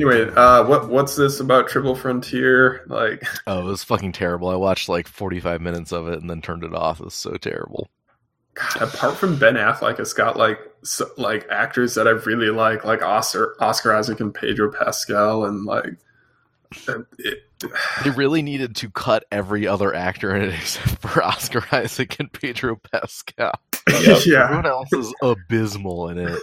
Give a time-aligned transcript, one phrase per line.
[0.00, 2.84] Anyway, uh, what what's this about Triple Frontier?
[2.86, 4.48] Like, Oh, it was fucking terrible.
[4.48, 7.00] I watched like 45 minutes of it and then turned it off.
[7.00, 7.90] It was so terrible.
[8.54, 12.82] God, apart from Ben Affleck, it's got like so, like actors that I really like,
[12.82, 15.96] like Oscar Oscar Isaac and Pedro Pascal, and like
[17.18, 17.44] it,
[18.04, 22.32] They really needed to cut every other actor in it except for Oscar Isaac and
[22.32, 23.52] Pedro Pascal.
[24.24, 24.44] Yeah.
[24.44, 26.38] Everyone else is abysmal in it.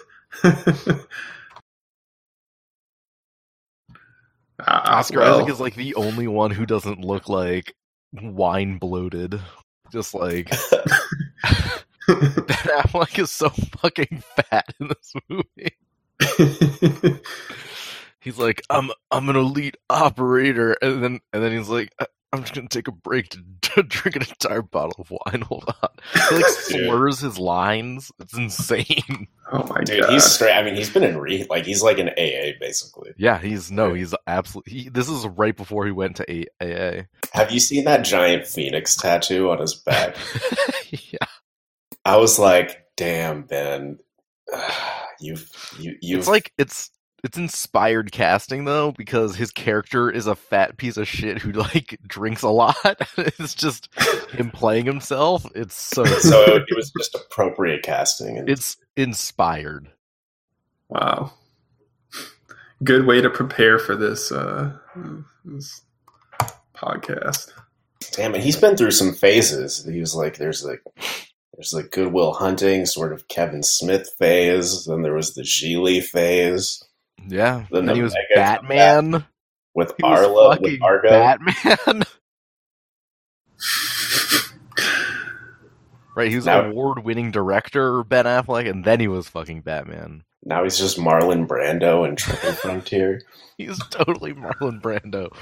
[4.59, 7.75] Uh, Oscar well, Isaac is like the only one who doesn't look like
[8.13, 9.39] wine bloated.
[9.91, 10.49] Just like
[12.07, 15.75] Ben Affleck is so fucking fat in this movie.
[18.21, 22.43] He's like, I'm I'm an elite operator, and then and then he's like, "I- I'm
[22.43, 25.41] just gonna take a break to, to drink an entire bottle of wine.
[25.47, 25.89] Hold on.
[26.29, 28.11] He like slurs his lines.
[28.19, 29.27] It's insane.
[29.51, 30.53] oh my Dude, god, he's straight.
[30.53, 33.13] I mean, he's been in re like he's like an AA basically.
[33.17, 34.73] Yeah, he's no, he's absolutely.
[34.73, 37.03] He, this is right before he went to A- AA.
[37.33, 40.15] Have you seen that giant phoenix tattoo on his back?
[40.89, 41.27] yeah,
[42.05, 43.99] I was like, damn, Ben,
[45.19, 46.91] you've you you've it's like it's
[47.23, 51.99] it's inspired casting though because his character is a fat piece of shit who like
[52.07, 52.75] drinks a lot.
[53.17, 53.89] it's just
[54.31, 55.45] him playing himself.
[55.55, 58.37] It's so so it was just appropriate casting.
[58.37, 59.89] And it's inspired.
[60.89, 61.33] wow.
[62.83, 64.71] Good way to prepare for this uh,
[65.43, 65.81] this
[66.75, 67.51] podcast.
[68.11, 69.83] damn it, he's been through some phases.
[69.83, 70.81] He was like, there's like.
[71.55, 74.85] There's like Good Will Hunting, sort of Kevin Smith phase.
[74.85, 76.86] Then there was the Gigli phase
[77.27, 77.65] Yeah.
[77.71, 79.25] Then and the he was Mega Batman.
[79.73, 81.09] with He Arlo, with Argo.
[81.09, 82.03] Batman.
[86.15, 90.23] right, he was Now- an award-winning director, Ben Affleck, and then he was fucking Batman.
[90.43, 93.21] Now he's just Marlon Brando in Triple Frontier.
[93.57, 95.35] He's totally Marlon Brando.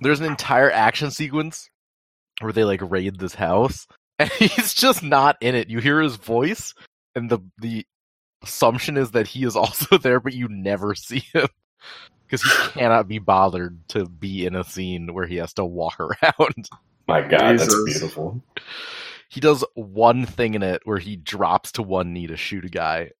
[0.00, 1.68] There's an entire action sequence
[2.40, 3.86] where they like raid this house,
[4.18, 5.68] and he's just not in it.
[5.68, 6.74] You hear his voice,
[7.14, 7.86] and the the
[8.42, 11.48] assumption is that he is also there, but you never see him
[12.26, 15.98] because he cannot be bothered to be in a scene where he has to walk
[16.00, 16.68] around.
[17.08, 17.68] My God, Jesus.
[17.68, 18.42] that's beautiful.
[19.28, 22.68] He does one thing in it where he drops to one knee to shoot a
[22.68, 23.10] guy.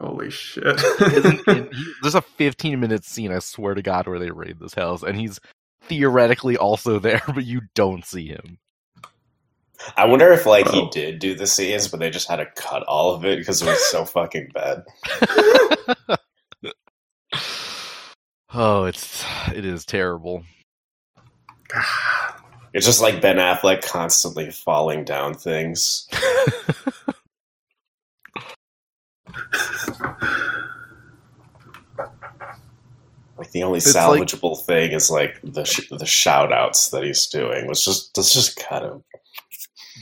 [0.00, 0.80] Holy shit!
[1.46, 1.68] He,
[2.02, 5.16] there's a 15 minute scene, I swear to God, where they raid this house, and
[5.16, 5.38] he's
[5.82, 8.58] theoretically also there, but you don't see him.
[9.96, 10.90] I wonder if like he Oh.
[10.90, 13.66] did do the scenes, but they just had to cut all of it because it
[13.66, 14.84] was so fucking bad.
[18.52, 19.24] oh, it's
[19.54, 20.44] it is terrible.
[22.76, 26.08] It's just like Ben Affleck constantly falling down things.
[33.36, 37.02] Like the only It's like- salvageable thing is like the sh- the shout outs that
[37.02, 37.66] he's doing.
[37.66, 39.02] Let's just let's just cut him.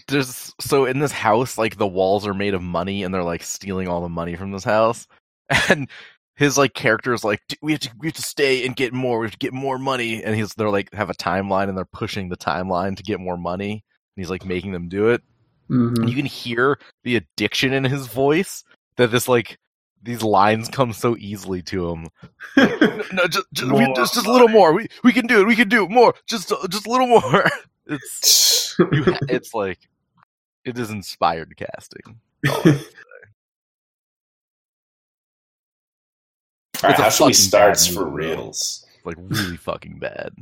[0.08, 3.42] There's so in this house, like the walls are made of money, and they're like
[3.42, 5.06] stealing all the money from this house,
[5.68, 5.88] and
[6.36, 9.18] his like character is like, we have to we have to stay and get more.
[9.18, 11.84] We have to get more money, and he's they're like have a timeline, and they're
[11.84, 13.80] pushing the timeline to get more money, and
[14.22, 15.22] he's like making them do it.
[15.70, 15.98] Mhm.
[16.00, 18.64] and you can hear the addiction in his voice
[18.96, 19.58] that this like
[20.02, 22.08] these lines come so easily to him.
[22.56, 22.66] No,
[23.12, 24.72] no just just, we, just just a little more.
[24.72, 25.46] We we can do it.
[25.46, 26.14] We can do it more.
[26.26, 27.48] Just just a little more.
[27.84, 28.61] It's
[29.28, 29.80] it's like
[30.64, 32.20] it is inspired casting.
[32.46, 32.86] All I have.
[36.82, 38.42] All right, a how should we fucking start for movie, though.
[38.42, 38.86] reals?
[39.04, 40.34] like really fucking bad.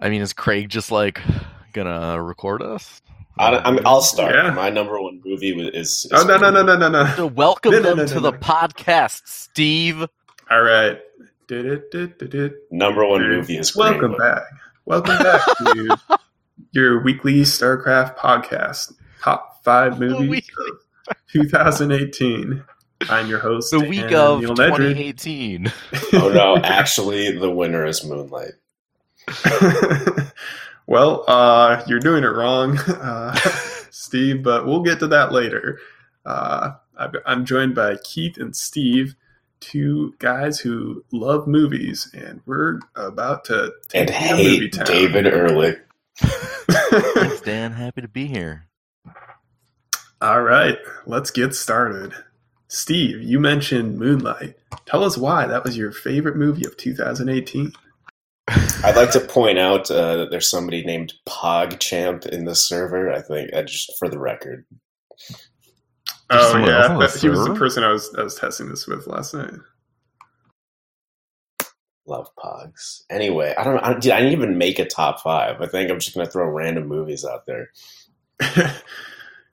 [0.00, 1.20] I mean, is Craig just like
[1.72, 3.02] gonna record us?
[3.38, 4.34] I, I mean, I'll start.
[4.34, 4.50] Yeah.
[4.50, 6.06] My number one movie is.
[6.06, 7.06] is oh no no no no no no!
[7.16, 8.38] So welcome No, no, them no, to no, the no.
[8.38, 10.04] podcast, Steve.
[10.50, 10.98] All right.
[11.48, 14.18] Number one Dude, movie is Welcome Book.
[14.20, 14.42] back.
[14.84, 15.98] Welcome back to
[16.72, 18.92] your weekly StarCraft podcast.
[19.22, 20.48] Top five movies
[21.08, 22.64] of 2018.
[23.08, 25.72] I'm your host, The week Anna of Neil 2018.
[26.14, 28.54] Oh no, actually, the winner is Moonlight.
[30.86, 33.34] well, uh, you're doing it wrong, uh,
[33.90, 35.78] Steve, but we'll get to that later.
[36.24, 36.72] Uh,
[37.24, 39.14] I'm joined by Keith and Steve,
[39.60, 44.72] two guys who love movies, and we're about to And take you to movie hate
[44.72, 44.86] town.
[44.86, 45.78] David Ehrlich.
[46.18, 47.72] Thanks, Dan.
[47.72, 48.66] Happy to be here.
[50.20, 52.14] All right, let's get started.
[52.68, 54.56] Steve, you mentioned Moonlight.
[54.86, 57.72] Tell us why that was your favorite movie of 2018.
[58.48, 63.12] I'd like to point out uh, that there's somebody named PogChamp in the server.
[63.12, 64.64] I think uh, just for the record.
[66.30, 68.34] Oh someone yeah, else on the that- he was the person I was I was
[68.34, 69.54] testing this with last night.
[72.08, 73.02] Love Pogs.
[73.10, 73.78] Anyway, I don't.
[73.78, 75.60] I, dude, I didn't even make a top five.
[75.60, 77.70] I think I'm just gonna throw random movies out there.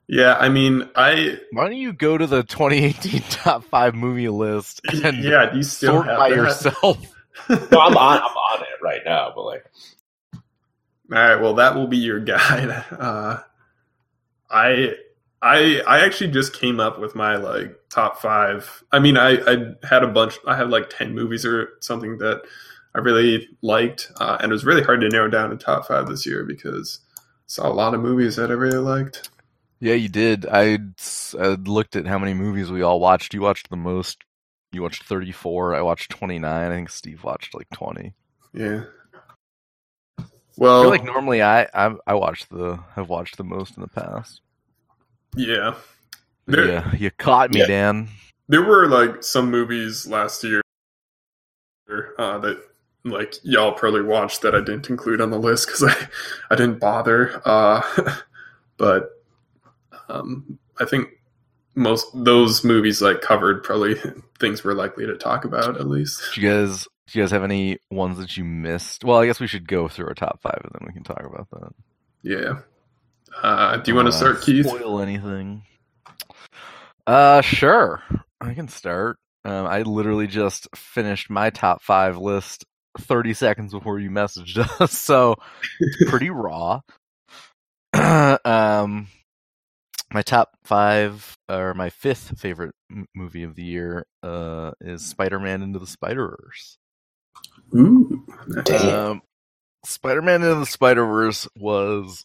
[0.08, 4.82] yeah, I mean, I Why don't you go to the 2018 top five movie list
[5.04, 6.36] and yeah, do you still sort have by that?
[6.36, 6.98] yourself?
[7.48, 8.18] No, I'm on.
[8.18, 9.32] I'm on it right now.
[9.34, 9.64] But like,
[11.12, 12.84] All right, well, that will be your guide.
[12.92, 13.40] Uh,
[14.48, 14.94] I
[15.44, 18.84] I I actually just came up with my like top five.
[18.92, 20.38] I mean, I I had a bunch.
[20.48, 22.42] I had like ten movies or something that
[22.96, 26.08] I really liked, uh, and it was really hard to narrow down a top five
[26.08, 29.30] this year because I saw a lot of movies that I really liked.
[29.80, 30.46] Yeah, you did.
[30.46, 30.78] I,
[31.38, 33.34] I looked at how many movies we all watched.
[33.34, 34.24] You watched the most.
[34.72, 35.74] You watched 34.
[35.74, 36.44] I watched 29.
[36.72, 38.14] I think Steve watched like 20.
[38.54, 38.84] Yeah.
[40.18, 40.24] I
[40.56, 43.88] Well, feel like normally I I, I watched the have watched the most in the
[43.88, 44.40] past.
[45.36, 45.74] Yeah.
[46.46, 47.66] There- yeah, you caught me, Yeah.
[47.66, 48.08] Dan.
[48.48, 50.60] there were like some movies last year
[52.18, 52.58] uh, that
[53.04, 56.08] like y'all probably watched that I didn't include on the list because I
[56.50, 57.40] I didn't bother.
[57.44, 57.82] Uh,
[58.76, 59.10] but
[60.08, 61.08] um, I think
[61.74, 63.94] most those movies like covered probably
[64.38, 66.22] things we're likely to talk about at least.
[66.34, 69.04] Do you guys do you guys have any ones that you missed?
[69.04, 71.24] Well, I guess we should go through our top five and then we can talk
[71.24, 71.72] about that.
[72.22, 72.60] Yeah.
[73.42, 74.66] Uh, do you want to Uh, start, Keith?
[74.66, 75.62] Spoil anything?
[77.06, 78.02] Uh, sure.
[78.40, 79.16] I can start.
[79.44, 82.64] Um, I literally just finished my top five list
[83.00, 85.36] 30 seconds before you messaged us, so
[85.80, 86.80] it's pretty raw.
[87.92, 89.08] um,
[90.12, 95.62] my top five, or my fifth favorite m- movie of the year, uh, is Spider-Man
[95.62, 96.78] Into the Spider-Verse.
[97.76, 98.24] Ooh.
[98.64, 98.94] Damn.
[99.10, 99.22] Um,
[99.84, 102.24] Spider-Man Into the Spider-Verse was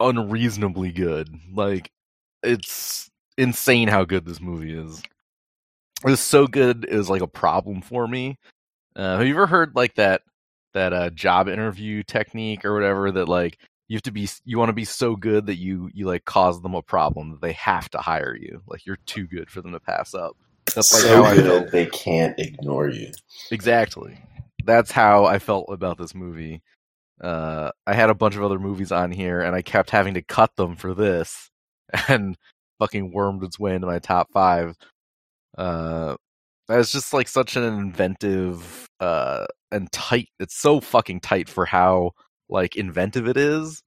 [0.00, 1.28] unreasonably good.
[1.52, 1.90] Like,
[2.42, 5.02] it's insane how good this movie is.
[6.04, 8.38] It was so good, it was like a problem for me.
[8.96, 10.22] Uh, have you ever heard like that
[10.72, 13.58] that uh, job interview technique or whatever that like
[13.88, 16.60] you have to be you want to be so good that you you like cause
[16.60, 19.72] them a problem that they have to hire you like you're too good for them
[19.72, 20.36] to pass up
[20.74, 21.72] that's like so how I good felt.
[21.72, 23.10] they can't ignore you.
[23.50, 24.18] Exactly.
[24.64, 26.62] That's how I felt about this movie.
[27.20, 30.22] Uh, I had a bunch of other movies on here, and I kept having to
[30.22, 31.50] cut them for this,
[32.08, 32.36] and
[32.78, 34.76] fucking wormed its way into my top five.
[35.58, 36.16] Uh,
[36.68, 40.28] it's just like such an inventive uh, and tight.
[40.38, 42.12] It's so fucking tight for how
[42.48, 43.82] like inventive it is,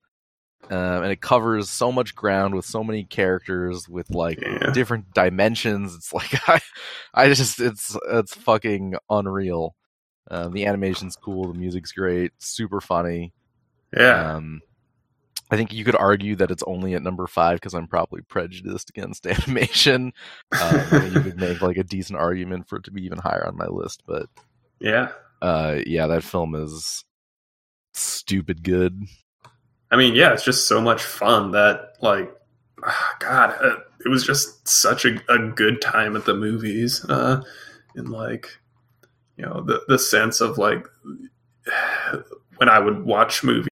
[0.69, 4.71] um, and it covers so much ground with so many characters with like Yeah.
[4.73, 5.95] different dimensions.
[5.95, 6.59] It's like I,
[7.13, 9.75] I just it's it's fucking unreal.
[10.31, 13.33] Um, the animation's cool, the music's great, super funny.
[13.95, 14.35] Yeah.
[14.35, 14.61] Um,
[15.51, 18.89] I think you could argue that it's only at number five because I'm probably prejudiced
[18.89, 20.13] against animation.
[20.59, 23.57] Um, you could make like a decent argument for it to be even higher on
[23.57, 24.27] my list, but
[24.79, 25.09] yeah.
[25.41, 27.05] uh, yeah, that film is
[27.93, 29.03] stupid good.
[29.91, 32.35] I mean, yeah, it's just so much fun that, like,
[32.83, 37.05] ah, God, uh, it was just such a, a good time at the movies.
[37.05, 37.43] Uh,
[37.95, 38.57] and, like,
[39.37, 40.87] you know, the, the sense of, like,
[42.57, 43.67] when I would watch movies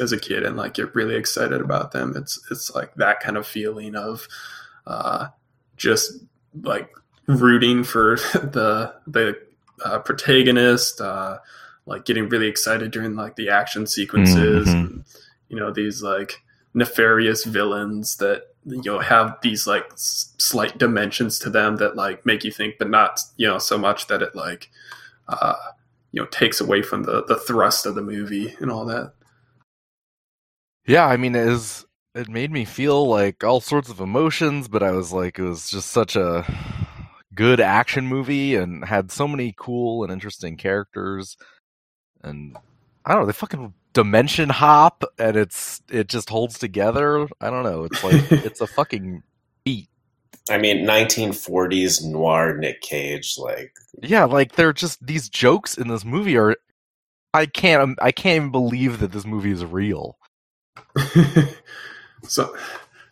[0.00, 3.36] as a kid and, like, get really excited about them, it's, it's like that kind
[3.36, 4.28] of feeling of
[4.86, 5.28] uh,
[5.76, 6.12] just,
[6.62, 6.90] like,
[7.26, 9.38] rooting for the, the
[9.84, 11.38] uh, protagonist, uh,
[11.86, 14.72] like getting really excited during like the action sequences Mhm.
[14.72, 15.04] and
[15.50, 16.42] you know these like
[16.72, 22.44] nefarious villains that you know have these like slight dimensions to them that like make
[22.44, 24.70] you think but not you know so much that it like
[25.28, 25.54] uh
[26.12, 29.12] you know takes away from the the thrust of the movie and all that
[30.86, 31.86] Yeah, I mean, it is.
[32.14, 35.68] It made me feel like all sorts of emotions, but I was like, it was
[35.70, 36.44] just such a
[37.34, 41.36] good action movie and had so many cool and interesting characters.
[42.22, 42.56] And
[43.04, 47.26] I don't know, they fucking dimension hop, and it's it just holds together.
[47.40, 47.84] I don't know.
[47.84, 49.22] It's like it's a fucking
[49.64, 49.88] beat.
[50.50, 56.04] I mean, 1940s noir Nick Cage, like Yeah, like they're just these jokes in this
[56.04, 56.56] movie are.
[57.32, 57.98] I can't.
[58.00, 60.18] I can't even believe that this movie is real.
[62.28, 62.54] so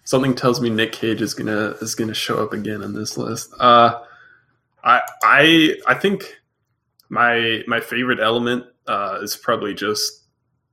[0.05, 3.53] something tells me Nick Cage is gonna is gonna show up again on this list.
[3.59, 4.01] Uh,
[4.85, 6.41] I I I think
[7.09, 10.22] my my favorite element uh, is probably just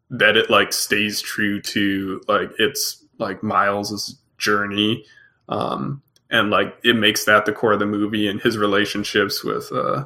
[0.10, 5.06] that it like stays true to like its like Miles's journey,
[5.50, 9.72] um, and like it makes that the core of the movie and his relationships with
[9.72, 10.06] uh,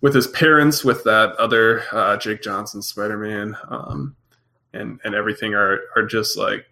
[0.00, 3.56] with his parents, with that other uh, Jake Johnson Spider Man.
[3.68, 4.14] Um,
[4.72, 6.66] and and everything are are just like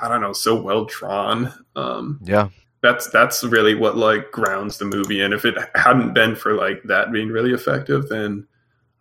[0.00, 1.52] I don't know, so well drawn.
[1.76, 2.48] Um, Yeah.
[2.80, 5.20] that's that's really what like grounds the movie.
[5.20, 8.46] And if it hadn't been for like that being really effective, then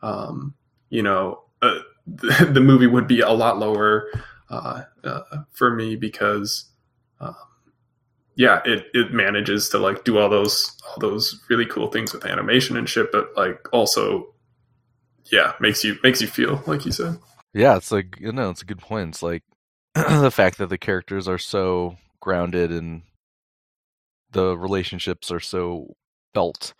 [0.01, 0.53] um,
[0.89, 1.79] you know uh,
[2.15, 4.09] the, the movie would be a lot lower
[4.49, 6.65] uh, uh, for me because
[7.19, 7.35] um,
[8.35, 12.25] yeah, it it manages to like do all those all those really cool things with
[12.25, 14.33] animation and shit, but like also
[15.31, 17.19] yeah makes you makes you feel like you said.
[17.53, 19.09] Yeah, it's like you know, it's a good point.
[19.09, 19.43] It's like
[19.93, 23.01] the fact that the characters are so grounded and
[24.31, 25.95] the relationships are so
[26.33, 26.73] felt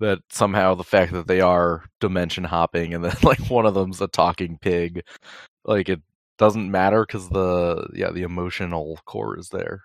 [0.00, 4.00] that somehow the fact that they are dimension hopping and then like one of them's
[4.00, 5.02] a talking pig,
[5.64, 6.00] like it
[6.38, 9.82] doesn't matter because the yeah the emotional core is there.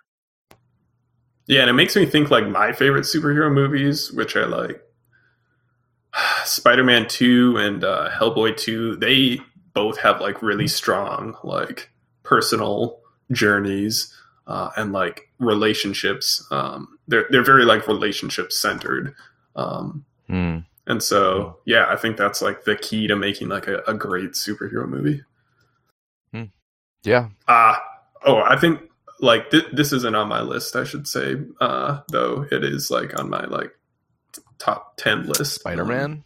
[1.48, 4.82] Yeah, and it makes me think like my favorite superhero movies, which are like
[6.46, 9.40] Spider Man 2 and uh, Hellboy 2, they
[9.74, 11.90] both have like really strong, like
[12.24, 13.00] personal
[13.32, 14.16] journeys
[14.48, 16.46] uh, and like relationships.
[16.52, 19.14] Um, they're, they're very like relationship centered.
[19.56, 20.60] Um, Hmm.
[20.88, 24.32] and so, yeah, I think that's like the key to making like a, a great
[24.32, 25.24] superhero movie.
[27.04, 27.78] Yeah, Uh,
[28.26, 28.80] oh, I think
[29.20, 30.76] like th- this isn't on my list.
[30.76, 33.72] I should say, uh, though it is like on my like
[34.60, 35.56] top ten list.
[35.56, 36.24] Spider Man.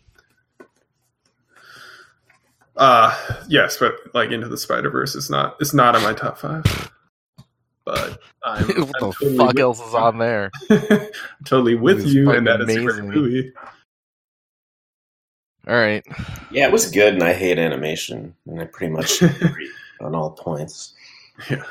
[2.75, 3.17] Uh,
[3.47, 5.55] yes, but like Into the Spider Verse is not.
[5.61, 6.91] It's not on my top five.
[7.85, 10.51] But I'm, what I'm the totally fuck with- else is on there?
[11.45, 13.09] totally with It's you, fucking and that is a great amazing.
[13.09, 13.53] movie.
[15.67, 16.05] All right,
[16.51, 20.29] Yeah, it was good, and I hate animation, and I pretty much agree on all
[20.31, 20.93] points.
[21.49, 21.63] Yeah.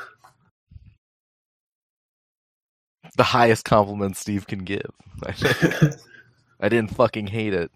[3.15, 4.91] the highest compliment Steve can give.
[6.59, 7.71] I didn't fucking hate it.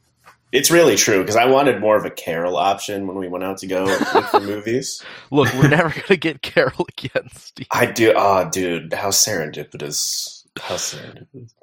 [0.51, 3.57] It's really true because I wanted more of a Carol option when we went out
[3.59, 5.03] to go look for movies.
[5.31, 7.67] Look, we're never gonna get Carol again, Steve.
[7.71, 8.13] I do.
[8.15, 10.45] Oh, dude, how serendipitous!
[10.59, 11.53] How serendipitous!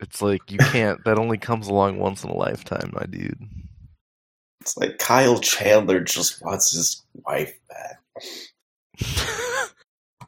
[0.00, 1.02] It's like you can't.
[1.04, 3.38] That only comes along once in a lifetime, my dude.
[4.60, 8.00] It's like Kyle Chandler just wants his wife back.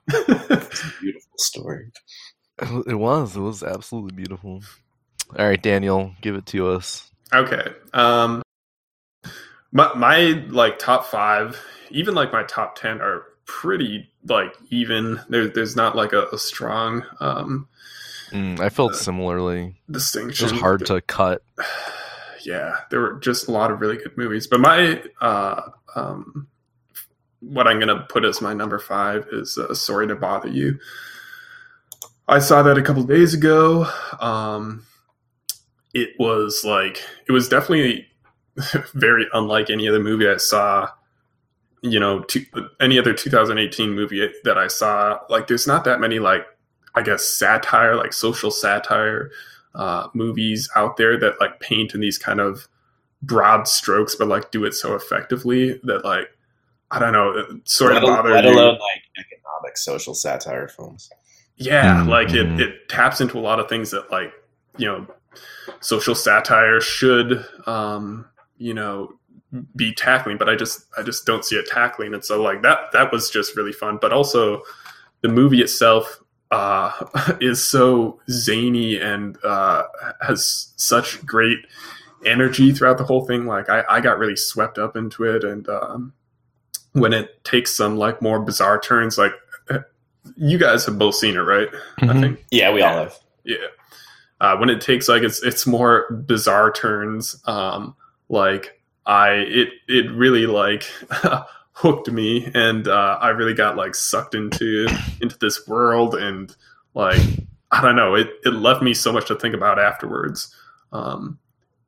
[0.06, 1.90] It's a beautiful story.
[2.86, 3.36] It was.
[3.36, 4.60] It was absolutely beautiful.
[5.38, 7.10] All right, Daniel, give it to us.
[7.34, 7.72] Okay.
[7.92, 8.42] Um
[9.72, 11.60] my my like top 5,
[11.90, 15.20] even like my top 10 are pretty like even.
[15.28, 17.68] There there's not like a, a strong um
[18.30, 19.76] Mm, I felt similarly.
[19.88, 20.50] It distinction.
[20.50, 21.42] was hard to cut.
[22.44, 24.46] yeah, there were just a lot of really good movies.
[24.48, 25.62] But my uh
[25.94, 26.48] um
[27.40, 30.78] what I'm gonna put as my number five is uh, Sorry to Bother You.
[32.26, 33.86] I saw that a couple days ago.
[34.18, 34.86] Um,
[35.94, 38.06] it was like it was definitely
[38.94, 40.90] very unlike any other movie I saw.
[41.82, 42.46] You know, to,
[42.80, 45.18] any other 2018 movie that I saw.
[45.28, 46.46] Like, there's not that many like
[46.94, 49.30] I guess satire, like social satire
[49.74, 52.68] uh, movies out there that like paint in these kind of
[53.22, 56.28] broad strokes, but like do it so effectively that like
[56.90, 58.50] I don't know, it sort let, of bother let you.
[58.52, 61.10] alone like economic social satire films.
[61.56, 64.32] Yeah, Mhm, like it, it taps into a lot of things that like
[64.76, 65.06] you know
[65.80, 68.26] social satire should um
[68.58, 69.12] you know
[69.76, 72.12] be tackling but i just i just don't see it tackling.
[72.14, 73.98] And so like that that was just really fun.
[74.00, 74.62] But also
[75.22, 76.90] the movie itself uh
[77.40, 79.84] is so zany and uh
[80.20, 81.58] has such great
[82.26, 83.46] energy throughout the whole thing.
[83.46, 85.44] Like i i got really swept up into it.
[85.44, 86.12] And um
[86.92, 89.32] when it takes some like more bizarre turns like
[90.36, 91.68] you guys have both seen it right?
[91.98, 92.20] I Mhm.
[92.20, 92.44] think.
[92.50, 93.14] Yeah, we all have.
[93.44, 93.56] yeah.
[94.44, 97.96] Uh, when it takes like it's it's more bizarre turns, um,
[98.28, 100.82] like I it it really like
[101.72, 104.86] hooked me, and uh, I really got like sucked into
[105.22, 106.54] into this world, and
[106.92, 107.22] like
[107.70, 110.54] I don't know, it it left me so much to think about afterwards.
[110.92, 111.38] Um,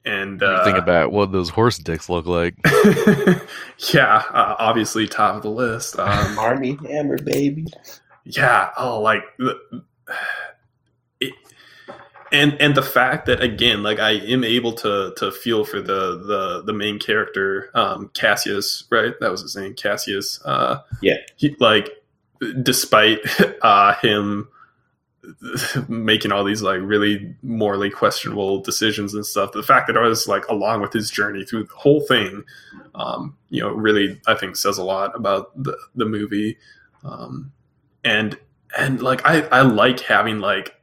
[0.07, 2.55] and uh, think about what those horse dicks look like.
[3.93, 5.99] yeah, uh, obviously top of the list.
[5.99, 7.67] Um, Armie Hammer, baby.
[8.25, 9.23] yeah oh like
[11.21, 11.35] it,
[12.37, 16.03] and and the fact that again like i am able to to feel for the
[16.31, 19.15] the the main character um cassius right?
[19.21, 20.41] That was his name cassius.
[20.45, 21.17] Uh Yeah.
[21.37, 21.89] he, like
[22.63, 23.21] despite
[23.63, 24.49] uh him
[25.89, 30.29] making all these like really morally questionable decisions and stuff the fact that i was
[30.29, 32.45] like along with his journey through the whole thing
[32.95, 36.57] um you know really i think says a lot about the the movie.
[37.05, 37.53] Um
[38.05, 38.39] and
[38.79, 40.75] and like i i like having like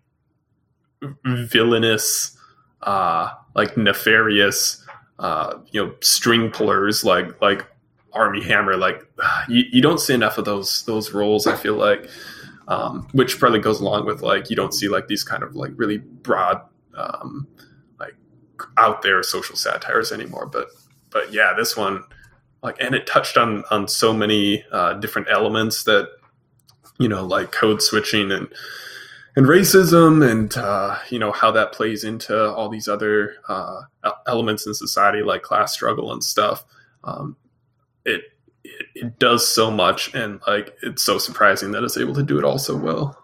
[1.26, 2.38] villainous
[2.82, 4.86] uh like nefarious
[5.20, 7.66] uh you know string pullers like like
[8.14, 8.78] Armie Hammer.
[8.78, 9.06] Like
[9.50, 11.48] you, you don't see enough of those those roles.
[11.48, 12.10] I feel like,
[12.68, 15.72] um, which probably goes along with like you don't see like these kind of like
[15.76, 16.62] really broad,
[16.96, 17.48] um,
[18.00, 18.16] like
[18.78, 20.46] out there social satires anymore.
[20.46, 20.68] But
[21.10, 22.04] but yeah, this one
[22.62, 26.10] like and it touched on on so many uh, different elements that
[27.00, 28.48] you know like code switching and
[29.36, 33.82] and racism and uh, you know how that plays into all these other uh,
[34.28, 36.66] elements in society like class struggle and stuff
[37.04, 37.36] um,
[38.06, 38.22] it,
[38.64, 42.38] it, it does so much and like it's so surprising that it's able to do
[42.38, 43.18] it all so well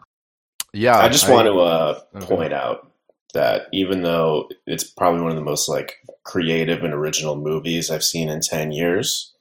[0.74, 2.26] yeah i just I, want to uh, okay.
[2.26, 2.92] point out
[3.34, 8.04] that even though it's probably one of the most like creative and original movies i've
[8.04, 9.34] seen in 10 years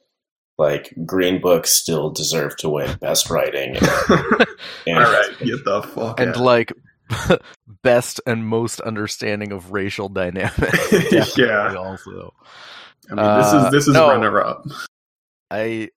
[0.59, 3.77] like Green Book still deserve to win best writing.
[3.77, 3.87] And,
[4.87, 6.37] and All right, get the fuck and out.
[6.37, 6.73] like
[7.83, 10.93] best and most understanding of racial dynamics.
[11.39, 12.35] yeah, also.
[13.11, 14.67] I mean, this is this is uh, no, runner up.
[15.51, 15.89] I,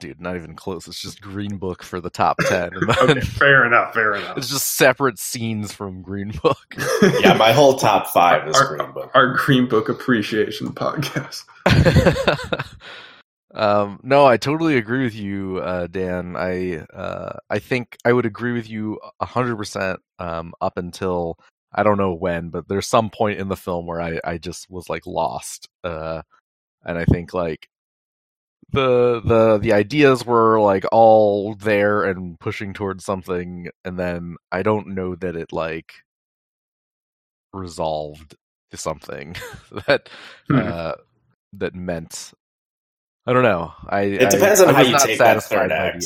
[0.00, 0.88] dude, not even close.
[0.88, 2.70] It's just Green Book for the top ten.
[2.74, 3.94] okay, fair enough.
[3.94, 4.36] Fair enough.
[4.36, 6.74] It's just separate scenes from Green Book.
[7.20, 9.10] yeah, my whole top five is our, Green Book.
[9.14, 11.44] Our Green Book appreciation podcast.
[13.56, 16.36] Um, no, I totally agree with you, uh, Dan.
[16.36, 21.38] I uh, I think I would agree with you hundred percent um, up until
[21.72, 24.70] I don't know when, but there's some point in the film where I, I just
[24.70, 26.22] was like lost, uh,
[26.84, 27.68] and I think like
[28.72, 34.62] the the the ideas were like all there and pushing towards something, and then I
[34.62, 35.94] don't know that it like
[37.54, 38.36] resolved
[38.70, 39.34] to something
[39.86, 40.10] that
[40.48, 40.58] hmm.
[40.58, 40.92] uh,
[41.54, 42.32] that meant
[43.26, 43.72] I don't know.
[43.88, 46.04] I it depends I, on I how you take that third act.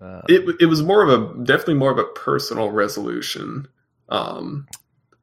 [0.00, 3.66] Uh, it it was more of a definitely more of a personal resolution.
[4.08, 4.66] Um,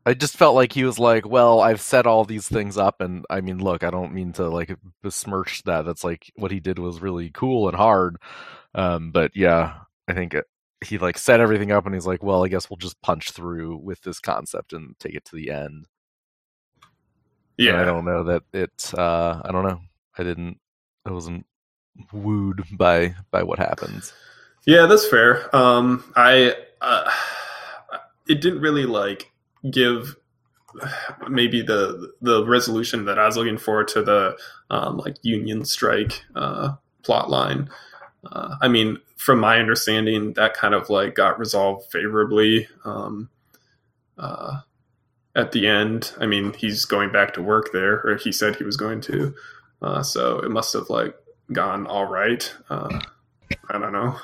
[0.05, 3.25] I just felt like he was like, "Well, I've set all these things up, and
[3.29, 5.85] I mean, look, I don't mean to like besmirch that.
[5.85, 8.17] That's like what he did was really cool and hard,
[8.73, 9.75] um, but yeah,
[10.07, 10.45] I think it,
[10.83, 13.77] he like set everything up, and he's like, "Well, I guess we'll just punch through
[13.77, 15.85] with this concept and take it to the end."
[17.57, 18.91] Yeah, and I don't know that it.
[18.97, 19.79] Uh, I don't know.
[20.17, 20.57] I didn't
[21.05, 21.45] I wasn't
[22.11, 24.13] wooed by by what happens.
[24.65, 25.53] Yeah, that's fair.
[25.55, 27.11] Um, I uh,
[28.27, 29.31] it didn't really like
[29.69, 30.15] give
[31.29, 34.37] maybe the the resolution that I was looking for to the
[34.69, 37.69] um, like union strike uh, plot line.
[38.25, 43.29] Uh, I mean, from my understanding, that kind of like got resolved favorably um,
[44.17, 44.61] uh,
[45.35, 46.13] at the end.
[46.19, 49.35] I mean, he's going back to work there, or he said he was going to.
[49.83, 51.13] Uh, so it must have like
[51.51, 52.53] gone all right.
[52.69, 52.99] Uh,
[53.69, 54.17] I don't know,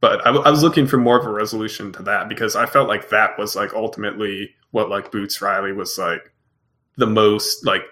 [0.00, 2.88] but I, I, was looking for more of a resolution to that because I felt
[2.88, 6.32] like that was like ultimately what like Boots Riley was like
[6.96, 7.82] the most like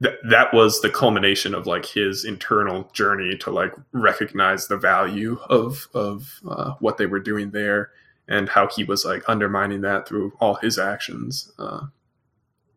[0.00, 5.38] that that was the culmination of like his internal journey to like recognize the value
[5.48, 7.90] of of uh, what they were doing there
[8.28, 11.52] and how he was like undermining that through all his actions.
[11.58, 11.86] Uh,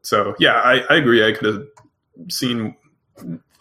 [0.02, 1.26] so yeah, I, I agree.
[1.26, 1.68] I could have
[2.30, 2.76] seen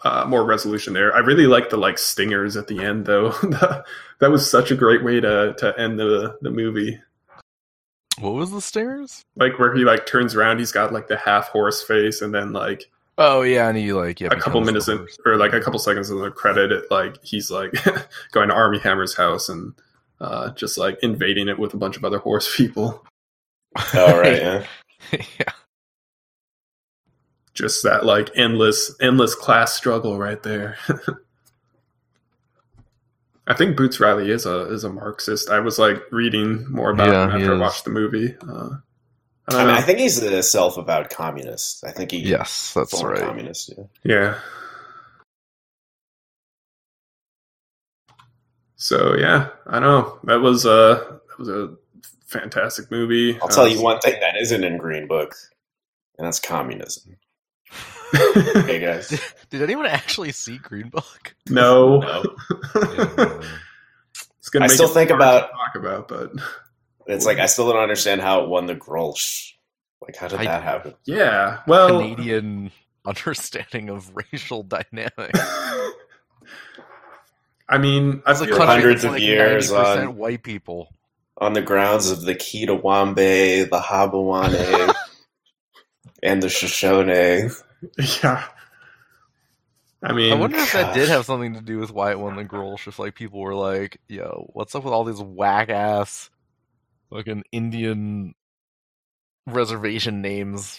[0.03, 1.15] uh, more resolution there.
[1.15, 3.29] I really like the like stingers at the end though.
[4.19, 6.99] that was such a great way to to end the the movie.
[8.19, 9.23] What was the stingers?
[9.35, 12.53] Like where he like turns around, he's got like the half horse face, and then
[12.53, 15.79] like oh yeah, and he like yeah, a couple minutes in, or like a couple
[15.79, 17.73] seconds in the credit, it, like he's like
[18.31, 19.73] going to Armie Hammer's house and
[20.19, 23.05] uh, just like invading it with a bunch of other horse people.
[23.95, 24.65] All right, yeah.
[25.11, 25.53] yeah
[27.53, 30.77] just that like endless endless class struggle right there.
[33.45, 35.49] I think Boots Riley is a is a Marxist.
[35.49, 38.35] I was like reading more about yeah, him after I watched the movie.
[38.41, 38.69] Uh,
[39.49, 41.83] I, I, mean, I, think he's a self-avowed communist.
[41.83, 43.19] I think he yes, that's right.
[43.19, 43.73] Communist.
[43.77, 43.83] Yeah.
[44.03, 44.39] yeah.
[48.77, 51.75] So yeah, I know that was a uh, that was a
[52.25, 53.39] fantastic movie.
[53.41, 55.35] I'll tell you one thing that isn't in Green Book,
[56.17, 57.17] and that's communism
[58.13, 59.09] hey guys.
[59.09, 61.35] Did, did, anyone actually see Green Book?
[61.49, 61.99] No.
[61.99, 62.23] no.
[64.39, 64.65] it's gonna.
[64.65, 66.31] I still think about talk about, but
[67.07, 69.53] it's like I still don't understand how it won the Grolsch.
[70.01, 70.93] Like, how did I, that happen?
[71.05, 72.71] Yeah, well, Canadian
[73.05, 75.39] understanding of racial dynamics.
[77.69, 80.93] I mean, I've like hundreds of like years on white people
[81.37, 83.15] on the grounds of the Kitawambe,
[83.69, 84.93] the Habawane,
[86.21, 87.49] and the Shoshone.
[88.23, 88.43] Yeah.
[90.05, 92.35] I mean, I wonder if that did have something to do with why it won
[92.35, 92.87] the Grolsch.
[92.87, 96.29] If like people were like, "Yo, what's up with all these whack ass,
[97.09, 98.35] fucking Indian
[99.47, 100.77] reservation names?"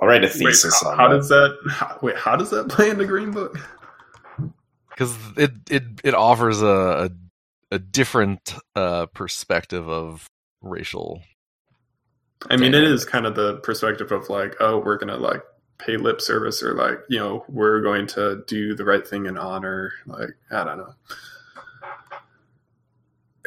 [0.00, 1.16] I'll write a thesis wait, on how that.
[1.18, 1.56] does that?
[1.70, 3.56] How, wait, how does that play in the Green Book?
[5.00, 7.10] because it it it offers a
[7.70, 10.26] a, a different uh, perspective of
[10.60, 11.22] racial.
[12.48, 15.42] I mean, it is kind of the perspective of like, oh, we're gonna like
[15.78, 19.36] pay lip service, or like, you know, we're going to do the right thing in
[19.36, 19.92] honor.
[20.06, 20.94] Like, I don't know.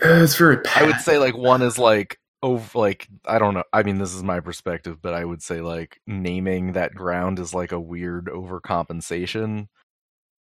[0.01, 0.57] It's very.
[0.75, 3.63] I would say like one is like over like I don't know.
[3.71, 7.53] I mean, this is my perspective, but I would say like naming that ground is
[7.53, 9.69] like a weird overcompensation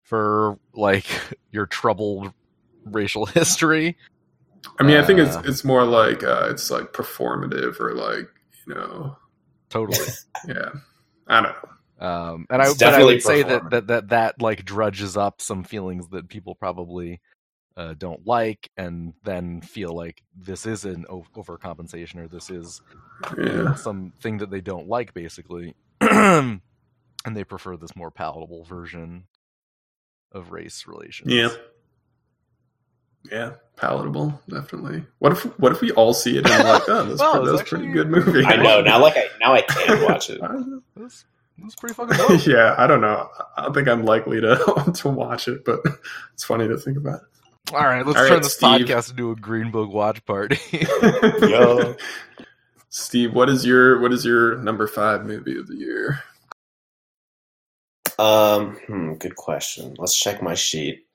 [0.02, 1.06] for like
[1.50, 2.32] your troubled
[2.84, 3.96] racial history.
[4.78, 8.28] I mean, I think it's uh, it's more like uh, it's like performative or like
[8.66, 9.16] you know,
[9.70, 10.07] Totally.
[10.48, 10.70] yeah.
[11.27, 12.07] I don't know.
[12.07, 15.62] Um, and I, but I would say that, that that that like drudges up some
[15.62, 17.20] feelings that people probably
[17.77, 22.83] uh, don't like, and then feel like this is an o- overcompensation or this is
[23.37, 23.75] you know, Yeah.
[23.77, 26.61] something that they don't like, basically, and
[27.25, 29.25] they prefer this more palatable version
[30.33, 31.33] of race relations.
[31.33, 31.51] Yeah.
[33.30, 35.04] Yeah, palatable, definitely.
[35.20, 37.40] What if what if we all see it and we're like, oh, that's, Well, pre-
[37.42, 38.44] it's that's actually- pretty good movie.
[38.44, 39.00] I know now.
[39.00, 40.42] Like I now I can watch it.
[40.42, 40.82] I don't know.
[40.96, 41.24] That's,
[41.58, 42.46] that's pretty fucking dope.
[42.46, 43.28] yeah, I don't know.
[43.56, 45.80] I don't think I'm likely to to watch it, but
[46.35, 47.20] it's funny to think about.
[47.72, 48.87] All right, let's All turn right, this Steve.
[48.87, 50.58] podcast into a Green Book watch party.
[51.40, 51.94] Yo.
[52.90, 56.22] Steve, what is your what is your number five movie of the year?
[58.18, 59.94] Um, hmm, good question.
[59.98, 61.06] Let's check my sheet.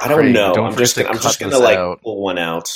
[0.00, 0.54] I don't Craig, know.
[0.54, 2.02] don't I'm just gonna, I'm just gonna like out.
[2.02, 2.70] pull one out.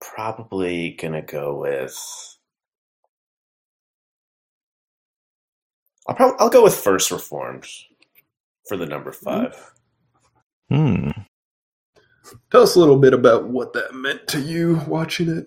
[0.00, 1.98] Probably gonna go with.
[6.08, 7.66] I'll probably I'll go with First Reformed
[8.68, 9.72] for the number five.
[10.70, 11.10] Hmm.
[12.52, 15.46] Tell us a little bit about what that meant to you watching it.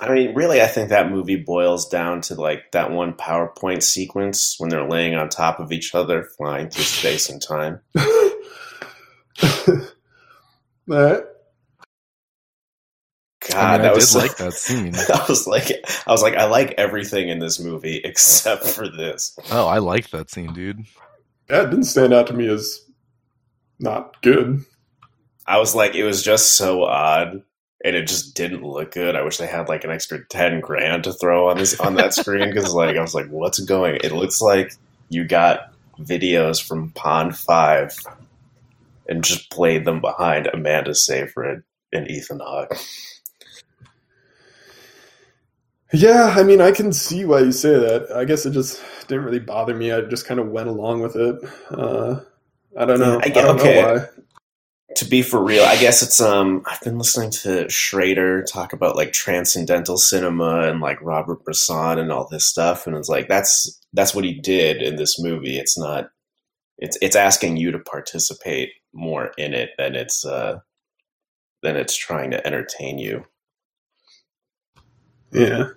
[0.00, 4.56] I mean, really, I think that movie boils down to like that one PowerPoint sequence
[4.58, 7.80] when they're laying on top of each other, flying through space and time.
[7.98, 8.02] All
[10.88, 11.22] right.
[13.50, 14.94] God, I mean, that I was did like that scene.
[15.14, 15.70] I was like,
[16.06, 19.36] I was like, I like everything in this movie except for this.
[19.50, 20.84] Oh, I like that scene, dude.
[21.50, 22.80] Yeah, it didn't stand out to me as
[23.78, 24.64] not good.
[25.46, 27.42] I was like, it was just so odd,
[27.84, 29.14] and it just didn't look good.
[29.14, 32.14] I wish they had like an extra ten grand to throw on this on that
[32.14, 33.98] screen because, like, I was like, what's going?
[34.02, 34.72] It looks like
[35.10, 37.94] you got videos from Pond Five
[39.06, 42.74] and just played them behind Amanda Seyfried and Ethan Hawke.
[45.92, 48.10] Yeah, I mean, I can see why you say that.
[48.12, 49.92] I guess it just didn't really bother me.
[49.92, 51.36] I just kind of went along with it.
[51.70, 52.20] Uh,
[52.76, 53.20] I don't know.
[53.22, 53.82] I I, don't okay.
[53.82, 54.06] know why.
[54.96, 58.96] To be for real, I guess it's um I've been listening to Schrader talk about
[58.96, 63.80] like transcendental cinema and like Robert Bresson and all this stuff and it's like that's
[63.92, 65.58] that's what he did in this movie.
[65.58, 66.10] It's not
[66.78, 70.58] it's it's asking you to participate more in it than it's uh
[71.62, 73.24] than it's trying to entertain you.
[75.32, 75.68] Yeah.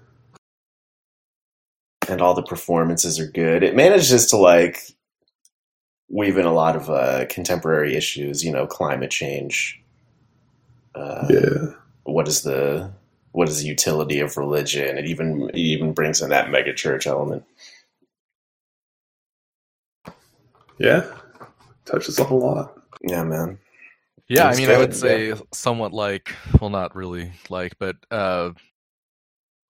[2.09, 3.63] And all the performances are good.
[3.63, 4.96] It manages to like
[6.09, 9.81] weave in a lot of uh contemporary issues, you know, climate change.
[10.95, 11.73] Uh Yeah.
[12.03, 12.91] what is the
[13.33, 14.97] what is the utility of religion?
[14.97, 17.43] It even it even brings in that megachurch element.
[20.79, 21.05] Yeah.
[21.85, 22.77] Touches on a lot.
[23.01, 23.59] Yeah, man.
[24.29, 27.97] Yeah, I It's mean, I would good, say somewhat like, well, not really like, but
[28.11, 28.51] uh,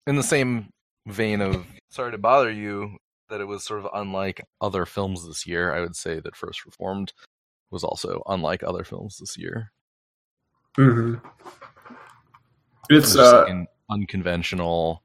[0.07, 0.71] in the same
[1.07, 5.47] vein of sorry to bother you, that it was sort of unlike other films this
[5.47, 5.73] year.
[5.73, 7.13] I would say that First Reformed
[7.71, 9.73] was also unlike other films this year.
[10.77, 11.15] hmm
[12.91, 15.03] It It's uh, like an unconventional,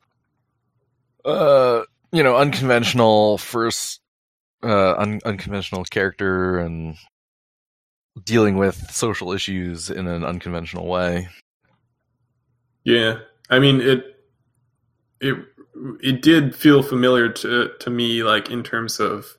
[1.25, 1.81] uh,
[2.11, 4.01] you know, unconventional first,
[4.63, 6.97] uh, un- unconventional character and
[8.23, 11.29] dealing with social issues in an unconventional way.
[12.83, 14.05] Yeah, I mean it.
[15.19, 15.37] It
[16.01, 19.37] it did feel familiar to to me, like in terms of.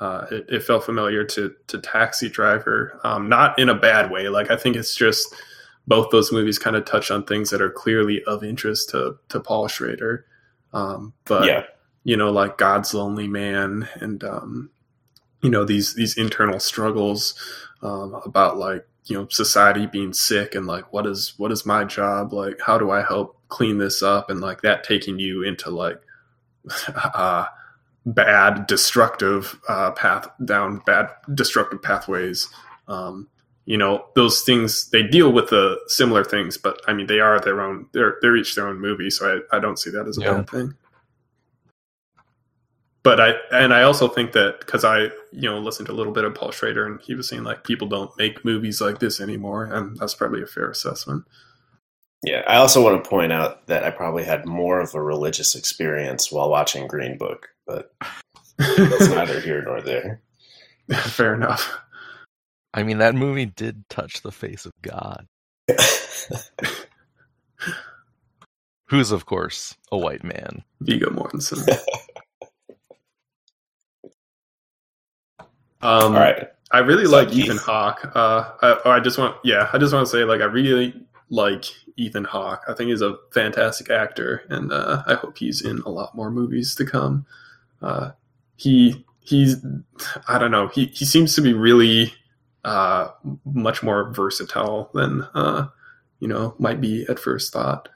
[0.00, 4.28] Uh, it, it felt familiar to to Taxi Driver, um, not in a bad way.
[4.28, 5.32] Like I think it's just
[5.86, 9.40] both those movies kind of touch on things that are clearly of interest to to
[9.40, 10.26] Paul Schrader.
[10.72, 11.62] Um, but yeah.
[12.02, 14.70] you know, like God's Lonely Man, and um,
[15.42, 17.34] you know these these internal struggles
[17.82, 21.84] um, about like you know society being sick and like what is what is my
[21.84, 25.70] job like how do I help clean this up and like that taking you into
[25.70, 26.00] like
[27.14, 27.46] uh,
[28.06, 32.48] bad destructive uh, path down bad destructive pathways
[32.88, 33.28] um,
[33.66, 37.40] you know those things they deal with the similar things, but I mean they are
[37.40, 37.86] their own.
[37.92, 40.34] They're they're each their own movie, so I, I don't see that as a Yeah.
[40.34, 40.74] bad thing.
[43.02, 46.12] But I and I also think that because I you know listened to a little
[46.12, 49.20] bit of Paul Schrader and he was saying like people don't make movies like this
[49.20, 51.24] anymore, and that's probably a fair assessment.
[52.24, 55.54] Yeah, I also want to point out that I probably had more of a religious
[55.54, 57.94] experience while watching Green Book, but
[58.58, 60.22] it's neither here nor there.
[61.04, 61.78] fair enough.
[62.72, 65.26] I mean, that movie did touch the face of God,
[68.88, 70.64] who's of course a white man.
[70.80, 71.68] Viggo Mortensen.
[75.82, 76.48] Um, All right.
[76.70, 77.44] I really So, like Keith.
[77.44, 78.10] Ethan Hawke.
[78.16, 80.94] Uh, I, I just want, yeah, I just want to say, like, I really
[81.30, 81.64] like
[81.96, 82.64] Ethan Hawke.
[82.68, 86.30] I think he's a fantastic actor, and uh, I hope he's in a lot more
[86.30, 87.26] movies to come.
[87.82, 88.12] Uh,
[88.56, 89.64] he he's,
[90.28, 92.12] I don't know, he he seems to be really
[92.64, 93.08] uh,
[93.44, 95.68] much more versatile than uh,
[96.20, 97.88] you know might be at first thought.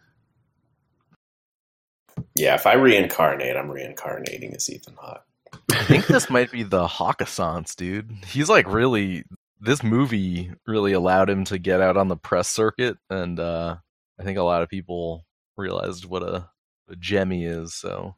[2.35, 5.25] Yeah, if I reincarnate, I'm reincarnating as Ethan Hawke.
[5.71, 8.11] I think this might be the Hawkassance, dude.
[8.27, 9.25] He's like really.
[9.61, 13.77] This movie really allowed him to get out on the press circuit, and uh,
[14.19, 15.25] I think a lot of people
[15.57, 16.49] realized what a,
[16.89, 17.75] a gem he is.
[17.75, 18.15] So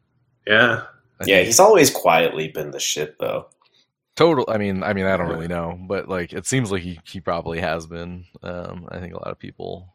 [0.47, 0.83] Yeah,
[1.21, 3.49] I Yeah, he's always quietly been the shit, though.
[4.17, 4.45] total.
[4.49, 7.21] I mean, I mean, I don't really know, but like, it seems like he he
[7.21, 8.27] probably has been.
[8.43, 9.95] Um, I think a lot of people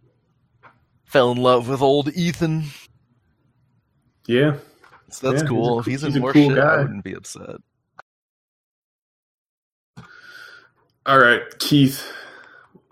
[1.05, 2.63] fell in love with old Ethan.
[4.27, 4.57] yeah.
[5.11, 5.63] So that's Yeah, he's a cool.
[5.69, 6.73] cool- if he's, he's in a more cool shit, guy.
[6.73, 7.57] I wouldn't be upset.
[11.07, 12.11] All right, Keith.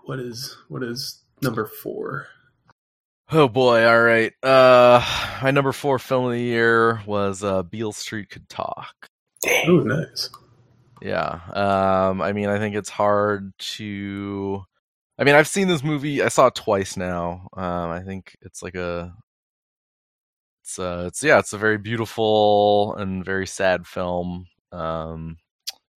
[0.04, 2.28] What is what is number four?
[3.28, 3.84] Oh boy!
[3.84, 4.32] All right.
[4.40, 5.04] Uh,
[5.42, 9.08] my number four film of the year was uh, Beale Street Could Talk.
[9.42, 9.68] Dang.
[9.68, 10.30] Oh, nice.
[11.02, 11.40] Yeah.
[11.52, 14.62] Um, I mean, I think it's hard to.
[15.18, 16.22] I mean, I've seen this movie.
[16.22, 17.48] I saw it twice now.
[17.56, 19.12] Um, I think it's like a.
[20.62, 24.46] It's uh, it's yeah, it's a very beautiful and very sad film.
[24.70, 25.38] Um,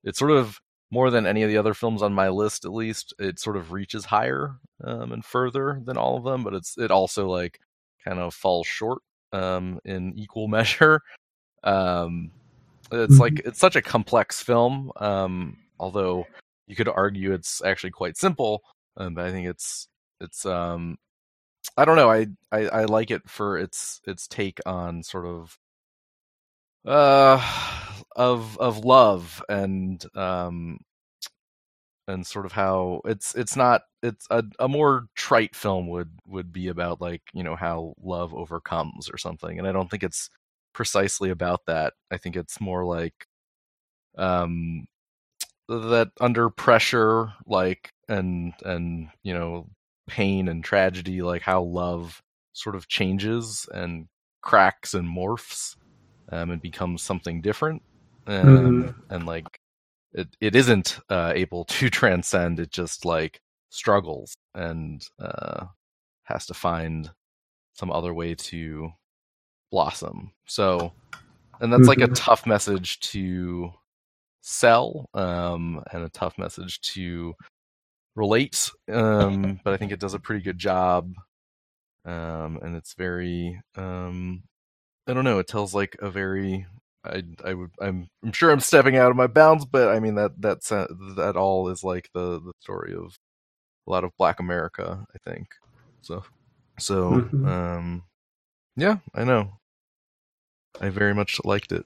[0.03, 0.59] it's sort of
[0.91, 3.13] more than any of the other films on my list, at least.
[3.19, 6.91] It sort of reaches higher um, and further than all of them, but it's it
[6.91, 7.59] also like
[8.05, 9.01] kind of falls short
[9.33, 11.01] um, in equal measure.
[11.63, 12.31] Um,
[12.91, 13.19] it's Mhm.
[13.19, 14.91] like it's such a complex film.
[14.97, 16.25] Um, although
[16.67, 18.63] you could argue it's actually quite simple,
[18.97, 19.87] um, but I think it's
[20.21, 20.97] it's um,
[21.77, 22.09] I don't know.
[22.11, 25.57] I, I I like it for its its take on sort of
[26.85, 27.37] uh
[28.17, 30.79] of of love and um
[32.07, 36.53] and sort of how it's it's not it's a, a more trite film would would
[36.53, 40.29] be about like you know how love overcomes or something and i don't think it's
[40.73, 41.93] precisely about that.
[42.11, 43.25] I think it's more like
[44.17, 44.87] um
[45.69, 49.67] that under pressure like and and you know
[50.07, 52.21] pain and tragedy like how love
[52.53, 54.07] sort of changes and
[54.41, 55.75] cracks and morphs
[56.31, 57.81] um, and becomes something different
[58.27, 59.59] um, and like
[60.13, 65.65] it, it isn't uh, able to transcend it just like struggles and uh,
[66.23, 67.11] has to find
[67.73, 68.89] some other way to
[69.71, 70.91] blossom so
[71.59, 72.15] and that's like a Mhm.
[72.15, 73.71] tough message to
[74.41, 77.33] sell um, and a tough message to
[78.15, 81.13] relate um, but i think it does a pretty good job
[82.05, 84.41] um, and it's very um,
[85.07, 86.65] i don't know it tells like a very
[87.07, 90.15] I I would I'm I'm sure I'm stepping out of my bounds, but I mean
[90.15, 93.15] that that's uh, that all is like the the story of
[93.87, 95.47] a lot of Black America, I think.
[96.01, 96.23] So
[96.79, 97.45] so Mhm.
[97.47, 98.03] um
[98.75, 99.59] yeah, I know.
[100.81, 101.85] I very much liked it.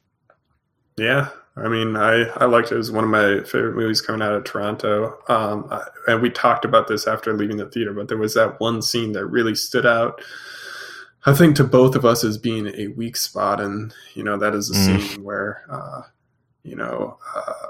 [0.97, 2.75] Yeah, I mean, I I liked it.
[2.75, 5.17] It was one of my favorite movies coming out of Toronto.
[5.29, 8.59] Um, I, and we talked about this after leaving the theater, but there was that
[8.59, 10.21] one scene that really stood out.
[11.25, 14.55] I think to both of us as being a weak spot, and you know that
[14.55, 14.75] is a Mm.
[15.11, 16.01] scene where uh,
[16.63, 17.67] you know uh,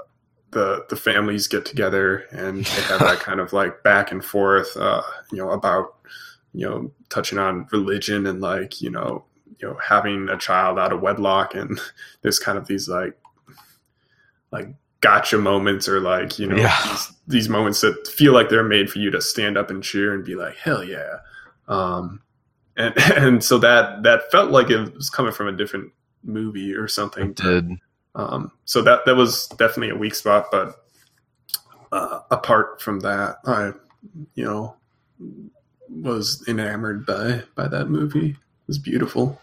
[0.52, 4.76] the the families get together and they have that kind of like back and forth,
[4.76, 5.96] uh, you know, about
[6.54, 9.24] you know touching on religion and like you know
[9.58, 11.78] you know having a child out of wedlock and
[12.22, 13.16] there's kind of these like
[14.50, 14.68] like
[15.00, 16.76] gotcha moments or like you know Yeah.
[16.84, 20.14] these, these moments that feel like they're made for you to stand up and cheer
[20.14, 21.16] and be like hell yeah
[21.68, 22.20] um
[22.76, 25.92] and and so that that felt like it was coming from a different
[26.24, 27.30] movie or something.
[27.30, 27.70] It did.
[28.14, 30.84] um so that that was definitely a weak spot but
[31.90, 33.72] uh apart from that i
[34.34, 34.76] you know
[35.88, 38.30] was enamored by by that movie.
[38.30, 39.40] It was beautiful.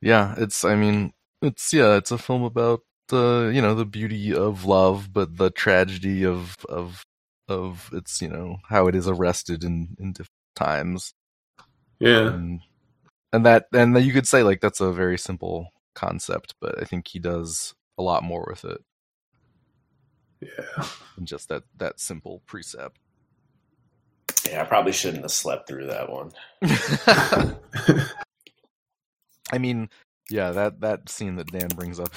[0.00, 4.34] Yeah, it's I mean, it's yeah, it's a film about the you know the beauty
[4.34, 7.04] of love, but the tragedy of of
[7.50, 11.14] of its you know how it is arrested in in different times.
[11.98, 12.60] Yeah, and,
[13.32, 17.08] and that and you could say like that's a very simple concept, but I think
[17.08, 18.80] he does a lot more with it.
[20.40, 20.86] Yeah,
[21.16, 22.98] than just that that simple precept.
[24.48, 26.32] Yeah, I probably shouldn't have slept through that one.
[29.52, 29.90] I mean,
[30.30, 32.12] yeah, that that scene that Dan brings up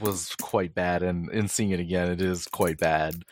[0.00, 3.24] was quite bad, and in seeing it again, it is quite bad.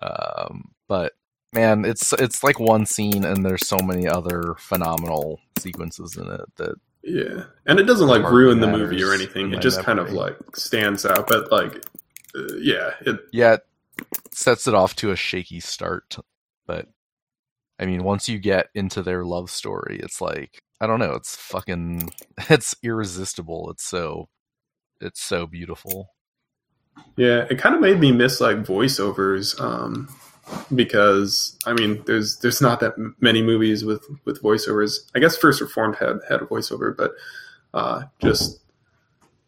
[0.00, 1.12] Um, but
[1.52, 6.56] man, it's it's like one scene, and there's so many other phenomenal sequences in it
[6.56, 9.52] that yeah, and it doesn't like ruin the movie or anything.
[9.52, 9.86] It just memory.
[9.86, 11.84] kind of like stands out, but like
[12.36, 13.62] uh, yeah, it yeah it
[14.30, 16.16] sets it off to a shaky start,
[16.66, 16.88] but
[17.78, 21.36] I mean, once you get into their love story, it's like I don't know, it's
[21.36, 22.10] fucking
[22.50, 23.70] it's irresistible.
[23.70, 24.28] It's so
[25.00, 26.10] it's so beautiful.
[27.16, 30.08] Yeah, it kind of made me miss like voiceovers um
[30.74, 35.10] because I mean, there's there's not that many movies with with voiceovers.
[35.14, 37.12] I guess First Reformed had had a voiceover, but
[37.74, 38.60] uh just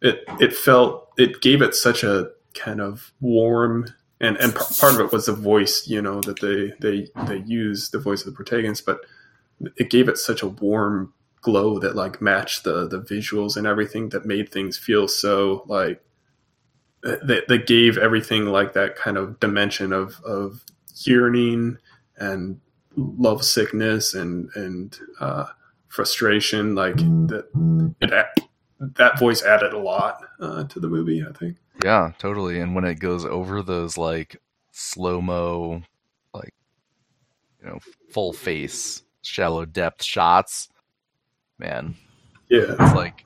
[0.01, 3.87] it it felt it gave it such a kind of warm
[4.21, 7.91] and and part of it was the voice, you know, that they they they used
[7.91, 9.01] the voice of the protagonist, but
[9.77, 14.09] it gave it such a warm glow that like matched the the visuals and everything
[14.09, 16.01] that made things feel so like
[17.05, 20.63] that, that gave everything like that kind of dimension of of
[21.03, 21.77] yearning
[22.17, 22.59] and
[22.95, 25.45] love sickness and and uh,
[25.87, 27.45] frustration like that
[28.01, 28.11] it
[28.79, 32.59] that voice added a lot uh, to the movie i think yeah, totally.
[32.59, 34.37] And when it goes over those like
[34.71, 35.81] slow mo,
[36.33, 36.53] like
[37.61, 37.79] you know,
[38.11, 40.69] full face, shallow depth shots,
[41.59, 41.95] man,
[42.49, 43.25] yeah, it's like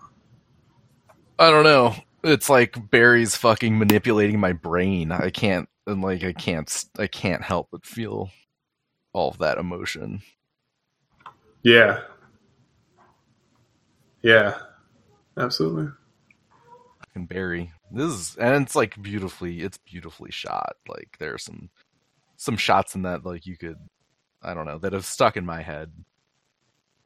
[1.37, 1.95] I don't know.
[2.23, 5.11] It's like Barry's fucking manipulating my brain.
[5.11, 8.29] I can't, and like I can't, I can't help but feel
[9.13, 10.21] all of that emotion.
[11.63, 12.01] Yeah.
[14.21, 14.57] Yeah.
[15.37, 15.91] Absolutely.
[17.15, 21.69] And Barry, this is and it's like beautifully it's beautifully shot like there are some
[22.37, 23.77] some shots in that like you could
[24.43, 25.91] i don't know that have stuck in my head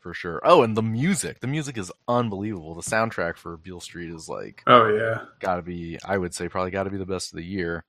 [0.03, 0.41] for sure.
[0.43, 1.39] Oh and the music.
[1.39, 2.75] The music is unbelievable.
[2.75, 5.21] The soundtrack for beale street is like oh yeah.
[5.39, 7.85] gotta be i would say probably gotta be the best of the year.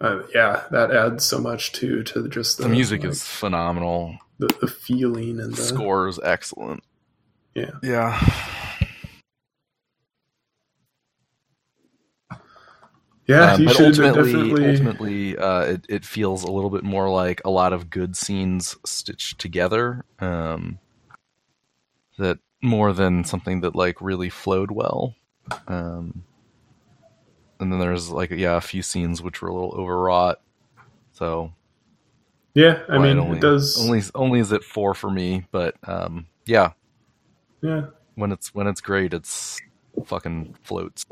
[0.00, 4.18] Uh, yeah that adds so much to to just the, the music like, is phenomenal.
[4.38, 6.82] the, the feeling and the score is excellent.
[7.54, 7.70] Yeah.
[7.82, 8.18] Yeah.
[13.28, 14.70] Yeah, um, but ultimately, definitely...
[14.70, 18.76] ultimately, uh, it it feels a little bit more like a lot of good scenes
[18.84, 20.04] stitched together.
[20.18, 20.80] Um,
[22.18, 25.14] that more than something that like really flowed well.
[25.66, 26.24] Um,
[27.60, 30.40] and then there's like yeah, a few scenes which were a little overwrought.
[31.12, 31.52] So
[32.54, 36.26] yeah, I mean, only, it does only only is it four for me, but um,
[36.46, 36.72] yeah,
[37.62, 37.86] yeah.
[38.14, 39.60] When it's when it's great, it's
[40.04, 41.06] fucking floats.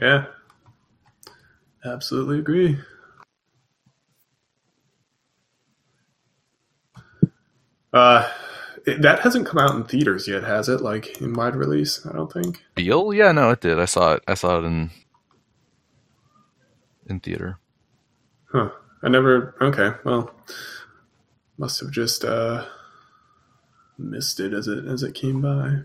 [0.00, 0.26] Yeah,
[1.84, 2.78] Absolutely agree.
[7.92, 8.28] Uh,
[8.86, 10.80] it, that hasn't come out in theaters yet, has it?
[10.80, 12.04] Like in wide release?
[12.06, 12.62] I don't think.
[12.74, 13.12] Beale?
[13.12, 13.78] Yeah, no, it did.
[13.78, 14.22] I saw it.
[14.26, 14.90] I saw it in
[17.06, 17.58] in theater.
[18.52, 18.70] Huh.
[19.02, 19.54] I never.
[19.60, 19.90] Okay.
[20.04, 20.34] Well,
[21.58, 22.66] must have just uh
[23.98, 25.80] missed it as it as it came by.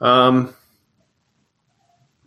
[0.00, 0.54] Um.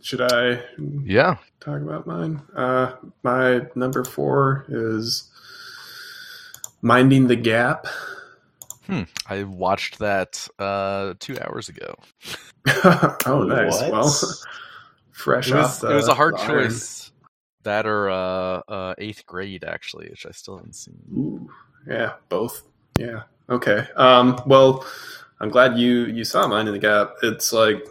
[0.00, 0.64] Should I?
[1.04, 2.42] Yeah talk about mine.
[2.54, 5.30] Uh, my number four is
[6.80, 7.86] Minding the Gap.
[8.86, 9.02] Hmm.
[9.28, 11.94] I watched that uh, two hours ago.
[13.26, 13.80] oh, nice.
[13.80, 13.92] What?
[13.92, 14.14] Well,
[15.12, 17.12] fresh it was, the, It was a hard choice.
[17.64, 20.98] That or uh, uh, eighth grade, actually, which I still haven't seen.
[21.16, 21.48] Ooh,
[21.86, 22.64] yeah, both.
[22.98, 23.22] Yeah.
[23.48, 23.86] Okay.
[23.94, 24.84] Um, well,
[25.38, 27.14] I'm glad you you saw Minding the Gap.
[27.22, 27.84] It's like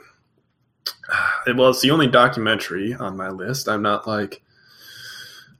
[1.55, 3.67] well, it's the only documentary on my list.
[3.69, 4.41] I'm not like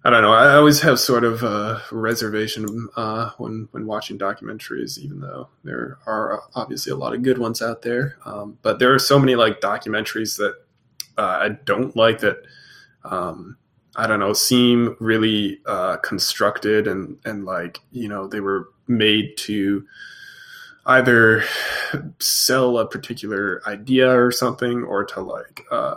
[0.03, 0.33] I don't know.
[0.33, 5.99] I always have sort of a reservation uh, when when watching documentaries, even though there
[6.07, 8.17] are obviously a lot of good ones out there.
[8.25, 10.55] Um, but there are so many like documentaries that
[11.19, 12.37] uh, I don't like that.
[13.03, 13.57] Um,
[13.95, 19.37] I don't know, seem really uh, constructed and and like you know they were made
[19.37, 19.85] to
[20.87, 21.43] either
[22.19, 25.95] sell a particular idea or something or to like uh,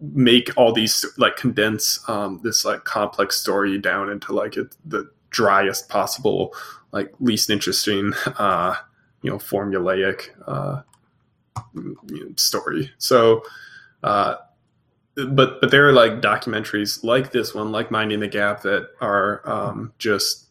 [0.00, 5.10] make all these like condense um, this like complex story down into like it, the
[5.30, 6.54] driest possible
[6.92, 8.74] like least interesting uh,
[9.22, 10.82] you know formulaic uh,
[12.36, 12.90] story.
[12.98, 13.42] So
[14.02, 14.36] uh,
[15.14, 19.48] but but there are like documentaries like this one, like Minding the Gap, that are
[19.48, 20.46] um, just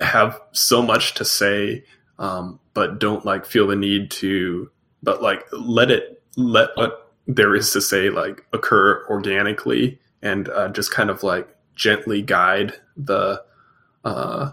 [0.00, 1.84] have so much to say,
[2.18, 4.70] um, but don't like feel the need to,
[5.02, 10.68] but like let it let what there is to say like occur organically and uh,
[10.68, 13.42] just kind of like gently guide the
[14.04, 14.52] uh,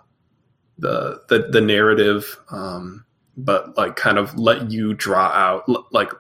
[0.78, 3.06] the the the narrative, um,
[3.38, 5.64] but like kind of let you draw out
[5.94, 6.12] like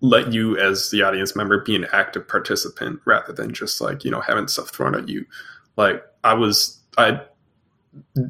[0.00, 4.10] let you as the audience member be an active participant rather than just like you
[4.10, 5.24] know having stuff thrown at you.
[5.76, 7.20] Like i was i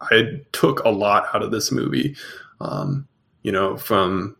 [0.00, 2.14] i took a lot out of this movie
[2.60, 3.08] um
[3.42, 4.36] you know from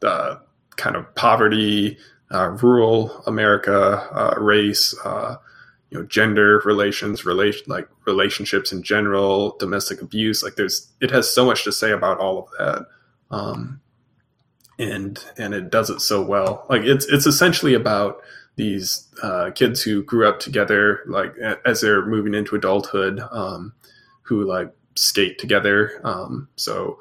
[0.00, 0.40] the
[0.78, 1.98] kind of poverty
[2.30, 5.36] uh, rural america uh, race uh,
[5.90, 11.30] you know gender relations relation like relationships in general domestic abuse like there's it has
[11.30, 12.86] so much to say about all of that
[13.30, 13.80] um
[14.78, 16.64] and and it does it so well.
[16.68, 18.22] Like it's it's essentially about
[18.56, 23.72] these uh, kids who grew up together, like as they're moving into adulthood, um,
[24.22, 26.00] who like skate together.
[26.04, 26.98] Um, so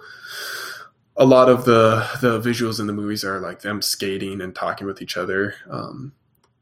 [1.17, 4.87] a lot of the the visuals in the movies are like them skating and talking
[4.87, 5.55] with each other.
[5.69, 6.13] Um,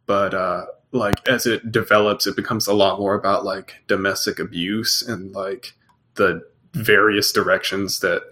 [0.06, 5.02] but uh, like as it develops, it becomes a lot more about like domestic abuse
[5.02, 5.74] and like
[6.16, 6.42] the
[6.74, 8.24] various directions that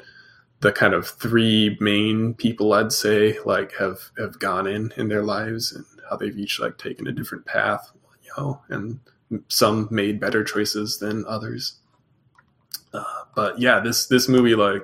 [0.61, 5.23] the kind of three main people I'd say like have have gone in in their
[5.23, 7.91] lives and how they've each like taken a different path,
[8.23, 8.99] you know, and
[9.49, 11.79] some made better choices than others.
[12.93, 14.83] Uh, but yeah, this this movie like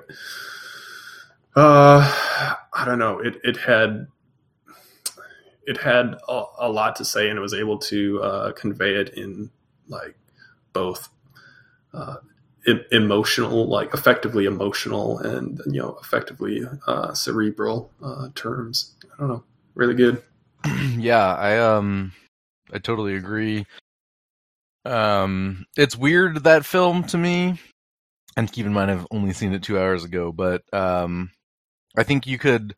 [1.60, 4.06] uh I don't know, it it had
[5.66, 9.10] it had a, a lot to say and it was able to uh, convey it
[9.10, 9.50] in
[9.88, 10.16] like
[10.72, 11.08] both
[11.92, 12.16] uh,
[12.92, 18.94] emotional, like effectively emotional and you know effectively uh, cerebral uh, terms.
[19.14, 19.44] I don't know,
[19.74, 20.22] really good.
[20.96, 22.12] yeah, I um,
[22.72, 23.66] I totally agree.
[24.84, 27.60] Um, it's weird that film to me,
[28.36, 31.30] and keep in mind I've only seen it two hours ago, but um,
[31.96, 32.74] I think you could.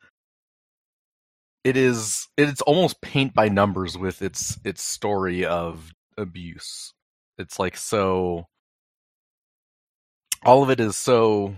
[1.64, 6.92] It is it's almost paint by numbers with its its story of abuse.
[7.38, 8.46] It's like so
[10.44, 11.54] all of it is so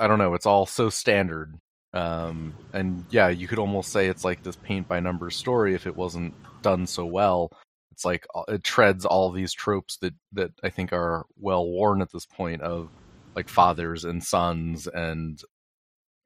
[0.00, 1.54] I don't know, it's all so standard.
[1.94, 5.86] Um, and yeah, you could almost say it's like this paint by numbers story if
[5.86, 7.50] it wasn't done so well.
[7.92, 12.02] It's like uh, it treads all these tropes that that I think are well worn
[12.02, 12.90] at this point of
[13.34, 15.40] like fathers and sons and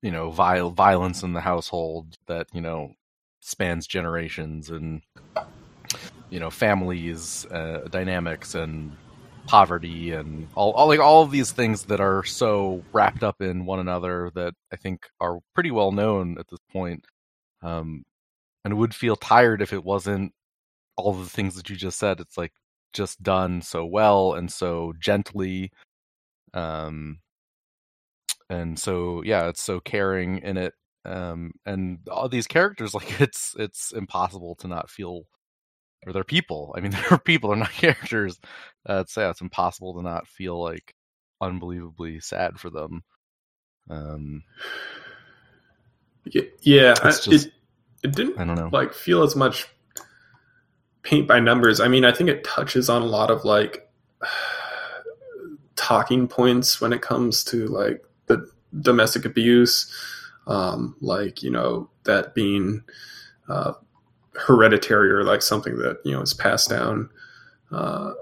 [0.02, 2.92] you know violence in the household that you know
[3.40, 5.02] spans generations and
[6.30, 8.96] you know families uh, dynamics and
[9.46, 13.66] poverty and all, all like all of these things that are so wrapped up in
[13.66, 17.04] one another that I think are pretty well known at this point.
[17.62, 18.04] Um,
[18.64, 20.32] and would feel tired if it wasn't
[20.96, 22.20] all the things that you just said.
[22.20, 22.52] It's like
[22.92, 25.70] just done so well and so gently.
[26.54, 27.18] Um,
[28.48, 30.74] and so yeah, it's so caring in it.
[31.04, 35.26] Um, and all these characters, like it's it's impossible to not feel
[36.06, 36.74] or they're people.
[36.76, 37.50] I mean, they're people.
[37.50, 38.38] They're not characters.
[38.88, 40.94] Uh, it's yeah, it's impossible to not feel like
[41.40, 43.02] unbelievably sad for them.
[43.90, 44.44] Um,
[46.24, 47.52] yeah, just, it
[48.02, 48.38] it didn't.
[48.38, 49.66] I don't know, like feel as much
[51.02, 51.80] paint by numbers.
[51.80, 53.88] I mean, I think it touches on a lot of like
[55.76, 58.50] talking points when it comes to like the
[58.80, 59.92] domestic abuse,
[60.46, 62.82] um, like you know that being
[63.48, 63.72] uh,
[64.34, 67.10] hereditary or like something that you know is passed down
[67.70, 68.12] uh,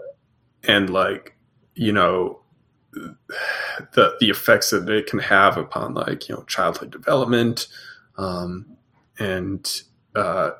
[0.65, 1.37] and like
[1.75, 2.41] you know
[2.93, 7.69] the the effects that it can have upon like you know childhood development
[8.19, 8.67] um,
[9.19, 9.83] and
[10.17, 10.51] uh,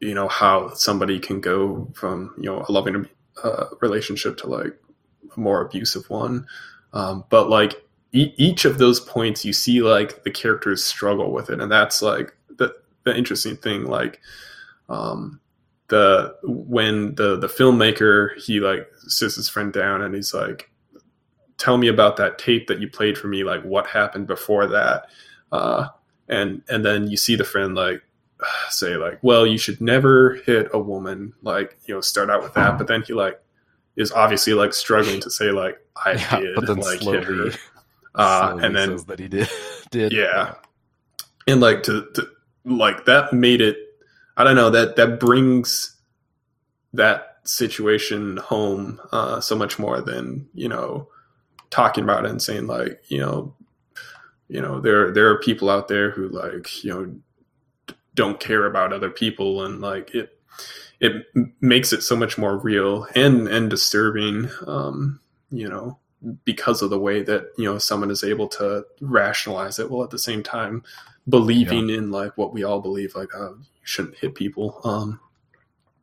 [0.00, 3.08] you know how somebody can go from you know a loving
[3.42, 4.76] uh, relationship to like
[5.36, 6.46] a more abusive one.
[6.92, 7.85] Um, but like
[8.16, 12.02] e- each of those points you see like the characters struggle with it and that's
[12.02, 14.20] like the, the interesting thing like
[14.88, 15.40] um,
[15.88, 20.70] the when the the filmmaker he like sits his friend down and he's like
[21.58, 25.06] tell me about that tape that you played for me like what happened before that?
[25.52, 25.88] Uh,
[26.28, 28.02] and and then you see the friend like
[28.68, 32.54] say like well you should never hit a woman like you know start out with
[32.54, 33.40] that but then he like
[33.96, 37.26] is obviously like struggling to say like i yeah, did but then like slowly, hit
[37.26, 37.50] her
[38.16, 39.48] uh, and then that he did
[39.90, 40.12] did.
[40.12, 40.54] Yeah.
[41.46, 42.28] And like to, to
[42.64, 43.78] like that made it
[44.36, 45.96] I don't know that that brings
[46.92, 51.08] that situation home uh, so much more than you know
[51.70, 53.54] talking about it and saying like you know
[54.48, 57.14] you know there there are people out there who like you know
[58.14, 60.38] don't care about other people and like it
[61.00, 61.26] it
[61.60, 65.98] makes it so much more real and and disturbing um you know
[66.44, 70.10] because of the way that you know someone is able to rationalize it while at
[70.10, 70.82] the same time
[71.28, 71.98] believing yeah.
[71.98, 75.20] in like what we all believe like oh, you shouldn't hit people um.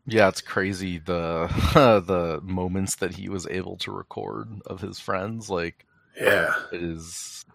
[0.06, 1.48] Yeah it's crazy the
[2.06, 5.86] the moments that he was able to record of his friends like
[6.20, 6.54] yeah.
[6.72, 7.46] it is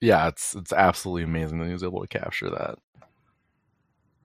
[0.00, 2.78] yeah it's it's absolutely amazing that he was able to capture that.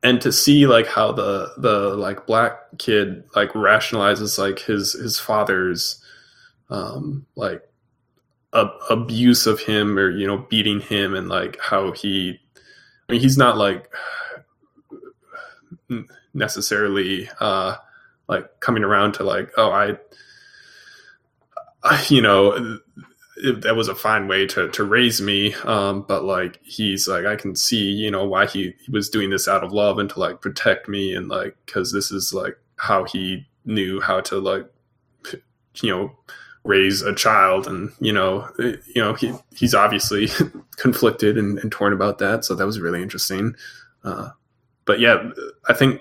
[0.01, 5.17] And to see like how the the like black kid like rationalizes like his his
[5.17, 6.02] father's
[6.73, 7.61] um like
[8.89, 12.39] abuse of him or you know beating him and like how he
[13.07, 13.91] I mean he's not like
[16.33, 17.75] necessarily uh
[18.27, 19.97] like coming around to like oh I
[22.09, 22.79] you know
[23.37, 27.25] it, that was a fine way to to raise me um but like he's like
[27.25, 30.09] i can see you know why he, he was doing this out of love and
[30.11, 34.37] to like protect me and like because this is like how he knew how to
[34.39, 34.65] like
[35.81, 36.11] you know
[36.63, 40.29] raise a child and you know you know he he's obviously
[40.77, 43.53] conflicted and, and, torn about that so that was really interesting
[44.05, 44.29] uh
[44.85, 45.29] but yeah
[45.67, 45.99] i think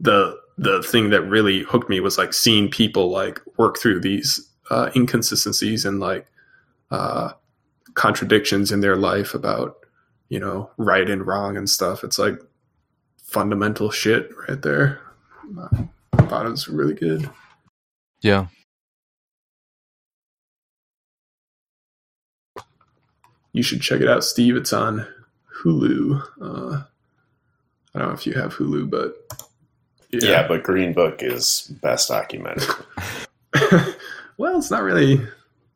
[0.00, 4.48] the the thing that really hooked me was like seeing people like work through these
[4.70, 6.26] uh, inconsistencies and like
[6.90, 7.32] uh,
[7.94, 9.76] contradictions in their life about
[10.28, 12.04] you know right and wrong and stuff.
[12.04, 12.38] It's like
[13.22, 15.00] fundamental shit right there.
[15.58, 17.28] I thought it was really good.
[18.20, 18.46] Yeah.
[23.52, 24.56] You should check it out, Steve.
[24.56, 25.06] It's on
[25.62, 26.22] Hulu.
[26.40, 26.82] Uh,
[27.94, 29.16] I don't know if you have Hulu, but
[30.10, 32.84] yeah, yeah but Green Book is best documentary.
[34.38, 35.20] well, it's not really.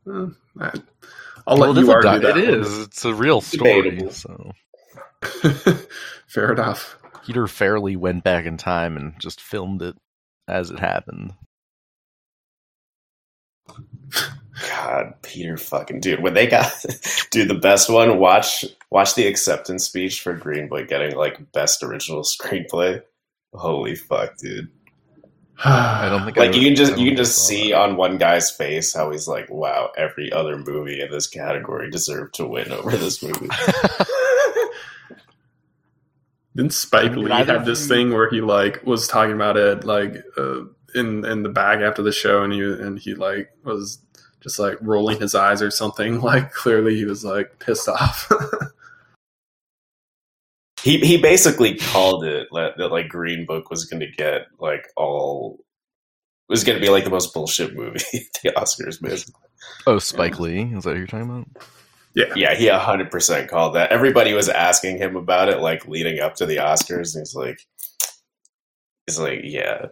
[0.08, 0.72] Uh, I,
[1.46, 2.36] I'll well, let you argue that.
[2.38, 2.78] It is.
[2.80, 4.10] It's a real story.
[4.10, 4.52] So.
[6.26, 6.96] Fair enough.
[7.24, 9.96] Peter Farrelly went back in time and just filmed it
[10.48, 11.34] as it happened.
[14.70, 16.22] God, Peter fucking dude.
[16.22, 16.72] When they got
[17.30, 21.82] dude, the best one, watch watch the acceptance speech for Green Book getting like best
[21.82, 23.02] original screenplay.
[23.52, 24.70] Holy fuck, dude.
[25.64, 27.80] I don't think like you can just you can just see that.
[27.80, 32.34] on one guy's face how he's like, wow, every other movie in this category deserved
[32.34, 33.48] to win over this movie.
[36.54, 40.62] Didn't Spike Lee have this thing where he like was talking about it like uh,
[40.94, 43.98] in in the bag after the show and he and he like was
[44.46, 48.30] just like rolling his eyes or something like clearly he was like pissed off.
[50.82, 55.58] he he basically called it that like Green Book was going to get like all
[56.48, 57.98] was going to be like the most bullshit movie
[58.42, 59.42] the Oscars basically.
[59.84, 60.40] Oh, Spike yeah.
[60.40, 61.48] Lee is that what you're talking about?
[62.14, 63.90] Yeah, yeah, he hundred percent called that.
[63.90, 67.58] Everybody was asking him about it, like leading up to the Oscars, and he's like,
[69.06, 69.86] he's like, yeah,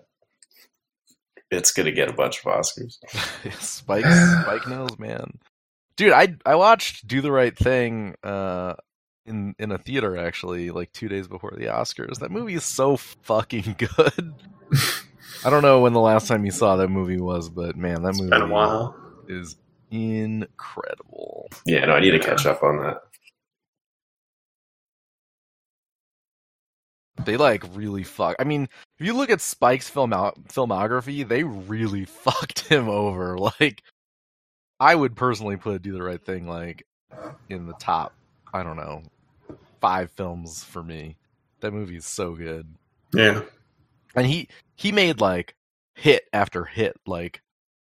[1.55, 2.99] it's gonna get a bunch of Oscars.
[3.61, 5.39] Spike, Spike knows, man.
[5.97, 8.75] Dude, I I watched Do the Right Thing uh,
[9.27, 12.19] in in a theater actually like two days before the Oscars.
[12.19, 14.35] That movie is so fucking good.
[15.45, 18.15] I don't know when the last time you saw that movie was, but man, that
[18.15, 18.97] movie been a while.
[19.29, 19.57] is
[19.91, 21.49] incredible.
[21.67, 23.03] Yeah, no, I need to catch up on that.
[27.25, 28.37] They like really fuck.
[28.39, 33.39] I mean, if you look at Spike's film filmography, they really fucked him over.
[33.39, 33.83] Like,
[34.81, 36.87] I would personally put "Do the Right Thing" like
[37.49, 38.15] in the top.
[38.53, 39.03] I don't know,
[39.81, 41.17] five films for me.
[41.61, 42.67] That movie is so good.
[43.13, 43.43] Yeah.
[44.15, 45.55] And he he made like
[45.95, 47.43] hit after hit, like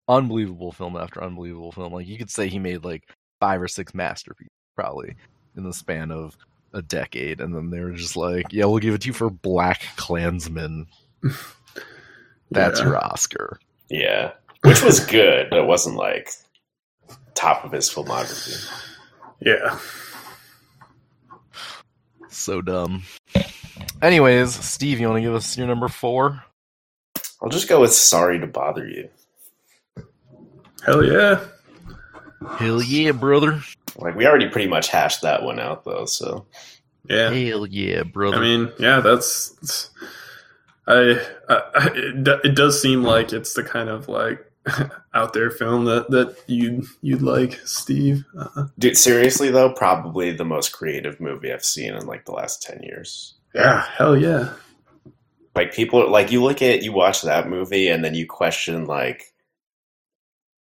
[0.09, 1.93] unbelievable film after unbelievable film.
[1.93, 3.09] Like you could say he made like
[3.41, 5.17] five or six masterpieces probably
[5.57, 6.37] in the span of
[6.75, 9.31] a decade, and then they were just like, "Yeah, we'll give it to you for
[9.31, 10.87] Black Klansman."
[12.51, 12.87] That's yeah.
[12.87, 13.59] your Oscar.
[13.89, 16.31] Yeah, which was good, but it wasn't like
[17.35, 18.71] top of his filmography.
[19.41, 19.79] Yeah.
[22.29, 23.05] So dumb.
[24.03, 26.45] Anyways, Steve, you want to give us your number four?
[27.43, 29.09] I'll just go with "Sorry to Bother You."
[30.85, 31.41] Hell yeah!
[32.59, 33.63] Hell yeah, brother!
[33.97, 36.05] Like we already pretty much hashed that one out, though.
[36.07, 36.47] So
[37.09, 38.37] yeah, hell yeah, brother.
[38.37, 39.91] I mean, yeah, that's.
[40.87, 41.19] I,
[41.49, 44.45] I it, it does seem like it's the kind of like
[45.15, 48.25] out there film that that you you'd like, Steve?
[48.39, 52.63] Uh, Dude, seriously though, probably the most creative movie I've seen in like the last
[52.63, 53.35] ten years.
[53.55, 54.55] Yeah, hell yeah.
[55.55, 59.33] Like people, like you look at you watch that movie and then you question like,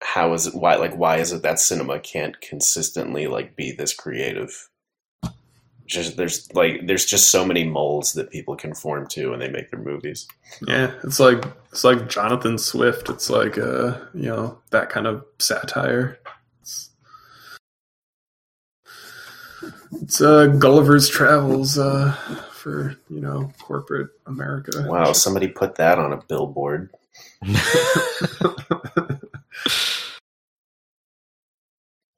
[0.02, 0.56] how is it?
[0.56, 4.70] Why like why is it that cinema can't consistently like be this creative?
[5.86, 9.72] just there's like there's just so many molds that people conform to when they make
[9.72, 10.28] their movies.
[10.68, 13.10] Yeah, it's like it's like Jonathan Swift.
[13.10, 16.20] It's like uh, you know that kind of satire.
[16.62, 16.90] It's,
[20.02, 22.14] it's uh, Gulliver's Travels uh,
[22.52, 24.86] for you know corporate America.
[24.88, 26.90] Wow, somebody put that on a billboard.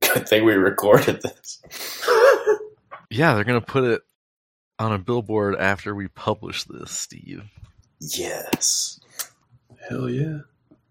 [0.01, 1.61] Good thing we recorded this.
[3.09, 4.01] Yeah, they're gonna put it
[4.79, 7.43] on a billboard after we publish this, Steve.
[7.99, 8.99] Yes.
[9.89, 10.39] Hell yeah!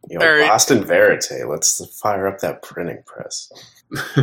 [0.09, 0.49] You know, All right.
[0.49, 1.49] Boston Verite.
[1.49, 3.51] Let's fire up that printing press.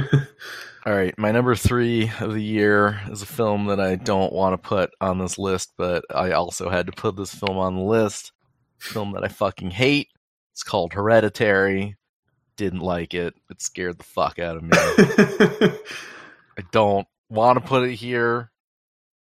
[0.85, 4.51] All right, my number three of the year is a film that I don't want
[4.53, 7.81] to put on this list, but I also had to put this film on the
[7.83, 8.33] list.
[8.79, 10.09] Film that I fucking hate.
[10.51, 11.95] It's called Hereditary.
[12.57, 13.33] Didn't like it.
[13.49, 14.69] It scared the fuck out of me.
[16.57, 18.51] I don't want to put it here,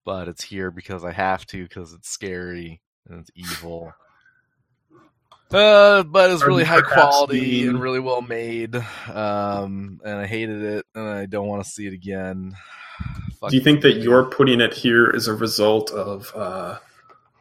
[0.04, 3.92] but it's here because I have to because it's scary and it's evil.
[5.50, 8.76] Uh, but it's really high quality and really well made.
[8.76, 12.54] Um, and I hated it, and I don't want to see it again.
[13.40, 16.78] Fuck Do you think that you're putting it here as a result of uh,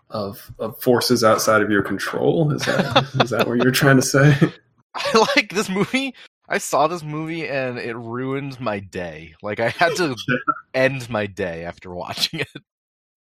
[0.09, 2.53] of of forces outside of your control?
[2.53, 4.35] Is that is that what you're trying to say?
[5.13, 6.13] I like this movie.
[6.49, 9.35] I saw this movie and it ruined my day.
[9.41, 10.15] Like I had to
[10.73, 12.63] end my day after watching it.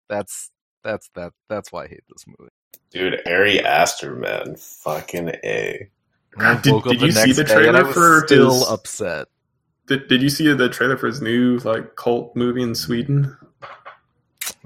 [0.10, 0.52] That's
[0.84, 2.52] that's that that's why I hate this movie.
[2.92, 4.56] Dude, Ari Aster, man.
[4.56, 5.90] Fucking A.
[6.38, 9.28] God, did- did you see the day and I trailer for still his- upset.
[9.88, 13.38] Did, did you see the trailer for his new like cult movie in Sweden?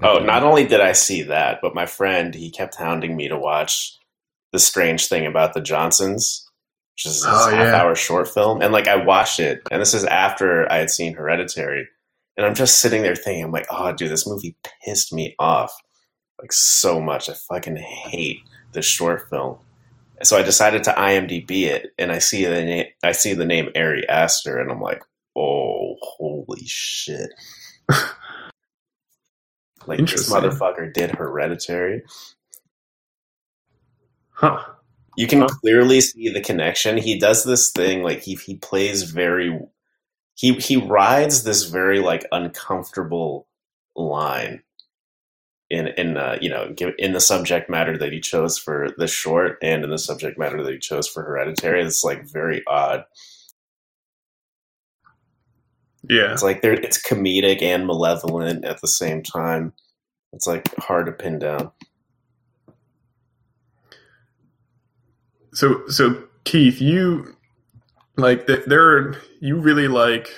[0.02, 3.36] Oh, not only did I see that, but my friend, he kept hounding me to
[3.38, 3.98] watch
[4.52, 6.49] The Strange Thing About the Johnsons,
[7.00, 7.64] which is this Oh, yeah.
[7.64, 8.60] half hour short film.
[8.60, 11.88] And like I watched it, and this is after I had seen Hereditary.
[12.36, 15.72] And I'm just sitting there thinking, I'm like, oh dude, this movie pissed me off
[16.40, 17.30] like so much.
[17.30, 18.40] I fucking hate
[18.72, 19.56] this short film.
[20.18, 23.46] And so I decided to IMDb it, and I see the name I see the
[23.46, 25.02] name Ari Aster, and I'm like,
[25.34, 27.30] oh holy shit.
[29.86, 32.02] Like this motherfucker did Hereditary.
[34.32, 34.62] Huh.
[35.16, 36.96] You can clearly see the connection.
[36.96, 39.58] He does this thing like he he plays very
[40.34, 43.46] he he rides this very like uncomfortable
[43.96, 44.62] line
[45.70, 49.08] in in uh, you know give- in the subject matter that he chose for the
[49.08, 51.82] short and in the subject matter that he chose for Hereditary.
[51.82, 53.04] It's like very odd.
[56.08, 56.32] Yeah.
[56.32, 59.72] It's like there it's comedic and malevolent at the same time.
[60.32, 61.72] It's like hard to pin down.
[65.52, 67.36] So so Keith, you
[68.16, 70.30] like th- there are, you really like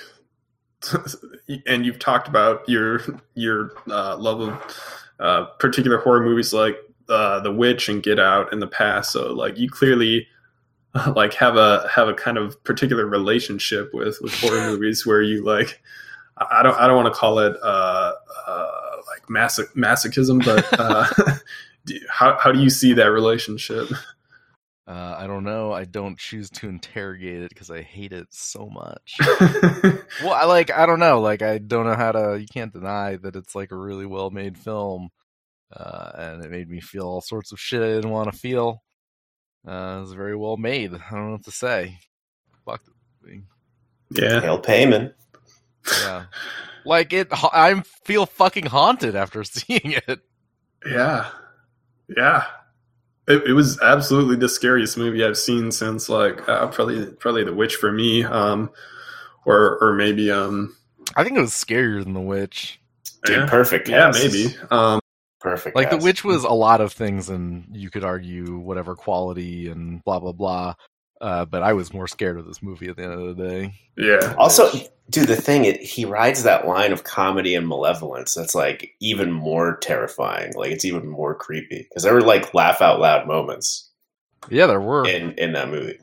[1.65, 3.01] and you've talked about your
[3.35, 4.77] your uh, love of
[5.19, 6.77] uh, particular horror movies like
[7.09, 9.11] uh, The Witch and Get Out in the past.
[9.11, 10.27] So like you clearly
[11.15, 15.43] like have a have a kind of particular relationship with with horror movies where you
[15.43, 15.81] like
[16.37, 18.13] I don't I don't want to call it uh,
[18.47, 18.71] uh,
[19.07, 21.35] like masoch- masochism, but uh,
[21.85, 23.89] do how how do you see that relationship?
[24.85, 25.71] Uh, I don't know.
[25.71, 29.15] I don't choose to interrogate it because I hate it so much.
[30.21, 30.71] well, I like.
[30.71, 31.21] I don't know.
[31.21, 32.37] Like, I don't know how to.
[32.39, 35.09] You can't deny that it's like a really well made film,
[35.71, 38.83] uh, and it made me feel all sorts of shit I didn't want to feel.
[39.65, 40.93] Uh, it was very well made.
[40.93, 41.97] I don't know what to say.
[42.65, 43.43] Fuck this movie.
[44.11, 44.41] yeah.
[44.41, 45.13] Hail Paimon.
[46.01, 46.25] Yeah,
[46.85, 47.29] like it.
[47.31, 50.19] I feel fucking haunted after seeing it.
[50.85, 51.29] Yeah,
[52.17, 52.43] yeah.
[53.27, 57.53] It, it was absolutely the scariest movie I've seen since like uh, probably probably The
[57.53, 58.69] Witch for me, um,
[59.45, 60.75] or or maybe um,
[61.15, 62.79] I think it was scarier than The Witch.
[63.25, 64.23] Dude, yeah, perfect yeah, cast.
[64.23, 64.55] maybe.
[64.69, 64.99] Um,
[65.43, 65.75] Perfect.
[65.75, 65.97] Like The.
[65.97, 70.31] Witch was a lot of things, and you could argue whatever quality and blah blah
[70.31, 70.75] blah.
[71.21, 73.73] Uh, but I was more scared of this movie at the end of the day.
[73.97, 74.35] yeah.
[74.37, 74.69] Also,
[75.09, 78.33] dude, the thing it, he rides that line of comedy and malevolence.
[78.33, 80.51] That's like even more terrifying.
[80.55, 83.89] Like it's even more creepy because there were like laugh out loud moments
[84.49, 85.07] Yeah, there were.
[85.07, 85.99] in in that movie.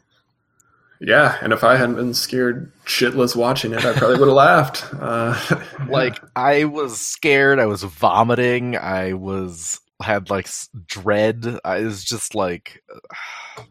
[1.02, 4.84] yeah, and if I hadn't been scared shitless watching it, I probably would have laughed.
[4.94, 5.64] Uh, yeah.
[5.88, 7.58] Like I was scared.
[7.58, 8.76] I was vomiting.
[8.76, 10.48] I was had like
[10.86, 11.58] dread.
[11.64, 12.82] I was just like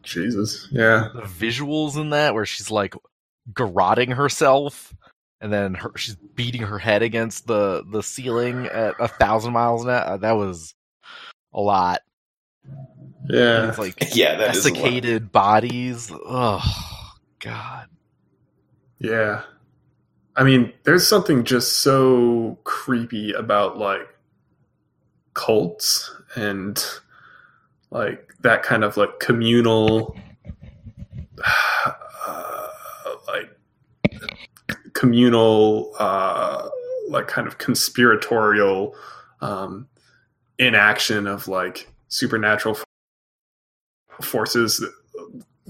[0.02, 2.94] Jesus, yeah, the visuals in that where she's like
[3.52, 4.94] garroting herself
[5.40, 9.84] and then her, she's beating her head against the the ceiling at a thousand miles
[9.84, 10.18] an hour.
[10.18, 10.74] That was
[11.52, 12.00] a lot.
[12.64, 14.74] And yeah, it's like Yeah, that is a lot.
[14.74, 16.10] desiccated bodies.
[16.12, 16.62] Oh
[17.38, 17.86] God.
[18.98, 19.42] yeah.
[20.36, 24.08] I mean, there's something just so creepy about like
[25.34, 26.82] cults and
[27.90, 30.16] like that kind of like communal
[32.26, 32.68] uh,
[33.28, 33.50] like
[34.92, 36.68] communal uh
[37.08, 38.94] like kind of conspiratorial
[39.40, 39.88] um
[40.58, 42.76] inaction of like supernatural
[44.20, 44.84] forces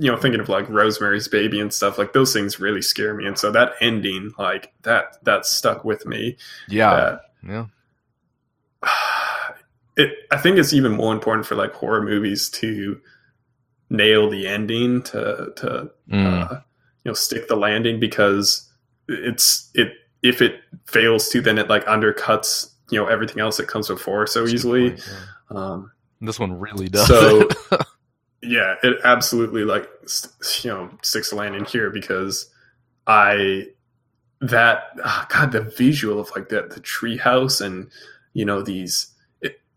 [0.00, 3.26] you know thinking of like rosemary's baby and stuff like those things really scare me.
[3.26, 6.38] And so that ending like that that stuck with me.
[6.68, 7.66] Yeah, that yeah.
[10.00, 13.00] it i think it's even more important for like horror movies to
[13.90, 16.26] nail the ending to to Mm.
[16.50, 16.54] uh,
[17.04, 18.68] you know stick the landing because
[19.08, 19.92] it's it
[20.22, 20.54] if it
[20.86, 24.54] fails to then it like undercuts you know everything else that comes before so That's
[24.54, 25.08] easily point,
[25.50, 25.56] yeah.
[25.56, 27.06] um This one really does.
[27.06, 27.48] So-
[28.42, 29.88] yeah it absolutely like
[30.64, 32.50] you know sticks the landing here because
[33.06, 33.66] i
[34.40, 37.90] that ah, god the visual of like the the treehouse and
[38.32, 39.12] you know these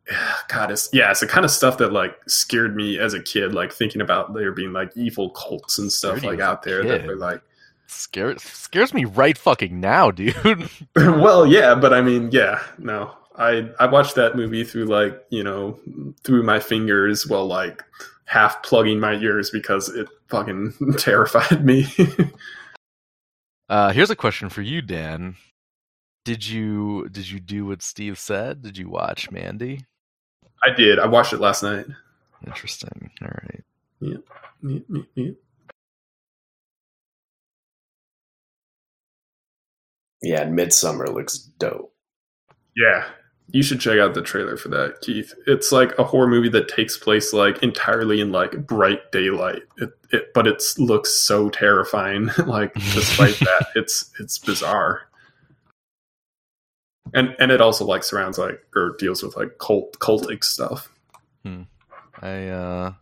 [0.49, 3.54] god it's yeah it's the kind of stuff that like scared me as a kid
[3.54, 7.01] like thinking about there being like evil cults and stuff Scared like out there that
[7.01, 7.10] kid?
[7.10, 7.41] are like
[7.93, 10.36] scares scares me right fucking now, dude.
[10.95, 13.12] well, yeah, but I mean, yeah, no.
[13.36, 15.80] I I watched that movie through like, you know,
[16.24, 17.84] through my fingers while like
[18.26, 21.88] half plugging my ears because it fucking terrified me.
[23.70, 25.36] Uh, here's a question for you, Dan.
[26.26, 28.62] Did you did you do what Steve said?
[28.62, 29.86] Did you watch Mandy?
[30.66, 30.99] I did.
[30.99, 31.86] I watched it last night.
[32.45, 33.11] Interesting.
[33.22, 33.64] All right.
[34.01, 34.24] Meep,
[34.64, 35.36] meep, meep.
[40.22, 41.93] Yeah, and Midsommar looks dope.
[42.76, 43.05] Yeah.
[43.51, 45.34] You should check out the trailer for that, Keith.
[45.45, 49.64] It's like a horror movie that takes place like entirely in like bright daylight.
[49.78, 52.30] It, it but it looks so terrifying.
[52.47, 55.01] like despite that, it's it's bizarre.
[57.14, 60.89] And and it also like surrounds like or deals with like cult cultic stuff.
[62.22, 62.93] I uh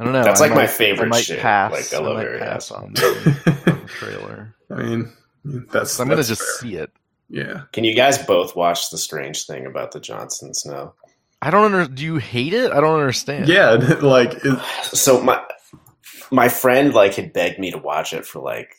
[0.00, 0.22] I don't know.
[0.22, 1.72] That's I like my favorite I might shit, Pass.
[1.72, 4.54] like, I I love might Harry pass on the, on the trailer.
[4.70, 5.12] I mean,
[5.72, 6.54] that's So I'm gonna just fair.
[6.60, 6.90] see it.
[7.28, 7.62] Yeah.
[7.72, 10.94] Can you guys both watch the strange thing about the Johnsons now?
[11.42, 11.92] I don't under.
[11.92, 12.70] Do you hate it?
[12.72, 13.48] I don't understand.
[13.48, 15.42] Yeah, like it, So my
[16.30, 18.74] my friend like had begged me to watch it for like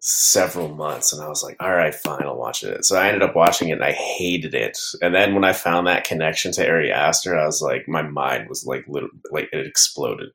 [0.00, 2.84] several months and I was like, all right, fine, I'll watch it.
[2.84, 4.78] So I ended up watching it and I hated it.
[5.02, 8.48] And then when I found that connection to Ari Aster, I was like, my mind
[8.48, 10.30] was like literally like it exploded.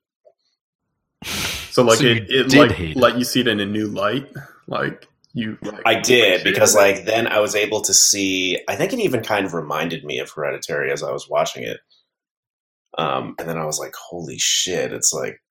[1.70, 3.00] so like So it, it did like hate it.
[3.00, 4.28] let you see it in a new light.
[4.66, 6.78] Like you like, I did because it.
[6.78, 10.18] like then I was able to see I think it even kind of reminded me
[10.18, 11.80] of Hereditary as I was watching it.
[12.98, 15.42] Um and then I was like, holy shit, it's like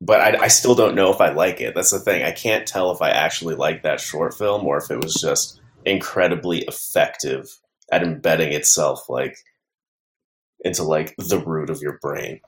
[0.00, 1.74] but I, I still don't know if I like it.
[1.74, 2.22] That's the thing.
[2.22, 5.60] I can't tell if I actually like that short film or if it was just
[5.84, 7.48] incredibly effective
[7.92, 9.36] at embedding itself like
[10.64, 12.40] into like the root of your brain.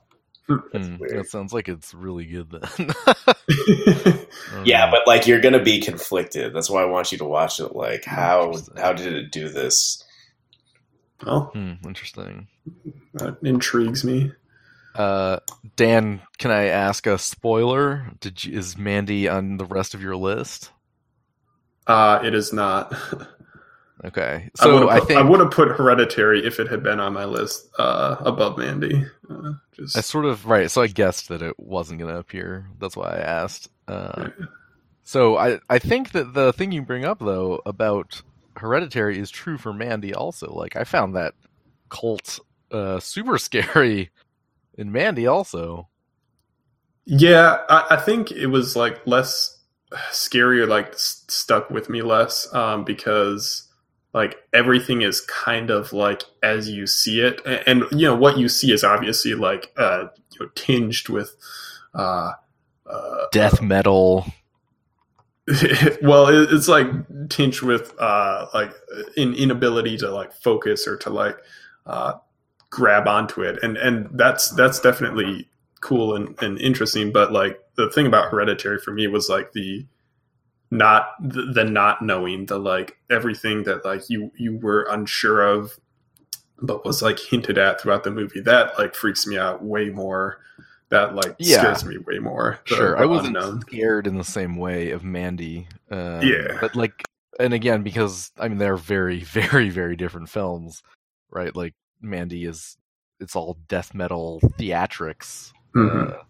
[0.47, 1.19] Hmm, weird.
[1.19, 2.89] that sounds like it's really good then.
[4.65, 6.53] Yeah, but like you're gonna be conflicted.
[6.53, 7.75] That's why I want you to watch it.
[7.75, 10.03] Like how how did it do this?
[11.23, 12.47] well, Hmm, interesting.
[13.13, 14.31] that intrigues me.
[14.99, 15.39] Uh,
[15.77, 18.11] Dan, can I ask a spoiler?
[18.19, 20.73] Did you, is Mandy on the rest of your list?
[21.87, 22.93] Uh, it is not.
[24.05, 26.69] Okay, I so would I, have put, think I would have put Hereditary if it
[26.69, 29.05] had been on my list uh, above Mandy.
[29.29, 30.71] Uh, just I sort of right.
[30.71, 32.69] So I guessed that it wasn't going to appear.
[32.79, 33.67] That's why I asked.
[33.89, 34.29] Uh,
[35.03, 38.21] so I I think that the thing you bring up though about
[38.55, 40.49] Hereditary is true for Mandy also.
[40.53, 41.33] Like I found that
[41.89, 42.39] cult
[42.71, 44.11] uh, super scary
[44.79, 45.89] in Mandy also.
[47.05, 49.57] yeah, I, I think it was like less
[50.11, 53.67] scary or like stuck with me less um, because
[54.13, 58.37] like everything is kind of like as you see it, and, and you know what
[58.37, 61.35] you see is obviously like uh, you know tinged with.
[61.93, 62.31] Uh,
[62.89, 64.25] uh, Death metal.
[66.01, 66.87] well, it, it's like
[67.29, 68.71] tinged with uh, like
[69.17, 71.37] an inability to like focus or to like
[71.85, 72.13] uh,
[72.69, 75.47] grab onto it, and and that's that's definitely
[75.81, 77.11] cool and, and interesting.
[77.11, 79.85] But like the thing about Hereditary for me was like the
[80.71, 85.79] not the, the not knowing the like everything that like you you were unsure of
[86.61, 90.39] but was like hinted at throughout the movie that like freaks me out way more
[90.89, 91.59] that like Yeah.
[91.59, 93.61] scares me way more the- Sure, the I wasn't unknown.
[93.61, 95.67] scared in the same way of Mandy.
[95.89, 96.57] Uh, Yeah.
[96.59, 97.03] but like,
[97.39, 100.81] and again, because I mean, they're very, very, very different films,
[101.31, 101.55] right?
[101.55, 102.77] Like Mandy is,
[103.19, 106.13] it's all death metal theatrics, Mhm.
[106.17, 106.23] uh,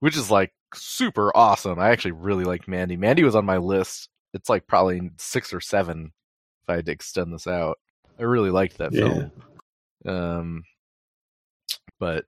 [0.00, 1.78] which is like super awesome.
[1.78, 2.96] I actually really like Mandy.
[2.96, 6.12] Mandy was on my list It's like probably six or seven
[6.64, 7.78] if I had to extend this out.
[8.18, 9.00] I really liked that Yeah.
[9.08, 9.32] film.
[10.04, 10.64] Um,
[11.98, 12.26] but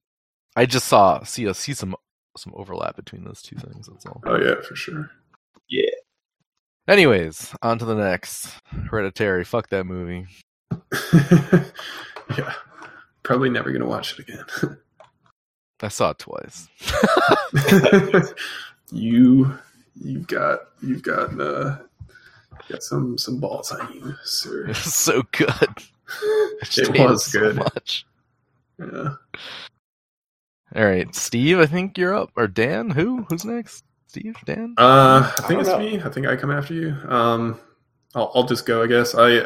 [0.57, 1.95] I just saw see see some
[2.36, 3.89] some overlap between those two things.
[3.89, 4.22] That's all.
[4.24, 5.11] Oh yeah, for sure.
[5.68, 5.91] Yeah.
[6.89, 8.49] Anyways, on to the next.
[8.91, 9.45] Hereditary.
[9.45, 10.26] Fuck that movie.
[11.12, 12.55] yeah,
[13.29, 14.79] probably never gonna watch it again.
[15.83, 16.66] I saw it twice.
[18.91, 19.53] you,
[20.01, 21.76] you've got, you've got, uh,
[22.70, 24.66] got some some balls on you, sir.
[24.70, 25.51] It's so good.
[25.53, 25.66] I
[26.62, 27.57] It hate was so good.
[27.57, 28.07] much.
[28.79, 29.14] Yeah.
[30.74, 31.59] All right, Steve.
[31.61, 32.31] I think you're up.
[32.35, 32.91] Or Dan?
[32.91, 33.26] Who?
[33.29, 33.85] Who's next?
[34.07, 34.37] Steve?
[34.47, 34.74] Dan?
[34.79, 35.79] Uh, I I think don't it's know.
[35.79, 36.01] me.
[36.03, 36.97] I think I come after you.
[37.09, 37.61] Um,
[38.14, 38.83] I'll, I'll just go.
[38.83, 39.43] I guess I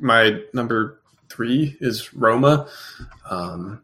[0.00, 1.01] my number
[1.32, 2.68] three is Roma.
[3.28, 3.82] Um,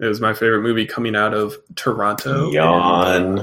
[0.00, 2.50] it was my favorite movie coming out of Toronto.
[2.50, 3.40] Yawn.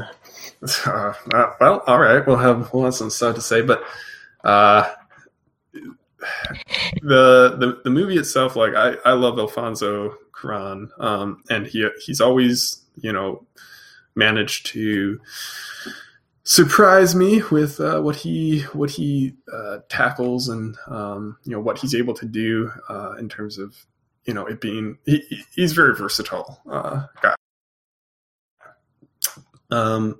[0.86, 2.26] Uh, uh, well, all right.
[2.26, 3.84] We'll have we'll have some stuff to say, but
[4.43, 4.89] uh,
[7.01, 12.22] the the the movie itself, like I I love Alfonso Cuarón, um, and he he's
[12.22, 13.45] always you know
[14.16, 15.20] managed to
[16.44, 21.78] surprise me with uh, what he what he uh, tackles and um, you know what
[21.78, 23.86] he's able to do uh, in terms of
[24.26, 27.36] you know it being he, he's very versatile uh, guy.
[29.70, 30.20] Um,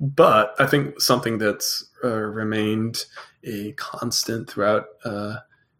[0.00, 3.04] but I think something that's uh, remained
[3.44, 5.36] a constant throughout uh,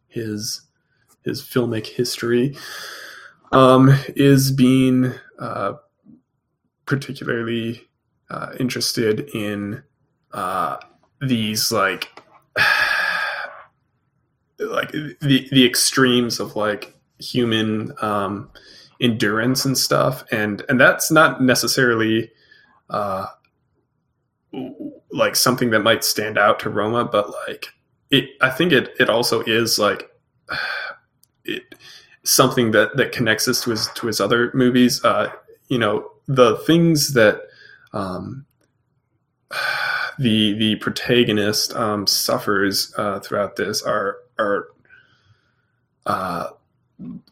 [0.06, 0.62] his
[1.24, 2.56] his filmic history
[3.52, 5.12] um, is being
[6.84, 7.88] particularly
[8.32, 9.82] uh, interested in
[10.32, 10.78] uh,
[11.20, 12.08] these like
[14.58, 18.50] like the the extremes of like human um,
[19.00, 22.30] endurance and stuff, and and that's not necessarily
[22.88, 23.26] uh,
[25.10, 27.66] like something that might stand out to Roma, but like
[28.10, 30.10] it, I think it it also is like
[31.44, 31.74] it
[32.24, 35.04] something that that connects us to his to his other movies.
[35.04, 35.30] Uh,
[35.68, 37.42] you know, the things that
[37.92, 38.46] um,
[40.18, 44.68] the the protagonist um, suffers uh, throughout this are are
[46.06, 46.48] uh,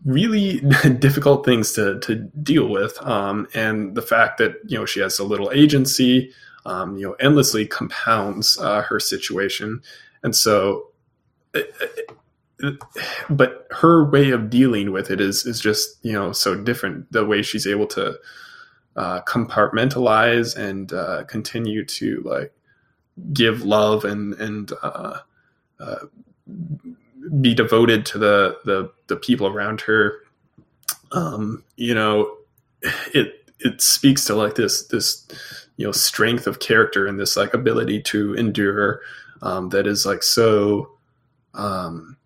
[0.04, 0.60] really
[0.98, 5.16] difficult things to to deal with, um, and the fact that you know she has
[5.16, 6.32] so little agency,
[6.66, 9.82] um, you know, endlessly compounds uh, her situation,
[10.22, 10.86] and so.
[11.54, 12.10] It, it-
[13.30, 17.10] but her way of dealing with it is is just you know so different.
[17.12, 18.16] The way she's able to
[18.96, 22.52] uh, compartmentalize and uh, continue to like
[23.32, 25.18] give love and and uh,
[25.78, 26.06] uh,
[27.40, 30.18] be devoted to the the the people around her.
[31.12, 32.36] Um, you know,
[33.14, 35.26] it it speaks to like this this
[35.76, 39.00] you know strength of character and this like ability to endure
[39.42, 40.90] um, that is like so
[41.54, 42.16] um,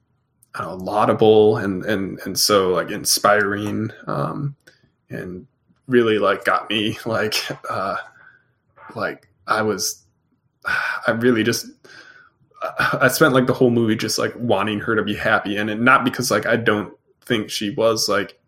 [0.60, 4.56] know, laudable and and and so like inspiring um,
[5.10, 5.46] and
[5.86, 7.34] really like got me like
[7.70, 7.96] uh,
[8.94, 10.04] like I was
[10.64, 11.66] I really just
[12.78, 16.04] I spent like the whole movie just like wanting her to be happy and not
[16.04, 18.38] because like I don't think she was like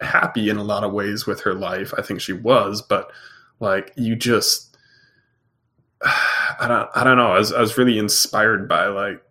[0.00, 1.92] happy in a lot of ways with her life.
[1.96, 3.10] I think she was, but
[3.58, 4.76] like you just
[6.02, 7.32] I don't I don't know.
[7.32, 9.22] I was I was really inspired by like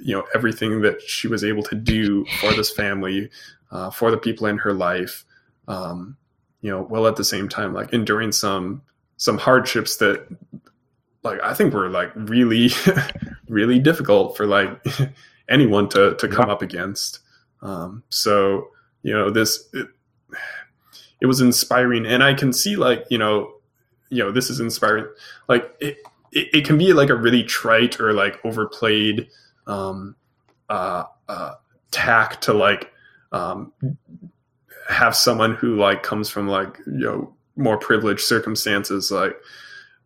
[0.00, 3.30] you know everything that she was able to do for this family,
[3.70, 5.24] uh, for the people in her life.
[5.68, 6.16] Um,
[6.60, 8.82] you know, while at the same time like enduring some
[9.16, 10.26] some hardships that
[11.22, 12.70] like I think were like really
[13.48, 14.84] really difficult for like
[15.48, 17.20] anyone to to come up against.
[17.62, 18.68] Um, so
[19.02, 19.88] you know this it,
[21.20, 23.52] it was inspiring, and I can see like you know
[24.10, 25.06] you know this is inspiring.
[25.48, 25.98] Like it
[26.32, 29.28] it, it can be like a really trite or like overplayed
[29.66, 30.16] um,
[30.68, 31.54] uh, uh,
[31.90, 32.92] tack to like
[33.32, 33.72] um,
[34.88, 39.36] have someone who like comes from like you know more privileged circumstances like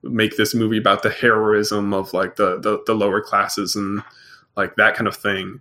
[0.02, 4.02] make this movie about the heroism of like the, the, the lower classes and
[4.56, 5.60] like that kind of thing.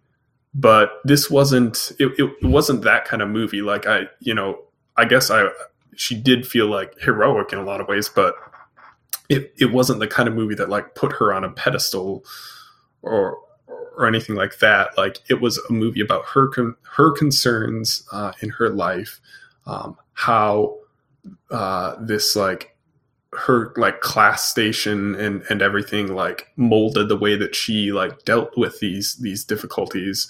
[0.54, 3.62] But this wasn't it, it wasn't that kind of movie.
[3.62, 4.64] Like i you know
[4.98, 5.48] i guess i
[5.96, 8.36] she did feel like heroic in a lot of ways but
[9.30, 12.26] it, it wasn't the kind of movie that like put her on a pedestal
[13.02, 13.38] or
[14.02, 18.32] or anything like that like it was a movie about her con- her concerns uh,
[18.42, 19.20] in her life
[19.66, 20.76] um, how
[21.52, 22.76] uh, this like
[23.34, 28.58] her like class station and and everything like molded the way that she like dealt
[28.58, 30.30] with these these difficulties.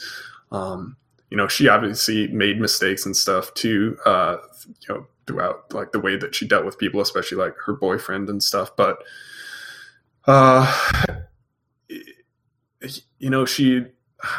[0.52, 0.98] Um
[1.32, 4.38] you know she obviously made mistakes and stuff too uh
[4.82, 8.30] you know throughout like the way that she dealt with people especially like her boyfriend
[8.30, 8.98] and stuff but
[10.28, 10.70] uh
[13.22, 13.86] you know, she,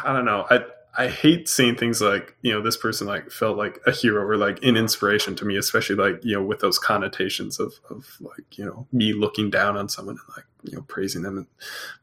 [0.03, 0.63] I don't know, I
[0.95, 4.37] I hate seeing things like, you know, this person like felt like a hero or
[4.37, 8.57] like an inspiration to me, especially like, you know, with those connotations of, of like,
[8.57, 11.47] you know, me looking down on someone and like, you know, praising them.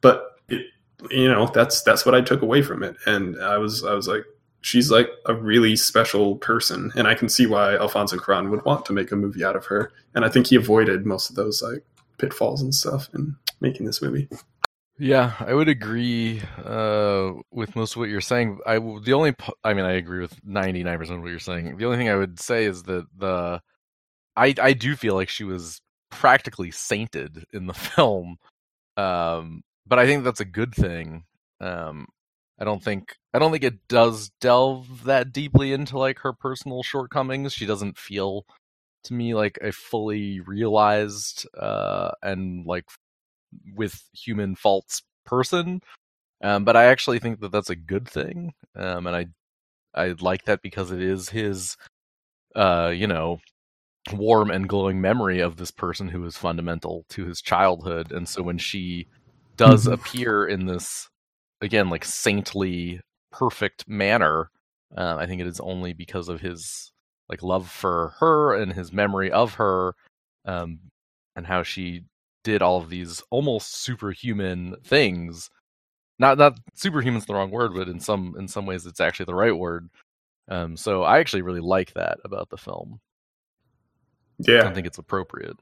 [0.00, 0.66] But it,
[1.08, 2.96] you know, that's, that's what I took away from it.
[3.06, 4.24] And I was, I was like,
[4.60, 6.90] she's like a really special person.
[6.96, 9.66] And I can see why Alfonso Cuarón would want to make a movie out of
[9.66, 9.92] her.
[10.16, 11.84] And I think he avoided most of those like
[12.18, 14.28] pitfalls and stuff in making this movie.
[15.00, 18.58] Yeah, I would agree uh, with most of what you're saying.
[18.66, 19.34] I the only
[19.64, 21.78] I mean I agree with 99% of what you're saying.
[21.78, 23.62] The only thing I would say is that the
[24.36, 25.80] I I do feel like she was
[26.10, 28.36] practically sainted in the film.
[28.98, 31.24] Um, but I think that's a good thing.
[31.60, 32.06] Um,
[32.58, 36.82] I don't think I don't think it does delve that deeply into like her personal
[36.82, 37.54] shortcomings.
[37.54, 38.44] She doesn't feel
[39.04, 42.84] to me like a fully realized uh, and like
[43.74, 45.80] with human faults person.
[46.42, 49.26] Um, but I actually think that that's a good thing, um, and I
[49.94, 51.76] I like that because it is his,
[52.56, 53.40] uh, you know,
[54.12, 58.12] warm and glowing memory of this person who is fundamental to his childhood.
[58.12, 59.06] And so when she
[59.56, 59.94] does mm-hmm.
[59.94, 61.08] appear in this
[61.60, 64.50] again like saintly, perfect manner,
[64.96, 66.92] uh, I think it is only because of his
[67.28, 69.94] like love for her and his memory of her,
[70.46, 70.80] um,
[71.36, 72.04] and how she
[72.44, 75.50] did all of these almost superhuman things.
[76.18, 79.34] Not not superhuman's the wrong word, but in some in some ways it's actually the
[79.34, 79.88] right word.
[80.48, 83.00] Um, so I actually really like that about the film.
[84.38, 85.56] Yeah, I think it's appropriate.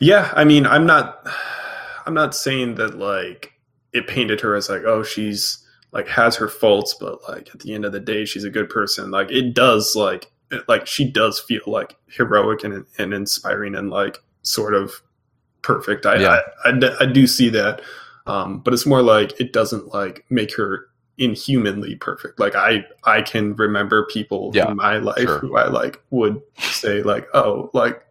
[0.00, 1.26] Yeah, I mean, I'm not,
[2.06, 3.52] I'm not saying that like
[3.92, 7.74] it painted her as like, oh, she's like has her faults, but like at the
[7.74, 9.10] end of the day, she's a good person.
[9.10, 13.90] Like it does, like, it, like she does feel like heroic and and inspiring and
[13.90, 14.92] like sort of
[15.62, 16.06] perfect.
[16.06, 16.40] I, yeah.
[16.64, 17.80] I, I, I, do see that.
[18.26, 22.38] Um, but it's more like it doesn't like make her inhumanly perfect.
[22.38, 25.38] Like I, I can remember people yeah, in my life sure.
[25.38, 28.04] who I like would say like, oh, like,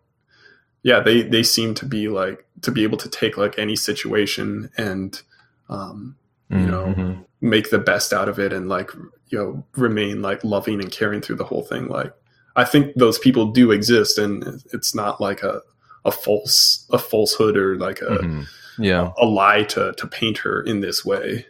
[0.84, 4.70] yeah, they, they seem to be like, to be able to take like any situation
[4.78, 5.22] and,
[5.70, 6.16] um,
[6.50, 6.72] you mm-hmm.
[6.72, 8.92] know, make the best out of it and like,
[9.28, 11.88] you know, remain like loving and caring through the whole thing.
[11.88, 12.14] Like,
[12.56, 15.62] I think those people do exist and it's not like a,
[16.08, 18.84] a false a falsehood or like a mm-hmm.
[18.84, 21.46] yeah a, a, lie to to paint her in this way.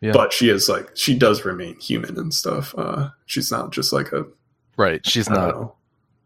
[0.00, 0.12] Yeah.
[0.12, 2.74] But she is like she does remain human and stuff.
[2.78, 4.26] Uh, she's not just like a
[4.76, 5.04] right.
[5.04, 5.74] She's not know,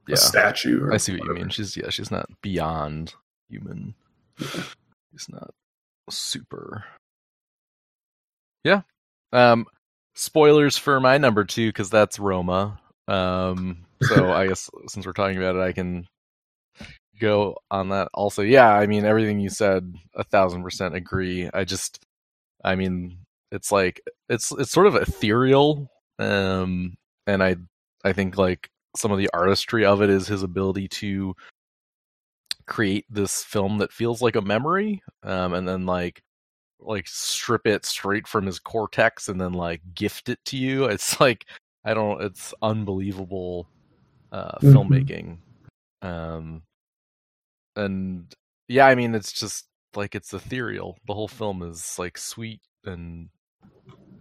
[0.07, 0.15] yeah.
[0.15, 0.91] a statue.
[0.93, 1.39] I see what whatever.
[1.39, 1.51] you mean.
[1.51, 1.89] She's yeah.
[1.89, 3.15] She's not beyond
[3.49, 3.95] human.
[4.39, 4.63] Yeah.
[5.13, 5.55] She's not
[6.11, 6.85] super.
[8.65, 8.83] Yeah.
[9.33, 9.67] Um,
[10.15, 12.81] spoilers for my number two because that's Roma.
[13.09, 16.07] Um, so I guess since we're talking about it, I can
[17.21, 18.43] go on that also.
[18.43, 21.49] Yeah, I mean everything you said, a thousand percent agree.
[21.53, 22.05] I just,
[22.65, 23.19] I mean,
[23.53, 26.97] it's like it's it's sort of ethereal, um,
[27.27, 27.57] and I
[28.05, 31.35] I think like some of the artistry of it is his ability to
[32.67, 36.23] create this film that feels like a memory, um, and then like
[36.81, 40.85] like strip it straight from his cortex and then like gift it to you.
[40.91, 41.47] It's like
[41.85, 42.23] I don't.
[42.23, 43.69] It's unbelievable
[44.33, 44.77] uh, mm-hmm.
[44.77, 45.39] filmmaking.
[46.03, 46.63] Um,
[47.77, 48.33] and
[48.69, 49.67] yeah, I mean, it's just
[49.97, 50.97] like it's ethereal.
[51.07, 53.29] The whole film is like sweet and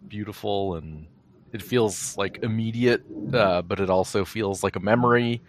[0.07, 1.07] beautiful, and
[1.53, 5.41] it feels like immediate, uh, but it also feels like a memory.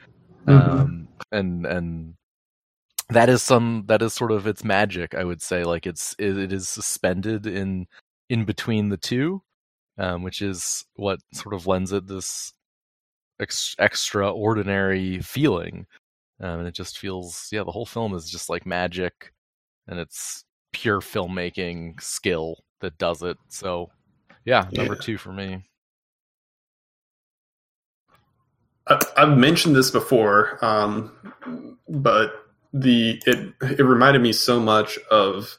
[0.46, 0.70] Mm-hmm.
[0.70, 2.14] Um, and and
[3.10, 5.14] that is some that is sort of its magic.
[5.14, 7.86] I would say, like it's it, it is suspended in
[8.28, 9.42] in between the two,
[9.98, 12.52] um, which is what sort of lends it this
[13.40, 15.86] ex- extraordinary feeling
[16.40, 19.32] um, and it just feels yeah the whole film is just like magic
[19.86, 23.90] and it's pure filmmaking skill that does it so
[24.44, 25.00] yeah number yeah.
[25.00, 25.62] two for me
[29.16, 31.12] i've mentioned this before um,
[31.88, 32.32] but
[32.72, 35.58] the it it reminded me so much of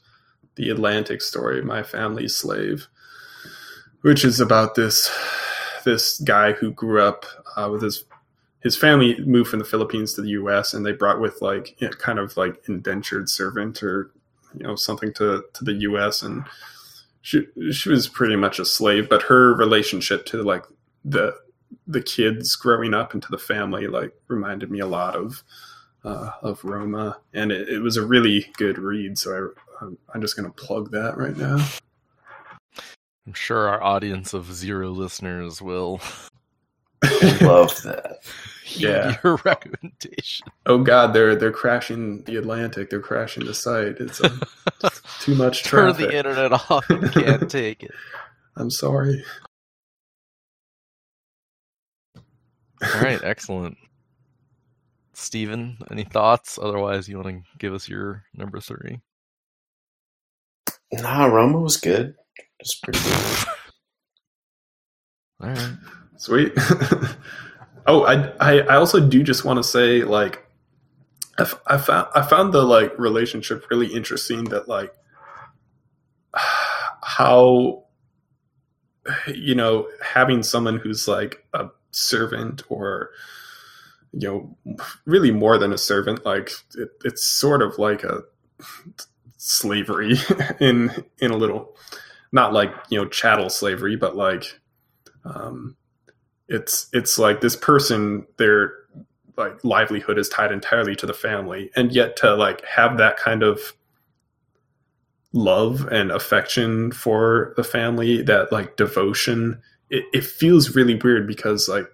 [0.55, 2.87] the atlantic story my family's slave
[4.01, 5.09] which is about this
[5.83, 7.25] this guy who grew up
[7.55, 8.03] uh, with his
[8.61, 10.73] his family moved from the Philippines to the U.S.
[10.73, 14.11] and they brought with like you know, kind of like indentured servant or
[14.57, 16.21] you know something to to the U.S.
[16.21, 16.43] and
[17.21, 20.65] she she was pretty much a slave, but her relationship to like
[21.05, 21.35] the
[21.87, 25.43] the kids growing up into the family like reminded me a lot of
[26.03, 29.19] uh, of Roma, and it, it, was a really good read.
[29.19, 29.51] So
[29.81, 31.65] I I'm just gonna plug that right now.
[33.27, 36.01] I'm sure our audience of zero listeners will
[37.41, 38.19] love that.
[38.75, 39.17] Yeah.
[39.23, 40.47] Your recommendation.
[40.65, 42.89] Oh God, they're they're crashing the Atlantic.
[42.89, 43.97] They're crashing the site.
[43.99, 44.41] It's um,
[45.19, 45.97] too much traffic.
[45.99, 46.85] Turn the internet off.
[46.89, 47.91] You can't take it.
[48.55, 49.23] I'm sorry.
[52.83, 53.77] All right, excellent.
[55.13, 56.57] Steven, any thoughts?
[56.61, 59.01] Otherwise, you want to give us your number three?
[60.91, 62.15] Nah, Roma was good.
[62.59, 63.47] It's pretty good.
[65.41, 65.77] All right.
[66.21, 66.53] Sweet.
[67.87, 70.45] oh, I, I I also do just want to say like
[71.39, 74.93] I, f- I found I found the like relationship really interesting that like
[77.03, 77.85] how
[79.33, 83.09] you know having someone who's like a servant or
[84.13, 88.21] you know really more than a servant like it, it's sort of like a
[89.37, 90.17] slavery
[90.59, 91.75] in in a little
[92.31, 94.59] not like you know chattel slavery but like
[95.25, 95.75] um
[96.51, 98.73] it's it's like this person their
[99.37, 103.41] like livelihood is tied entirely to the family and yet to like have that kind
[103.41, 103.73] of
[105.33, 111.69] love and affection for the family that like devotion it, it feels really weird because
[111.69, 111.87] like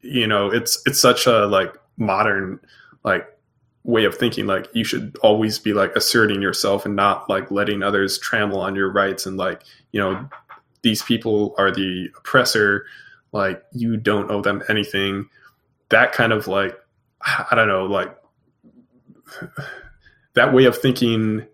[0.00, 2.58] you know it's it's such a like modern
[3.04, 3.28] like
[3.84, 7.82] way of thinking like you should always be like asserting yourself and not like letting
[7.82, 9.62] others trample on your rights and like
[9.92, 10.26] you know
[10.80, 12.86] these people are the oppressor
[13.34, 15.28] like you don't owe them anything.
[15.90, 16.78] That kind of like
[17.50, 18.14] i don't know like
[20.34, 21.46] that way of thinking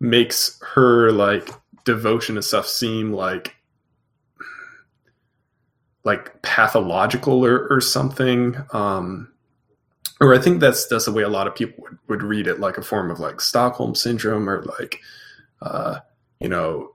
[0.00, 1.48] makes her like
[1.84, 3.54] devotion to stuff seem like
[6.04, 8.56] like pathological or, or something.
[8.72, 9.32] Um
[10.20, 12.58] or i think that's that's the way a lot of people would, would read it
[12.58, 15.00] like a form of like stockholm syndrome or like
[15.62, 16.00] uh
[16.40, 16.90] you know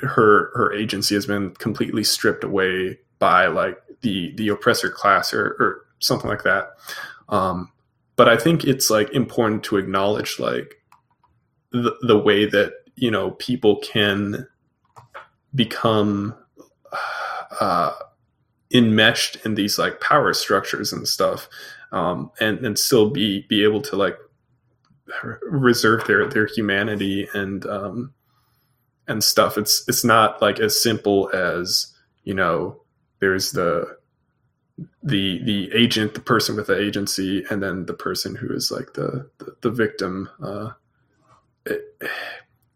[0.00, 5.56] her her agency has been completely stripped away by like the the oppressor class or,
[5.58, 6.70] or something like that.
[7.28, 7.72] Um
[8.16, 10.82] but i think it's like important to acknowledge like
[11.70, 14.46] the, the way that you know people can
[15.54, 16.34] become
[17.60, 17.92] uh
[18.74, 21.48] enmeshed in these like power structures and stuff
[21.92, 24.16] um and and still be be able to like
[25.42, 28.12] reserve their their humanity and um
[29.08, 29.58] and stuff.
[29.58, 31.92] It's it's not like as simple as
[32.24, 32.77] you know
[33.20, 33.98] there's the
[35.02, 38.92] the the agent the person with the agency and then the person who is like
[38.94, 40.70] the the, the victim uh
[41.66, 41.82] it,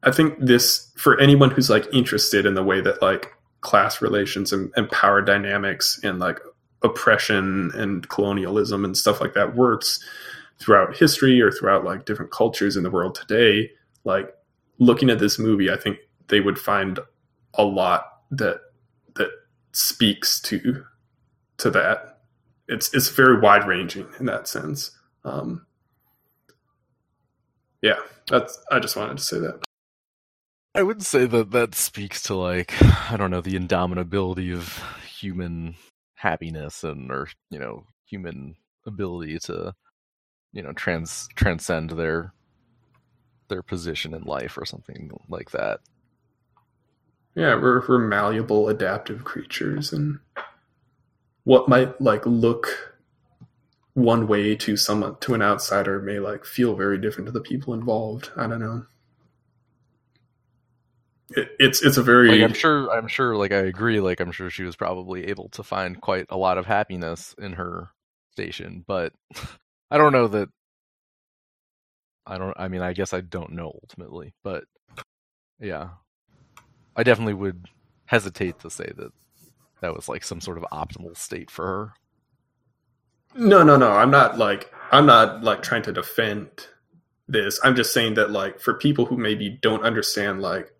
[0.02, 4.52] i think this for anyone who's like interested in the way that like class relations
[4.52, 6.40] and, and power dynamics and like
[6.82, 10.04] oppression and colonialism and stuff like that works
[10.58, 13.70] throughout history or throughout like different cultures in the world today
[14.04, 14.34] like
[14.78, 16.98] looking at this movie i think they would find
[17.54, 18.71] a lot that that
[19.72, 20.84] speaks to
[21.58, 22.20] to that.
[22.68, 24.92] It's it's very wide ranging in that sense.
[25.24, 25.66] Um
[27.80, 27.98] yeah
[28.28, 29.60] that's i just wanted to say that.
[30.74, 32.74] I would say that that speaks to like
[33.10, 35.76] I don't know the indomitability of human
[36.14, 38.54] happiness and or you know human
[38.86, 39.74] ability to
[40.52, 42.32] you know trans transcend their
[43.48, 45.80] their position in life or something like that.
[47.34, 50.18] Yeah, we're we're malleable, adaptive creatures, and
[51.44, 52.94] what might like look
[53.94, 57.74] one way to someone to an outsider may like feel very different to the people
[57.74, 58.30] involved.
[58.36, 58.86] I don't know.
[61.30, 64.32] It, it's it's a very Like I'm sure I'm sure like I agree like I'm
[64.32, 67.90] sure she was probably able to find quite a lot of happiness in her
[68.32, 69.12] station, but
[69.90, 70.48] I don't know that
[72.26, 74.64] I don't I mean I guess I don't know ultimately, but
[75.60, 75.90] yeah.
[76.96, 77.66] I definitely would
[78.06, 79.12] hesitate to say that
[79.80, 81.94] that was like some sort of optimal state for her.
[83.34, 83.92] No, no, no.
[83.92, 86.48] I'm not like I'm not like trying to defend
[87.28, 87.60] this.
[87.64, 90.72] I'm just saying that like for people who maybe don't understand like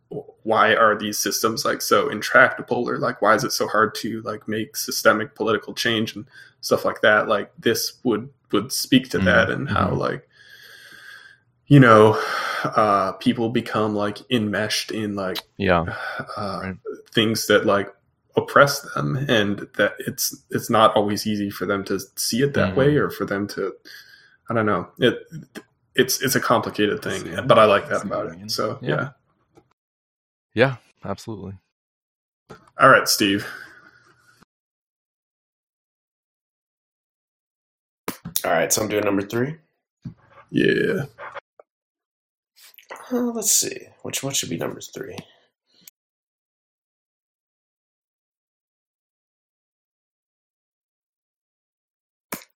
[0.45, 4.23] why are these systems like so intractable or like why is it so hard to
[4.23, 6.27] like make systemic political change and
[6.61, 9.97] stuff like that like this would would speak to Mhm, that and how mhm.
[9.97, 10.29] like
[11.73, 12.21] you know
[12.77, 15.85] uh people become like enmeshed in like Yeah.
[16.37, 16.77] uh, Right.
[17.15, 17.89] things that like
[18.37, 22.71] oppress them and that it's it's not always easy for them to see it that
[22.73, 22.77] Mhm.
[22.77, 23.73] way or for them to
[24.51, 25.15] i don't know it
[25.95, 27.43] it's it's a complicated thing See.
[27.47, 28.91] but i like that See about what it so Yeah.
[28.91, 29.11] yeah
[30.55, 31.55] Yeah, absolutely.
[32.81, 33.47] all right steve
[38.45, 39.57] All right, so I'm doing number three.
[40.51, 41.05] yeah
[43.13, 43.89] Uh, let's see.
[44.03, 45.17] Which one should be number three?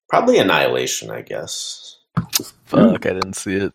[0.08, 1.98] Probably Annihilation, I guess.
[2.64, 3.72] Fuck, I didn't see it.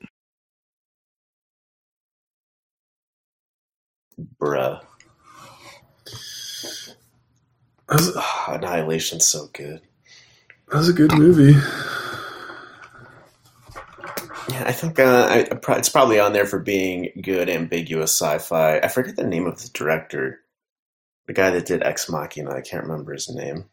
[4.39, 4.81] Bruh.
[7.87, 9.81] That Annihilation's so good.
[10.69, 11.59] that was a good movie.
[14.65, 18.79] I think uh, I, I it's probably on there for being good, ambiguous sci-fi.
[18.79, 20.39] I forget the name of the director,
[21.27, 22.51] the guy that did Ex Machina.
[22.51, 23.65] I can't remember his name.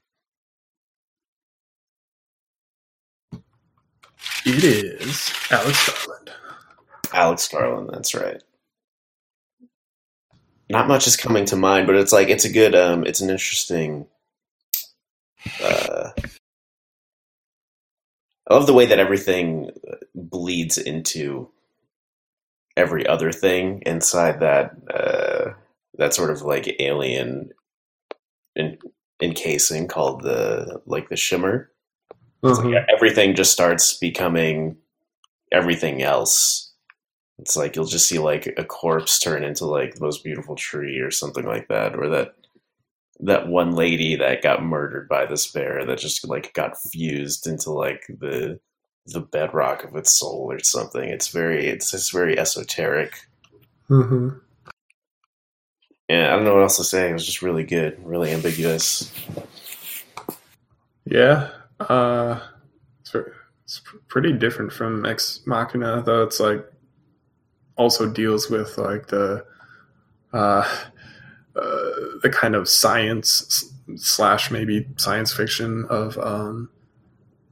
[4.44, 6.30] It is Alex Garland.
[7.12, 7.90] Alex Garland.
[7.92, 8.42] That's right.
[10.70, 13.30] Not much is coming to mind, but it's like it's a good, um, it's an
[13.30, 14.06] interesting.
[15.62, 16.10] Uh,
[18.48, 19.70] I love the way that everything
[20.14, 21.50] bleeds into
[22.76, 25.52] every other thing inside that uh,
[25.98, 27.50] that sort of like alien
[28.56, 28.78] in,
[29.20, 31.70] encasing called the like the shimmer.
[32.42, 34.76] It's like everything just starts becoming
[35.52, 36.72] everything else.
[37.40, 41.00] It's like you'll just see like a corpse turn into like the most beautiful tree
[41.00, 42.34] or something like that, or that
[43.20, 47.70] that one lady that got murdered by this bear that just like got fused into
[47.70, 48.60] like the
[49.06, 51.08] the bedrock of its soul or something.
[51.08, 53.14] It's very it's just very esoteric.
[53.90, 54.30] Uh-huh.
[56.08, 57.10] Yeah, I don't know what else to say.
[57.10, 59.12] It was just really good, really ambiguous.
[61.04, 61.50] Yeah.
[61.80, 62.40] Uh,
[63.00, 63.14] it's,
[63.64, 66.22] it's pretty different from Ex Machina, though.
[66.22, 66.64] It's like
[67.76, 69.44] also deals with like the
[70.32, 70.66] uh,
[72.22, 76.70] the kind of science slash maybe science fiction of um,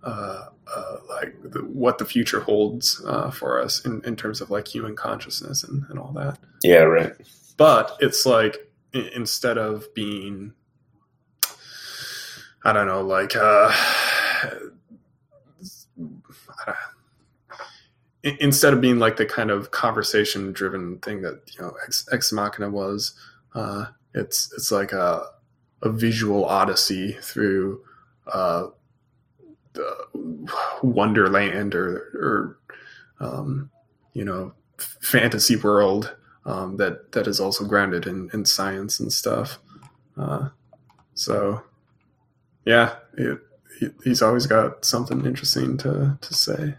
[0.03, 4.51] uh, uh, like the, what the future holds uh, for us in, in terms of
[4.51, 6.39] like human consciousness and, and all that.
[6.63, 7.13] Yeah, right.
[7.57, 10.53] But it's like instead of being
[12.67, 13.73] I don't know, like uh,
[18.25, 22.09] in- instead of being like the kind of conversation driven thing that you know Ex,
[22.11, 23.15] Ex Machina was,
[23.57, 25.27] uh, it's it's like a
[25.83, 27.81] a visual odyssey through
[28.33, 28.67] uh,
[29.73, 30.09] the
[30.83, 33.71] Wonderland or or um,
[34.13, 36.15] you know fantasy world
[36.45, 39.59] um, that that is also grounded in, in science and stuff.
[40.17, 40.51] Uh,
[41.15, 41.63] so
[42.67, 43.39] yeah, it,
[43.81, 46.75] he, he's always got something interesting to to say.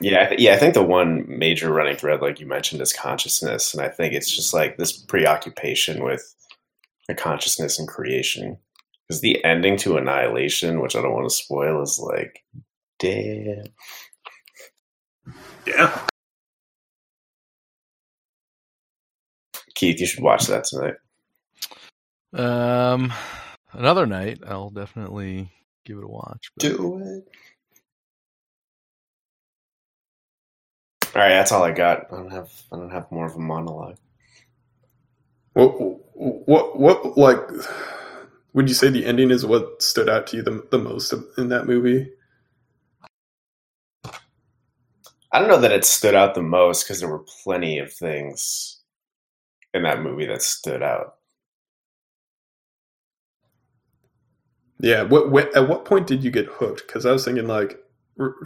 [0.00, 0.54] Yeah, I th- yeah.
[0.54, 4.14] I think the one major running thread, like you mentioned, is consciousness, and I think
[4.14, 6.34] it's just like this preoccupation with
[7.08, 8.58] a consciousness and creation.
[9.08, 12.44] Because the ending to Annihilation, which I don't want to spoil, is like,
[13.00, 13.64] damn.
[15.66, 16.06] Yeah,
[19.74, 20.94] Keith, you should watch that tonight.
[22.34, 23.12] Um,
[23.72, 25.50] another night, I'll definitely
[25.84, 26.52] give it a watch.
[26.56, 27.28] but- Do it.
[31.20, 32.06] All right, that's all I got.
[32.10, 32.50] I don't have.
[32.72, 33.98] I don't have more of a monologue.
[35.52, 35.74] what
[36.48, 37.38] what what like
[38.54, 41.50] would you say the ending is what stood out to you the, the most in
[41.50, 42.10] that movie?
[45.30, 48.80] I don't know that it stood out the most because there were plenty of things
[49.74, 51.16] in that movie that stood out.
[54.78, 56.86] Yeah, what, what at what point did you get hooked?
[56.86, 57.89] Because I was thinking like r-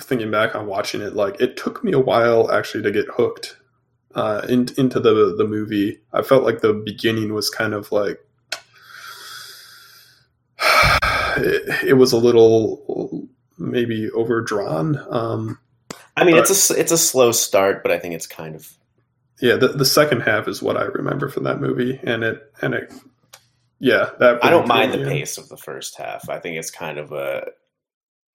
[0.00, 3.56] thinking back on watching it, like it took me a while actually to get hooked
[4.14, 6.00] uh, in, into the the movie.
[6.12, 8.18] I felt like the beginning was kind of like
[11.36, 13.28] it, it was a little
[13.58, 14.98] maybe overdrawn.
[15.10, 15.58] Um,
[16.16, 18.76] I mean, it's a it's a slow start, but I think it's kind of
[19.40, 22.74] yeah, the, the second half is what I remember from that movie, and it and
[22.74, 22.92] it
[23.80, 25.08] yeah that I don't mind the in.
[25.08, 26.28] pace of the first half.
[26.28, 27.48] I think it's kind of a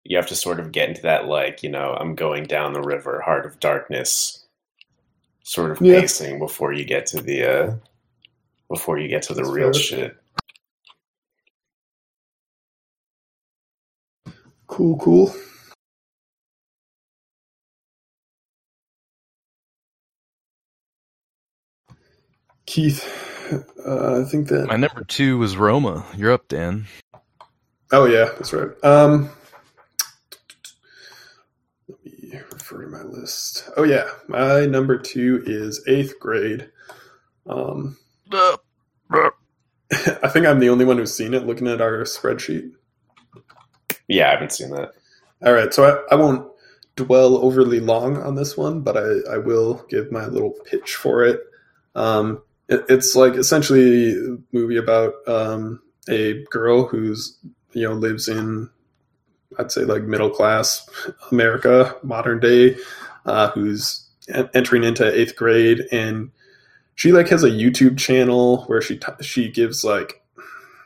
[0.05, 2.81] you have to sort of get into that like, you know, I'm going down the
[2.81, 4.45] river, heart of darkness
[5.43, 6.01] sort of Yeah.
[6.01, 7.75] pacing before you get to the uh
[8.69, 9.73] before you get to the That's real fair.
[9.73, 10.17] shit.
[14.67, 15.33] Cool, cool.
[22.67, 23.03] Keith,
[23.85, 24.67] uh, I think that.
[24.67, 26.05] My number two was Roma.
[26.15, 26.87] You're up, Dan.
[27.91, 28.69] Oh yeah, that's right.
[28.83, 29.38] Um, let
[32.31, 33.69] me refer to my list.
[33.77, 36.69] Oh yeah, my number two is eighth grade.
[37.47, 37.97] Um,
[38.31, 41.45] I think I'm the only one who's seen it.
[41.45, 42.71] Looking at our spreadsheet.
[44.07, 44.91] Yeah, I haven't seen that.
[45.45, 46.49] All right, so I, I won't
[46.95, 51.23] dwell overly long on this one, but I, I will give my little pitch for
[51.23, 51.41] it.
[51.95, 57.37] Um, it it's like essentially a movie about um, a girl who's
[57.73, 58.69] you know lives in
[59.57, 60.87] I'd say like middle class
[61.31, 62.77] America, modern day,
[63.25, 64.05] uh, who's
[64.53, 66.31] entering into eighth grade, and
[66.95, 70.21] she like has a YouTube channel where she t- she gives like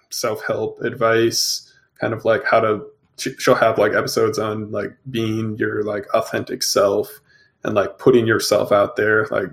[0.10, 2.85] self help advice, kind of like how to.
[3.18, 7.22] She'll have like episodes on like being your like authentic self
[7.64, 9.49] and like putting yourself out there, like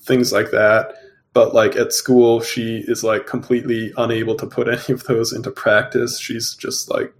[0.00, 0.94] things like that.
[1.32, 5.50] But like at school, she is like completely unable to put any of those into
[5.50, 6.18] practice.
[6.18, 7.14] She's just like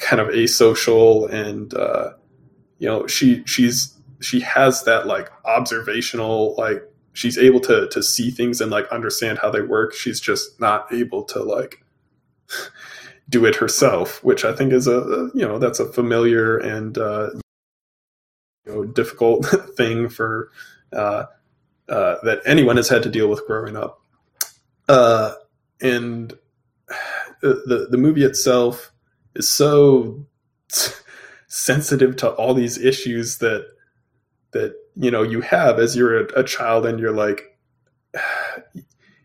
[0.00, 2.12] kind of asocial and uh,
[2.78, 8.30] you know she she's she has that like observational like she's able to to see
[8.30, 9.94] things and like understand how they work.
[9.94, 11.84] She's just not able to like
[13.30, 17.30] do it herself which i think is a you know that's a familiar and uh,
[18.66, 19.46] you know difficult
[19.76, 20.50] thing for
[20.92, 21.24] uh,
[21.88, 24.00] uh, that anyone has had to deal with growing up.
[24.88, 25.34] Uh,
[25.80, 26.32] and
[27.42, 28.92] the the movie itself
[29.34, 30.24] is so
[31.48, 33.66] sensitive to all these issues that
[34.52, 37.58] that you know you have as you're a, a child and you're like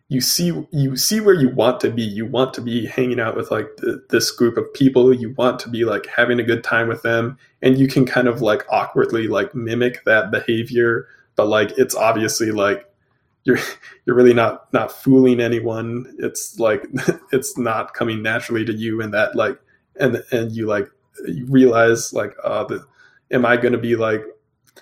[0.09, 2.01] you see you see where you want to be.
[2.01, 5.13] You want to be hanging out with like the, this group of people.
[5.13, 7.37] You want to be like having a good time with them.
[7.61, 11.07] And you can kind of like awkwardly like mimic that behavior.
[11.35, 12.91] But like it's obviously like
[13.43, 13.59] you're
[14.05, 16.15] you're really not not fooling anyone.
[16.17, 16.83] It's like
[17.31, 19.01] it's not coming naturally to you.
[19.01, 19.59] And that like
[19.99, 20.89] and and you like
[21.27, 22.85] you realize like uh the
[23.31, 24.23] am i going to be like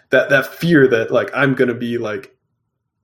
[0.09, 2.35] that that fear that like i'm going to be like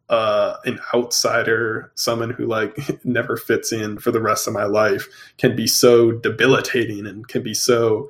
[0.10, 5.07] uh an outsider someone who like never fits in for the rest of my life
[5.38, 8.10] can be so debilitating and can be so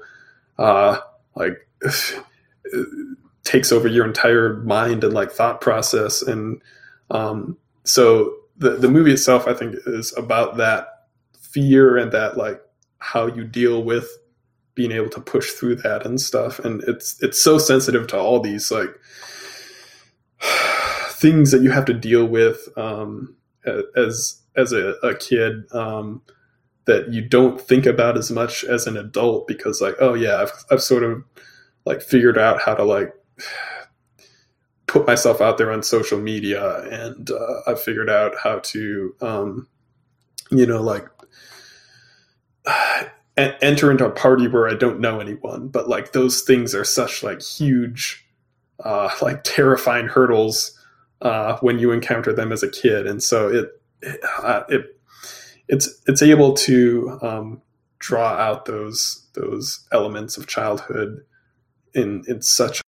[0.57, 0.97] uh
[1.35, 1.67] like
[3.43, 6.21] takes over your entire mind and like thought process.
[6.21, 6.61] And
[7.11, 11.07] um so the the movie itself i think is about that
[11.39, 12.61] fear and that like
[13.03, 14.09] how you deal with
[14.75, 16.57] being able to push through that and stuff.
[16.59, 18.89] And it's it's so sensitive to all these like
[21.09, 23.35] things that you have to deal with um,
[23.95, 26.21] as as a, a kid um,
[26.85, 30.51] that you don't think about as much as an adult because like oh yeah I've,
[30.71, 31.23] I've sort of
[31.85, 33.13] like figured out how to like
[34.87, 39.67] put myself out there on social media and uh, I've figured out how to um,
[40.51, 41.07] you know like
[43.37, 45.67] enter into a party where I don't know anyone.
[45.67, 48.25] But like those things are such like huge,
[48.83, 50.79] uh, like terrifying hurdles
[51.21, 54.99] uh, when you encounter them as a kid, and so it it, uh, it
[55.67, 57.61] it's it's able to um,
[57.99, 61.23] draw out those those elements of childhood
[61.93, 62.81] in in such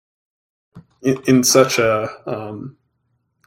[1.03, 2.75] in, in such a um,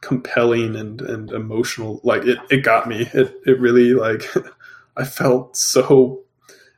[0.01, 4.23] compelling and and emotional like it it got me it it really like
[4.97, 6.23] I felt so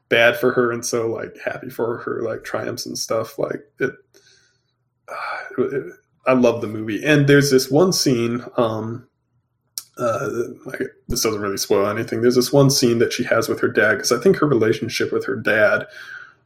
[0.10, 3.40] bad for her and so like happy for her like triumphs and stuff.
[3.40, 3.94] Like it,
[5.08, 5.94] uh, it
[6.26, 7.04] I love the movie.
[7.04, 8.44] And there's this one scene.
[8.58, 9.08] Um,
[9.98, 10.30] uh,
[11.08, 12.22] this doesn't really spoil anything.
[12.22, 15.12] There's this one scene that she has with her dad because I think her relationship
[15.12, 15.88] with her dad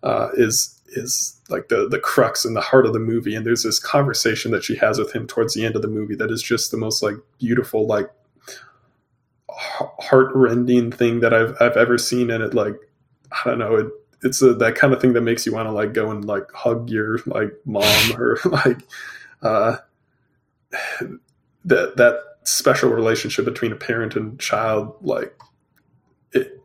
[0.01, 3.35] uh, is is like the the crux and the heart of the movie.
[3.35, 6.15] And there's this conversation that she has with him towards the end of the movie
[6.15, 8.09] that is just the most like beautiful, like
[9.99, 12.29] heart rending thing that I've I've ever seen.
[12.29, 12.75] And it like
[13.31, 13.87] I don't know, it,
[14.23, 16.51] it's a, that kind of thing that makes you want to like go and like
[16.53, 18.79] hug your like mom or like
[19.41, 19.77] uh,
[21.65, 25.37] that that special relationship between a parent and child like
[26.31, 26.61] it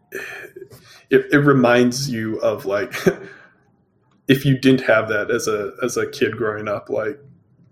[1.10, 2.92] it, it reminds you of like
[4.28, 7.18] if you didn't have that as a as a kid growing up like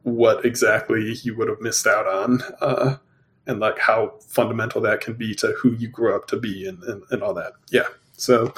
[0.02, 2.96] what exactly you would have missed out on uh,
[3.46, 6.82] and like how fundamental that can be to who you grew up to be and,
[6.84, 7.86] and, and all that yeah
[8.16, 8.54] so,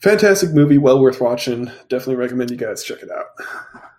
[0.00, 1.66] fantastic movie, well worth watching.
[1.88, 3.26] Definitely recommend you guys check it out.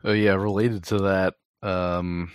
[0.04, 2.32] Oh yeah, related to that, um,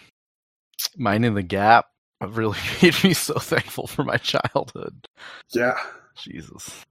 [0.97, 1.87] Minding the Gap
[2.27, 5.07] really made me so thankful for my childhood.
[5.51, 5.77] Yeah,
[6.17, 6.85] Jesus.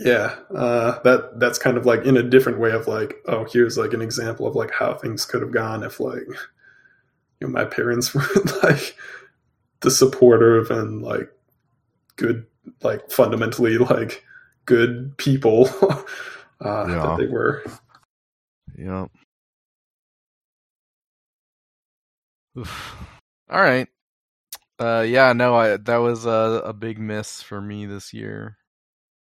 [0.00, 3.78] Yeah, uh, that that's kind of like in a different way of like, oh, here's
[3.78, 7.64] like an example of like how things could have gone if like, you know, my
[7.64, 8.26] parents were
[8.62, 8.96] like
[9.82, 11.28] the supportive and like
[12.16, 12.46] good
[12.82, 14.24] like fundamentally like
[14.64, 15.68] good people
[16.60, 16.86] uh, yeah.
[16.86, 17.62] that they were.
[18.76, 19.06] Yeah.
[22.58, 22.96] Oof.
[23.50, 23.88] All right.
[24.78, 28.56] Uh, yeah, no, I that was a, a big miss for me this year.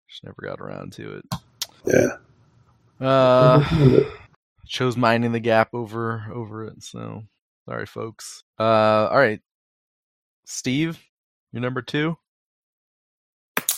[0.10, 1.26] Just never got around to it.
[1.86, 2.18] Yeah.
[3.06, 3.64] Uh,
[4.66, 6.84] chose minding the gap over over it.
[6.84, 7.24] So
[7.68, 8.44] sorry, folks.
[8.60, 9.40] Uh, all right.
[10.46, 11.00] Steve,
[11.52, 12.18] you're number two.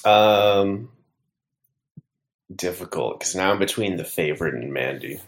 [0.05, 0.89] Um,
[2.53, 5.19] difficult because now I'm between the favorite and Mandy.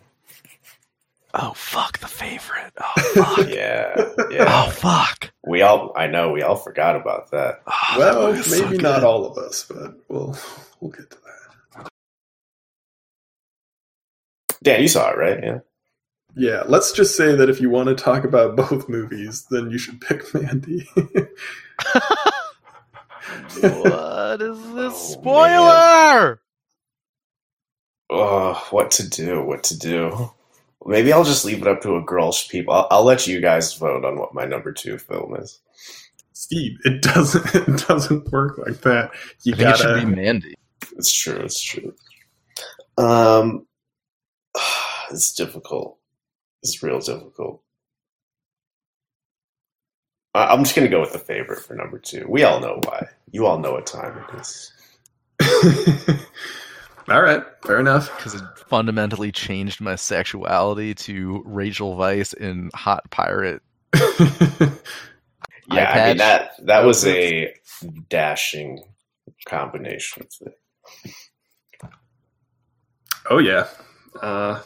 [1.33, 2.71] Oh fuck the favorite.
[2.79, 3.01] Oh
[3.35, 3.49] fuck.
[3.49, 3.93] Yeah,
[4.31, 4.45] yeah.
[4.47, 5.31] oh fuck.
[5.45, 7.61] We all, I know, we all forgot about that.
[7.67, 10.37] Oh, well, movie is so maybe not all of us, but we'll
[10.79, 11.89] we'll get to that.
[14.63, 15.39] Dan, you saw it, right?
[15.43, 15.59] Yeah.
[16.35, 19.77] Yeah, let's just say that if you want to talk about both movies, then you
[19.77, 20.87] should pick Mandy.
[23.61, 26.41] what is this Oh, spoiler?
[28.09, 29.43] Oh, what to do?
[29.43, 30.31] What to do?
[30.85, 32.73] Maybe I'll just leave it up to a girl's people.
[32.73, 35.59] I'll, I'll let you guys vote on what my number two film is.
[36.33, 39.11] Steve, it doesn't it doesn't work like that.
[39.43, 40.55] You I think it should gotta be Mandy.
[40.97, 41.37] It's true.
[41.37, 41.93] It's true.
[42.97, 43.65] Um,
[45.11, 45.97] it's difficult.
[46.65, 47.61] It's real difficult.
[50.33, 52.25] I- I'm just gonna go with the favorite for number two.
[52.27, 53.07] We all know why.
[53.31, 54.71] You all know what time it is.
[57.07, 58.09] All right, fair enough.
[58.17, 63.61] Because it fundamentally changed my sexuality to Rachel Weisz in Hot Pirate.
[65.71, 67.53] Yeah, I mean that that was a
[68.09, 68.83] dashing
[69.47, 71.15] combination of things.
[73.31, 73.67] oh yeah.
[74.21, 74.61] Uh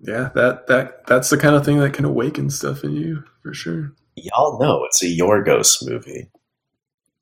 [0.00, 3.54] yeah, that that that's the kind of thing that can awaken stuff in you for
[3.54, 3.92] sure.
[4.16, 6.28] Y'all know it's a Yorgos movie.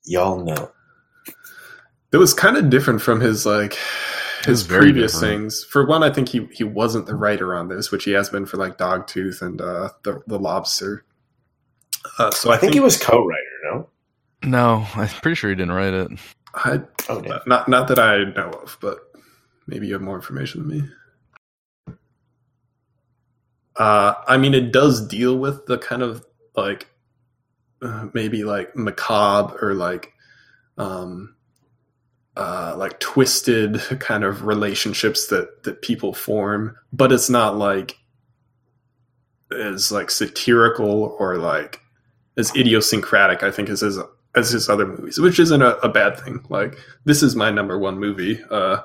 [0.05, 0.71] Y'all know.
[2.11, 3.77] It was kind of different from his like
[4.45, 5.41] his very previous different.
[5.41, 5.63] things.
[5.65, 8.45] For one, I think he he wasn't the writer on this, which he has been
[8.45, 11.03] for like Dogtooth and uh, the the Lobster.
[12.19, 13.41] Uh, so I think he was co-writer.
[13.63, 13.89] No.
[14.43, 16.11] No, I'm pretty sure he didn't write it.
[16.53, 17.39] I, Oh, damn.
[17.47, 18.99] not not that I know of, but
[19.67, 20.87] maybe you have more information than me.
[23.77, 26.25] Uh, I mean, it does deal with the kind of
[26.55, 26.87] like
[27.81, 30.13] uh, maybe like macabre or like
[30.77, 31.35] um,
[32.37, 37.97] uh, like twisted kind of relationships that that people form, but it's not like
[39.51, 41.81] as like satirical or like
[42.37, 43.43] as idiosyncratic.
[43.43, 43.99] I think as his
[44.35, 46.45] as his other movies, which isn't a, a bad thing.
[46.49, 48.41] Like this is my number one movie.
[48.49, 48.81] Uh,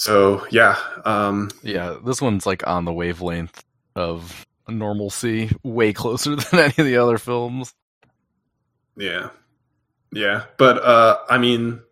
[0.00, 3.62] so yeah, um, Yeah, this one's like on the wavelength
[3.94, 7.74] of normalcy, way closer than any of the other films.
[8.96, 9.28] Yeah.
[10.10, 10.44] Yeah.
[10.56, 11.82] But uh I mean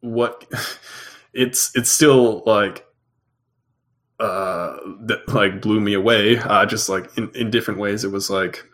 [0.00, 0.50] what
[1.32, 2.84] it's it's still like
[4.18, 6.38] uh that like blew me away.
[6.38, 8.64] Uh just like in, in different ways it was like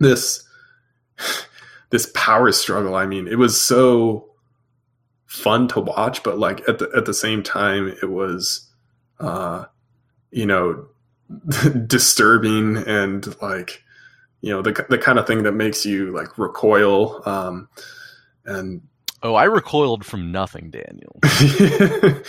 [0.00, 0.42] this
[1.90, 2.96] this power struggle.
[2.96, 4.33] I mean, it was so
[5.34, 8.70] fun to watch, but like at the at the same time it was
[9.20, 9.64] uh
[10.30, 10.86] you know
[11.86, 13.82] disturbing and like
[14.40, 17.68] you know the the kind of thing that makes you like recoil um
[18.44, 18.82] and
[19.22, 21.18] Oh, I recoiled from nothing, Daniel.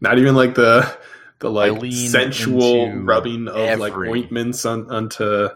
[0.00, 0.96] not even like the
[1.40, 5.48] the like sensual rubbing of like ointments on onto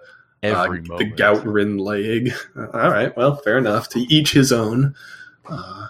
[0.42, 2.32] Every uh, the gout ridden leg.
[2.56, 3.88] Uh, all right, well, fair enough.
[3.90, 4.96] To each his own.
[5.48, 5.86] Uh,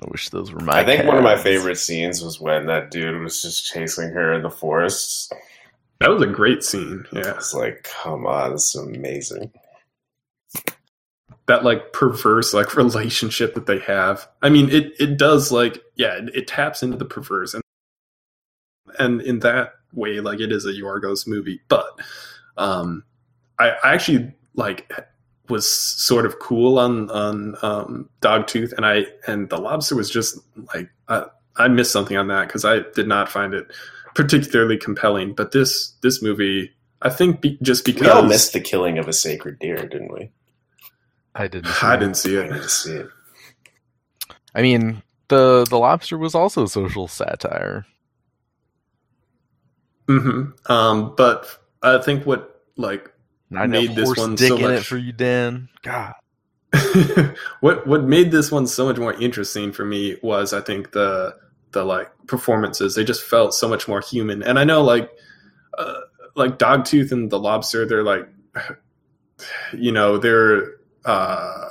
[0.00, 0.80] I wish those were my.
[0.80, 4.32] I think one of my favorite scenes was when that dude was just chasing her
[4.32, 5.32] in the forest.
[6.00, 7.04] that was a great scene.
[7.12, 9.50] Yeah, It's like, come on, this is amazing.
[11.46, 14.28] that like perverse like relationship that they have.
[14.42, 17.62] I mean, it it does like yeah, it, it taps into the perverse and
[18.98, 21.60] and in that way, like it is a Yorgos movie.
[21.68, 21.86] But
[22.56, 23.04] um,
[23.58, 24.92] I, I actually like
[25.48, 30.38] was sort of cool on on um, Dogtooth, and I and the Lobster was just
[30.74, 31.24] like I,
[31.56, 33.66] I missed something on that because I did not find it
[34.14, 35.34] particularly compelling.
[35.34, 36.72] But this this movie,
[37.02, 40.12] I think, be, just because We all missed the killing of a sacred deer, didn't
[40.12, 40.30] we?
[41.34, 41.82] I didn't.
[41.82, 42.44] I see didn't see it.
[42.44, 42.62] I need it.
[42.62, 43.06] to see it.
[43.06, 43.10] it.
[44.54, 47.86] I mean, the the lobster was also social satire.
[50.08, 51.46] hmm Um, but
[51.82, 53.12] I think what like
[53.50, 55.68] Not Made this one dick so in it much- for you, Dan.
[55.82, 56.14] God.
[57.60, 61.34] what what made this one so much more interesting for me was I think the
[61.72, 65.10] the like performances they just felt so much more human and I know like
[65.78, 66.00] uh,
[66.34, 68.28] like Dogtooth and the Lobster they're like
[69.72, 70.74] you know they're
[71.06, 71.68] uh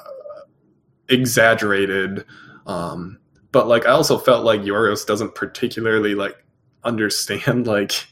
[1.10, 2.26] exaggerated
[2.66, 3.20] um
[3.52, 6.44] but like I also felt like Yorgos doesn't particularly like
[6.84, 8.08] understand like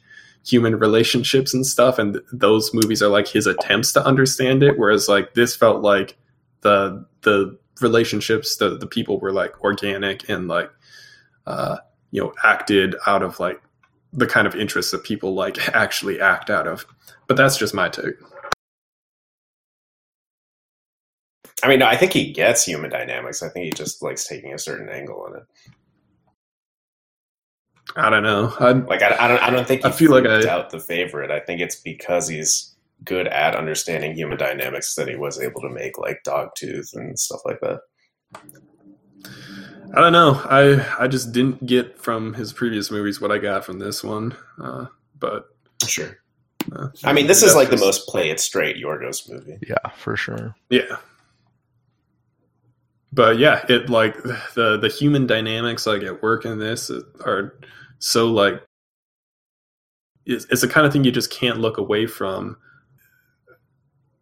[0.46, 4.78] human relationships and stuff and th- those movies are like his attempts to understand it
[4.78, 6.18] whereas like this felt like
[6.62, 10.70] the the relationships the the people were like organic and like
[11.48, 11.78] uh
[12.12, 13.62] you know acted out of like
[14.14, 16.86] the kind of interests that people like actually act out of
[17.28, 18.16] but that's just my take
[21.64, 23.42] I mean, no, I think he gets human dynamics.
[23.42, 25.44] I think he just likes taking a certain angle on it.
[27.96, 28.54] I don't know.
[28.60, 30.70] I Like, I, I don't, I don't think he I feel like freaked I- out
[30.70, 31.32] the favorite.
[31.32, 35.70] I think it's because he's good at understanding human dynamics that he was able to
[35.70, 37.80] make like Dogtooth and stuff like that.
[39.96, 40.34] I don't know.
[40.46, 44.36] I I just didn't get from his previous movies what I got from this one.
[44.62, 44.88] Uh,
[45.20, 45.46] but
[45.88, 46.18] Sure.
[46.76, 49.58] uh, I mean, this is that's like the most play it straight Yorgos movie.
[49.68, 50.56] Yeah, for sure.
[50.70, 50.98] Yeah.
[53.14, 54.22] But yeah, it like
[54.56, 56.90] the the human dynamics like at work in this
[57.26, 57.58] are
[58.00, 58.62] so like
[60.26, 62.58] it's, it's the kind of thing you just can't look away from.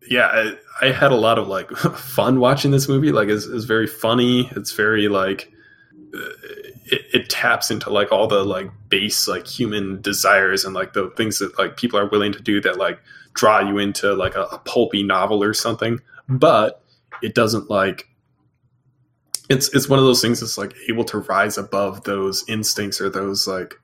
[0.10, 3.12] Yeah, I, I had a lot of like fun watching this movie.
[3.12, 4.50] Like, it's, it's very funny.
[4.52, 5.52] It's very like
[6.14, 6.30] uh,
[6.86, 11.10] it, it taps into like all the like base like human desires and like the
[11.16, 13.00] things that like people are willing to do that like
[13.34, 16.00] draw you into like a, a pulpy novel or something.
[16.28, 16.84] But
[17.22, 18.10] it doesn't like
[19.50, 23.10] it's it's one of those things that's like able to rise above those instincts or
[23.10, 23.76] those like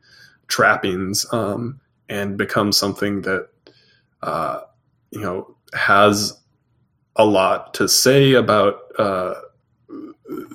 [0.48, 3.50] trappings um and become something that
[4.24, 4.62] uh
[5.12, 6.40] you know has
[7.18, 9.36] a lot to say about uh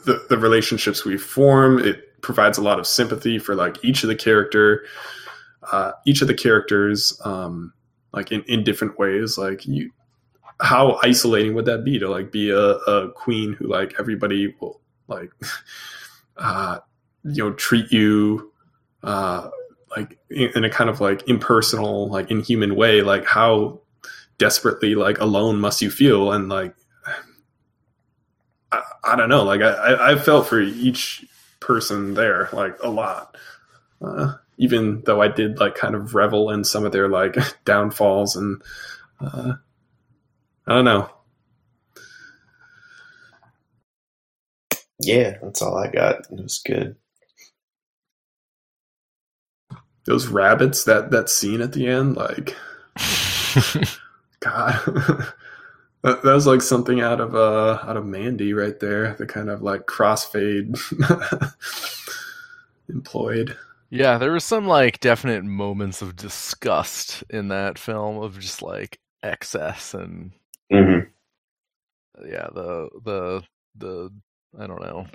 [0.04, 1.78] the, the relationships we form.
[1.78, 4.84] It provides a lot of sympathy for like each of the character
[5.72, 7.72] uh each of the characters um
[8.12, 9.36] like in, in different ways.
[9.36, 9.90] Like you
[10.60, 14.80] how isolating would that be to like be a, a queen who like everybody will
[15.08, 15.30] like
[16.36, 16.78] uh
[17.24, 18.52] you know treat you
[19.02, 19.48] uh
[19.96, 23.80] like in a kind of like impersonal like inhuman way like how
[24.38, 26.32] desperately like alone must you feel?
[26.32, 26.74] And like
[28.72, 31.24] i, I don't know like I, I i felt for each
[31.60, 33.36] person there like a lot.
[34.00, 38.36] Uh even though i did like kind of revel in some of their like downfalls
[38.36, 38.62] and
[39.20, 39.54] uh
[40.66, 41.10] i don't know
[45.00, 46.20] Yeah, that's all I got.
[46.30, 46.96] It was good.
[50.06, 52.56] those rabbits that that scene at the end like
[54.40, 59.26] god that, that was like something out of uh out of mandy right there the
[59.26, 60.78] kind of like crossfade
[62.88, 63.56] employed
[63.90, 69.00] Yeah, there were some like definite moments of disgust in that film of just like
[69.22, 70.32] excess and
[70.70, 71.14] hmm
[72.24, 73.42] yeah, the the
[73.76, 74.10] the
[74.58, 75.06] I don't know.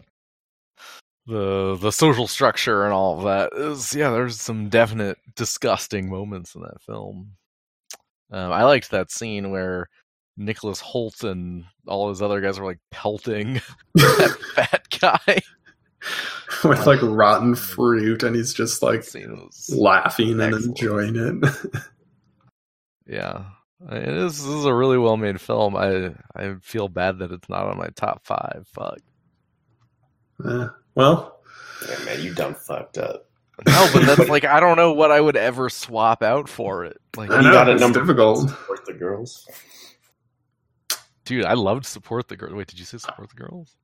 [1.27, 6.55] The the social structure and all of that is yeah, there's some definite disgusting moments
[6.55, 7.33] in that film.
[8.31, 9.89] Um, I liked that scene where
[10.37, 13.61] Nicholas Hoult and all his other guys were like pelting
[13.95, 15.39] that fat guy.
[16.63, 19.03] with like rotten fruit and he's just like
[19.69, 20.65] laughing and Excellent.
[20.79, 21.81] enjoying it
[23.05, 23.43] Yeah,
[23.87, 25.75] I- it is, this is a really well made film.
[25.75, 28.65] I I feel bad that it's not on my top five.
[28.73, 28.99] Fuck.
[30.43, 31.41] Uh, well
[31.87, 33.25] Yeah, man, you done fucked up.
[33.67, 36.97] No, but that's like I don't know what I would ever swap out for it.
[37.17, 38.49] Like, I You know, got a it's number difficult.
[38.49, 39.47] Support the girls.
[41.25, 42.53] dude, I loved support the girls.
[42.53, 43.75] Wait, did you say support the girls?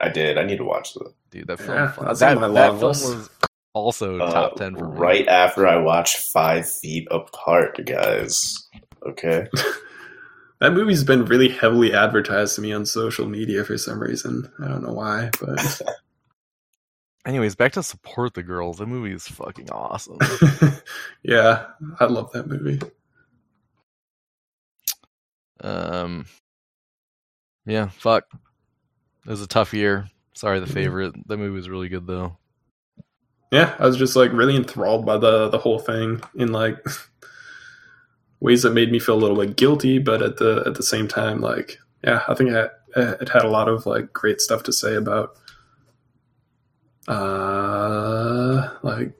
[0.00, 0.38] I did.
[0.38, 1.76] I need to watch the Dude, that film.
[1.76, 3.30] Yeah, fu- that's that my that long film was
[3.74, 4.98] also uh, top ten for me.
[4.98, 8.68] right after I watched Five Feet Apart, guys.
[9.06, 9.46] Okay.
[10.64, 14.68] that movie's been really heavily advertised to me on social media for some reason i
[14.68, 15.80] don't know why but
[17.26, 18.76] Anyways, back to support the girls.
[18.76, 20.18] That movie is fucking awesome.
[21.22, 21.66] yeah
[21.98, 22.78] i love that movie
[25.60, 26.26] um,
[27.64, 28.24] yeah, fuck.
[29.24, 30.08] It was a tough year.
[30.34, 30.74] Sorry, the Mhm.
[30.74, 31.28] favorite.
[31.28, 32.36] That movie was really good though.
[33.50, 36.84] yeah, I was just like really enthralled by the the whole thing in like
[38.44, 41.08] ways that made me feel a little bit guilty, but at the at the same
[41.08, 44.72] time, like yeah, I think it, it had a lot of like great stuff to
[44.72, 45.36] say about
[47.08, 49.12] uh like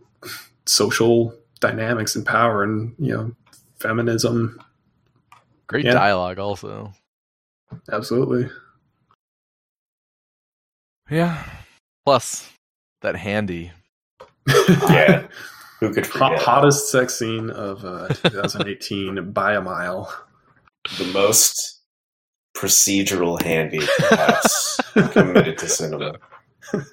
[0.67, 3.35] social dynamics and power and you know
[3.81, 4.61] feminism.
[5.67, 5.93] Great Yeah.
[5.95, 6.93] dialogue also.
[7.91, 8.51] Absolutely.
[11.11, 11.43] Yeah.
[12.05, 12.51] Plus
[13.01, 13.73] that handy.
[14.89, 15.27] Yeah.
[15.81, 16.41] Who could forget?
[16.41, 20.13] hottest sex scene of uh, 2018 by a mile.
[20.99, 21.81] The most
[22.57, 24.81] procedural handy, perhaps,
[25.13, 26.15] committed to cinema.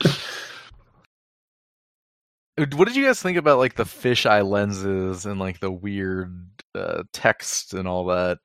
[2.58, 7.04] What did you guys think about like the fisheye lenses and like the weird uh,
[7.14, 8.40] text and all that?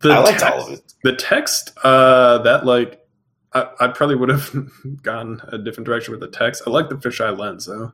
[0.00, 0.92] The I liked text, all of it.
[1.04, 3.06] The text, uh, that like,
[3.52, 4.50] I, I probably would have
[5.02, 6.62] gone a different direction with the text.
[6.66, 7.92] I like the fisheye lens though.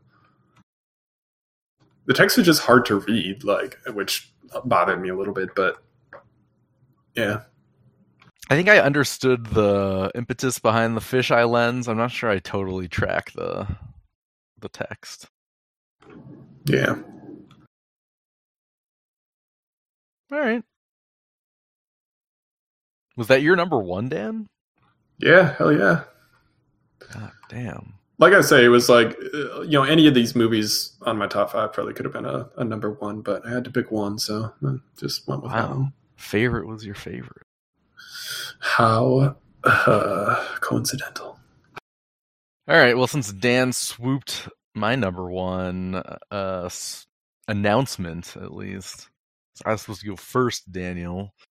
[2.07, 4.33] The text was just hard to read, like, which
[4.65, 5.55] bothered me a little bit.
[5.55, 5.83] But
[7.15, 7.43] yeah,
[8.51, 11.89] I think I understood the impetus behind the fisheye lens.
[11.89, 13.66] I'm not sure I totally track the
[14.61, 15.29] the text.
[16.65, 16.97] Yeah.
[20.31, 20.62] All right.
[23.16, 24.49] Was that your number one, Dan?
[25.19, 26.05] Yeah, hell yeah.
[27.12, 27.95] God damn.
[28.18, 31.26] Like I say, it was like, uh, you know, any of these movies on my
[31.26, 33.90] top five probably could have been a, a number one, but I had to pick
[33.90, 35.68] one, so I just went with Wow.
[35.68, 35.93] one.
[36.16, 37.43] Favorite was your favorite.
[38.60, 41.39] How uh, coincidental.
[42.68, 42.97] All right.
[42.97, 46.70] Well, since Dan swooped my number one uh,
[47.48, 49.09] announcement, at least,
[49.55, 51.34] so I was supposed to go first, Daniel.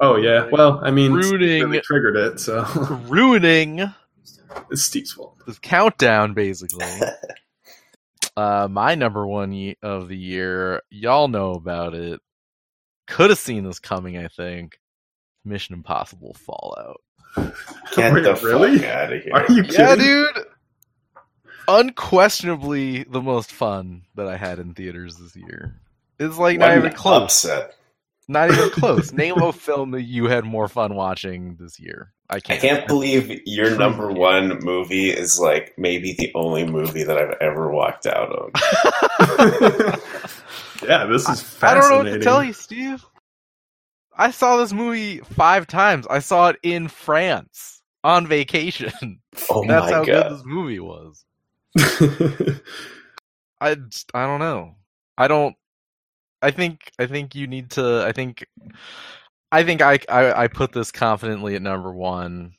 [0.00, 0.48] Oh, yeah.
[0.52, 1.62] Well, I mean, Rooting.
[1.64, 2.64] really triggered it, so
[3.08, 3.90] Ruining
[4.70, 5.36] it's Steve's fault.
[5.46, 6.84] the countdown, basically.
[8.36, 12.20] uh, my number one ye- of the year, y'all know about it.
[13.06, 14.78] Could have seen this coming, I think.
[15.44, 17.00] Mission Impossible Fallout.
[17.94, 18.78] Get Wait, the really?
[18.78, 19.32] fuck out of here.
[19.32, 19.78] Are you kidding?
[19.80, 20.44] Yeah, dude.
[21.68, 25.74] Unquestionably the most fun that I had in theaters this year.
[26.18, 27.44] It's like What not an even close.
[27.44, 27.74] Upset.
[28.28, 29.12] Not even close.
[29.12, 32.12] Name a film that you had more fun watching this year.
[32.30, 32.60] I I can't.
[32.60, 37.70] can't believe your number one movie is like maybe the only movie that I've ever
[37.70, 38.50] walked out of.
[40.82, 41.62] yeah, this is fascinating.
[41.62, 43.04] I don't know what to tell you, Steve.
[44.16, 46.06] I saw this movie five times.
[46.08, 49.20] I saw it in France on vacation.
[49.50, 50.06] Oh That's my how god.
[50.06, 51.24] good this movie was.
[53.60, 54.76] I just- I don't know.
[55.18, 55.54] I don't.
[56.42, 58.02] I think I think you need to.
[58.06, 58.46] I think
[59.52, 62.54] I think I I, I put this confidently at number one.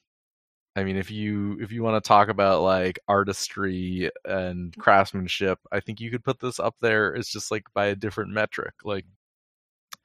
[0.76, 5.80] I mean, if you if you want to talk about like artistry and craftsmanship, I
[5.80, 7.14] think you could put this up there.
[7.16, 9.06] It's just like by a different metric, like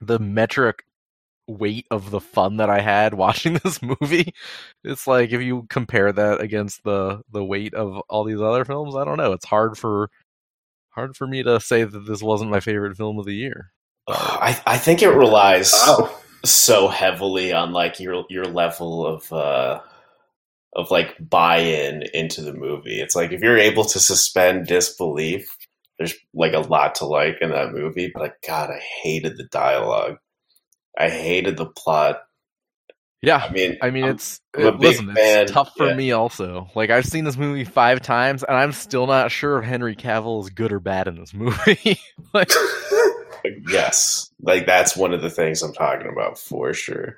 [0.00, 0.84] the metric
[1.48, 4.34] weight of the fun that I had watching this movie.
[4.84, 8.96] It's like if you compare that against the the weight of all these other films,
[8.96, 9.32] I don't know.
[9.32, 10.10] It's hard for
[10.90, 13.72] hard for me to say that this wasn't my favorite film of the year.
[14.08, 16.10] I, I think it relies wow.
[16.44, 19.80] So heavily on like your your level of uh
[20.74, 23.00] of like buy-in into the movie.
[23.00, 25.56] It's like if you're able to suspend disbelief,
[25.98, 28.10] there's like a lot to like in that movie.
[28.12, 30.16] But like, God, I hated the dialogue.
[30.98, 32.22] I hated the plot.
[33.20, 35.94] Yeah, I mean, I mean, I'm- it's I'm it- listen, fan, it's tough for yeah.
[35.94, 36.68] me also.
[36.74, 40.42] Like I've seen this movie five times, and I'm still not sure if Henry Cavill
[40.42, 42.00] is good or bad in this movie.
[42.34, 42.50] like,
[43.68, 47.16] yes, like that's one of the things I'm talking about for sure.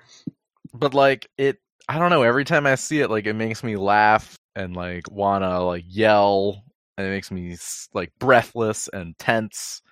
[0.72, 2.22] but like it, I don't know.
[2.22, 6.62] Every time I see it, like it makes me laugh and like wanna like yell,
[6.96, 7.56] and it makes me
[7.92, 9.82] like breathless and tense.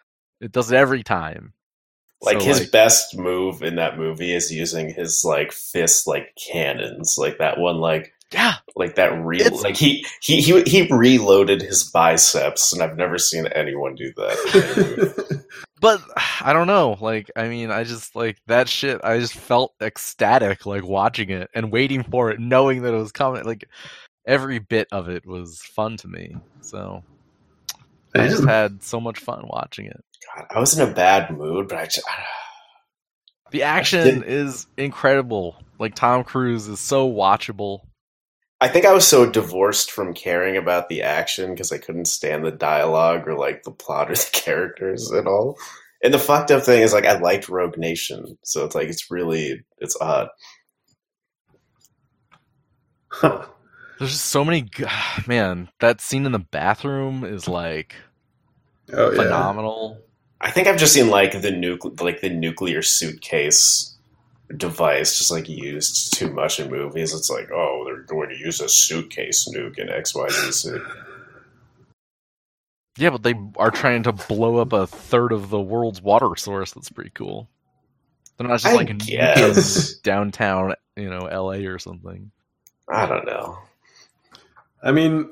[0.40, 1.52] It does it every time.
[2.20, 6.34] Like So, his like- best move in that movie is using his like fists like
[6.36, 11.62] cannons, like that one like Yeah, like that real like he, he he he reloaded
[11.62, 15.44] his biceps, and I've never seen anyone do that.
[15.82, 16.00] but
[16.40, 16.96] I don't know.
[16.98, 19.02] Like, I mean, I just like that shit.
[19.04, 23.12] I just felt ecstatic, like watching it and waiting for it, knowing that it was
[23.12, 23.44] coming.
[23.44, 23.68] Like
[24.26, 26.34] every bit of it was fun to me.
[26.62, 27.02] So
[28.14, 30.00] I just had so much fun watching it.
[30.34, 32.06] God, I was in a bad mood, but I just
[33.50, 35.56] The action is incredible.
[35.78, 37.80] Like Tom Cruise is so watchable.
[38.62, 42.44] I think I was so divorced from caring about the action because I couldn't stand
[42.44, 45.58] the dialogue or like the plot or the characters at all.
[46.04, 49.10] And the fucked up thing is like I liked Rogue Nation, so it's like it's
[49.10, 50.28] really it's odd.
[53.08, 53.46] Huh.
[53.98, 54.68] There's just so many.
[55.26, 57.96] Man, that scene in the bathroom is like
[58.92, 59.24] Oh yeah.
[59.24, 59.98] phenomenal.
[60.40, 63.91] I think I've just seen like the nucle like the nuclear suitcase
[64.56, 67.14] device just like used too much in movies.
[67.14, 70.80] It's like, oh, they're going to use a suitcase nuke in XYZ.
[72.98, 76.72] Yeah, but they are trying to blow up a third of the world's water source.
[76.72, 77.48] That's pretty cool.
[78.36, 79.94] They're not just I like nuking guess.
[80.02, 82.30] downtown, you know, LA or something.
[82.88, 83.58] I don't know.
[84.82, 85.30] I mean,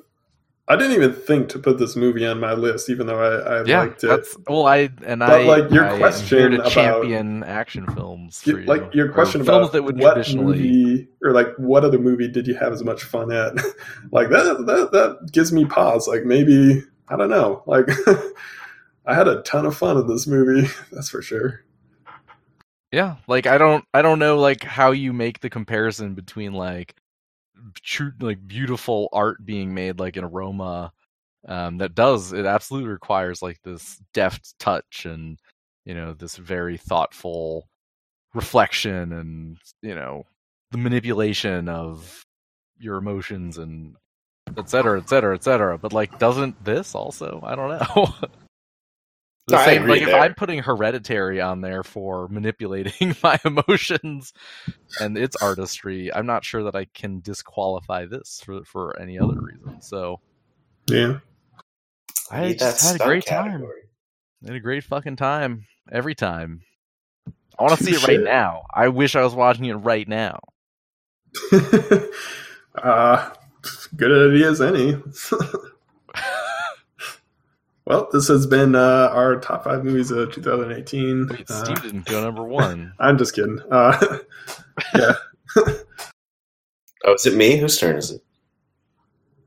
[0.70, 3.64] I didn't even think to put this movie on my list, even though I, I
[3.64, 4.06] Yeah, liked it.
[4.06, 8.40] that's well, I and But, I like, your I question about- champion action films.
[8.46, 10.58] You- like your question films about that would what traditionally.
[10.58, 13.54] movie or like what other movie did you have as much fun at?
[14.12, 16.06] like that, that that gives me pause.
[16.06, 17.64] Like maybe I don't know.
[17.66, 17.88] Like
[19.06, 20.68] I had a ton of fun in this movie.
[20.92, 21.64] That's for sure.
[22.92, 26.94] Yeah, like I don't I don't know like how you make the comparison between like
[27.82, 30.92] true like beautiful art being made like a Roma
[31.48, 35.38] um that does it absolutely requires like this deft touch and
[35.86, 37.68] you know this very thoughtful
[38.34, 40.24] reflection and you know
[40.70, 42.24] the manipulation of
[42.78, 43.94] your emotions and
[44.56, 45.78] et cetera, et cetera, et cetera.
[45.78, 47.40] But like, doesn't this also?
[47.44, 48.14] I don't know.
[49.46, 50.14] the No, same, agree like if.
[50.14, 54.32] I'm putting Hereditary on there for manipulating my emotions
[55.00, 59.40] and its artistry, I'm not sure that I can disqualify this for for any other
[59.40, 59.80] reason.
[59.80, 60.20] So
[60.88, 61.18] Yeah.
[62.30, 63.62] I Need just had a stunt great time.
[64.44, 66.62] I had a great fucking time every time.
[67.58, 68.62] I want to see it right now.
[68.74, 70.40] I wish I was watching it right now.
[72.76, 73.30] uh,
[73.96, 74.96] good idea as any.
[77.90, 81.26] well, this has been uh, our top five movies of 2018.
[81.28, 82.92] Wait, Uh, Steve didn't go number one.
[83.00, 83.58] I'm just kidding.
[83.70, 84.18] Uh,
[84.94, 85.12] yeah,
[87.04, 87.56] Oh, is it me?
[87.56, 88.22] Whose turn is it?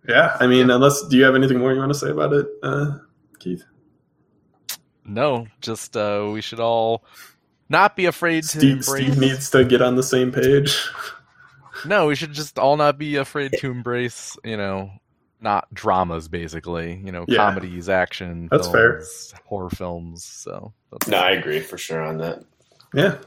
[0.10, 0.36] yeah.
[0.40, 2.98] I mean, unless do you have anything more you want to say about it, uh,
[3.40, 3.64] Keith?
[5.06, 7.06] No, just uh, we should all
[7.70, 8.86] not be afraid to Steve, embrace.
[8.88, 10.78] Steve needs to get on the same page.
[11.86, 14.92] No, we should just all not be afraid to embrace, you know,
[15.44, 17.38] not dramas basically, you know, Yeah.
[17.38, 19.04] comedies, action, That's fair.
[19.46, 20.24] horror films.
[20.24, 22.44] So that's No, I agree for sure on that.
[22.94, 23.18] Yeah,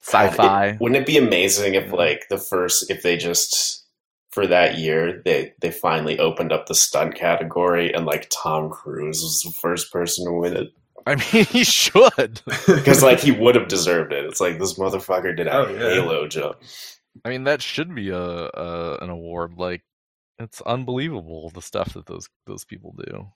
[0.00, 0.66] sci-fi.
[0.68, 3.84] It- wouldn't it be amazing if like the first if they just
[4.30, 9.20] for that year they they finally opened up the stunt category and like Tom Cruise
[9.22, 10.72] was the first person to win it
[11.06, 12.42] I mean, he should.
[12.66, 14.26] because like he would have deserved it.
[14.26, 15.78] It's like this motherfucker did a Oh, yeah.
[15.94, 16.56] Halo jump.
[17.24, 19.54] I mean, that should be a, a an award.
[19.56, 19.82] Like,
[20.38, 23.28] it's unbelievable the stuff that those those people do.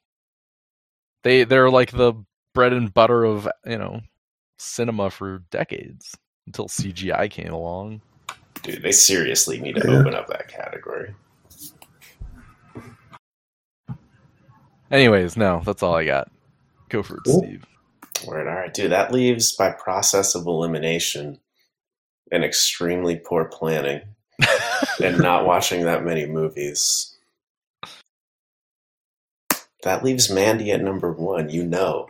[1.24, 2.14] They they're like the
[2.54, 4.00] bread and butter of you know
[4.58, 6.14] cinema for decades
[6.46, 8.02] until CGI came along.
[8.62, 9.98] Dude, they seriously need to Yeah.
[10.00, 11.14] open up that category.
[14.90, 16.30] Anyways, no, that's all I got.
[16.90, 17.42] Go for it, Cool.
[17.42, 17.64] Steve.
[18.26, 18.92] Word, all right, dude.
[18.92, 21.40] That leaves by process of elimination
[22.30, 24.02] and extremely poor planning
[25.02, 27.16] and not watching that many movies.
[29.82, 31.50] That leaves Mandy at number one.
[31.50, 32.08] You know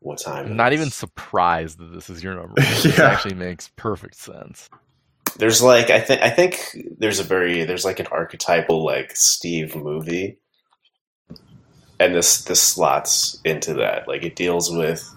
[0.00, 0.46] what time.
[0.46, 0.80] I'm not is.
[0.80, 2.54] even surprised that this is your number.
[2.54, 2.66] one.
[2.82, 4.68] This actually makes perfect sense.
[5.36, 9.74] There's like I think I think there's a very there's like an archetypal like Steve
[9.74, 10.38] movie,
[11.98, 14.06] and this this slots into that.
[14.06, 15.08] Like it deals with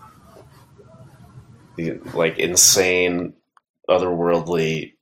[1.75, 3.33] the like insane,
[3.89, 4.95] otherworldly,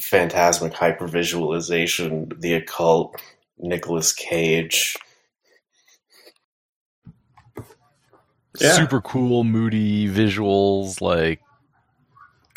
[0.00, 3.20] phantasmic hypervisualization, the occult,
[3.58, 4.96] Nicolas Cage.
[8.60, 8.72] Yeah.
[8.72, 11.00] Super cool, moody visuals.
[11.00, 11.40] Like,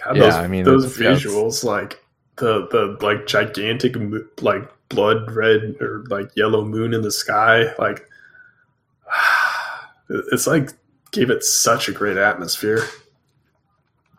[0.04, 2.04] God, Yeah, those, I mean, those it's- yeah, visuals, like
[2.38, 3.96] the the like gigantic
[4.42, 8.04] like blood red or like yellow moon in the sky, like
[10.10, 10.70] it's like
[11.12, 12.84] gave it such a great atmosphere.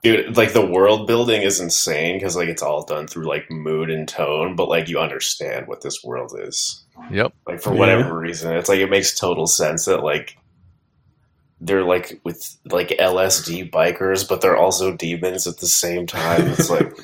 [0.03, 3.89] Dude, like the world building is insane because like it's all done through like mood
[3.91, 6.85] and tone, but like you understand what this world is.
[7.11, 7.33] yep.
[7.47, 7.79] Like for Yeah.
[7.79, 10.37] whatever reason, it's like it makes total sense that like
[11.61, 16.49] they're like with like LSD bikers, but they're also demons at the same time.
[16.49, 16.93] It's like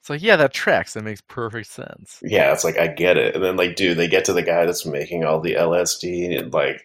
[0.00, 0.94] It's like, yeah, that tracks.
[0.94, 2.18] That makes perfect sense.
[2.24, 3.36] yeah, it's like I get it.
[3.36, 6.52] And then like, dude, they get to the guy that's making all the LSD, and
[6.52, 6.82] like,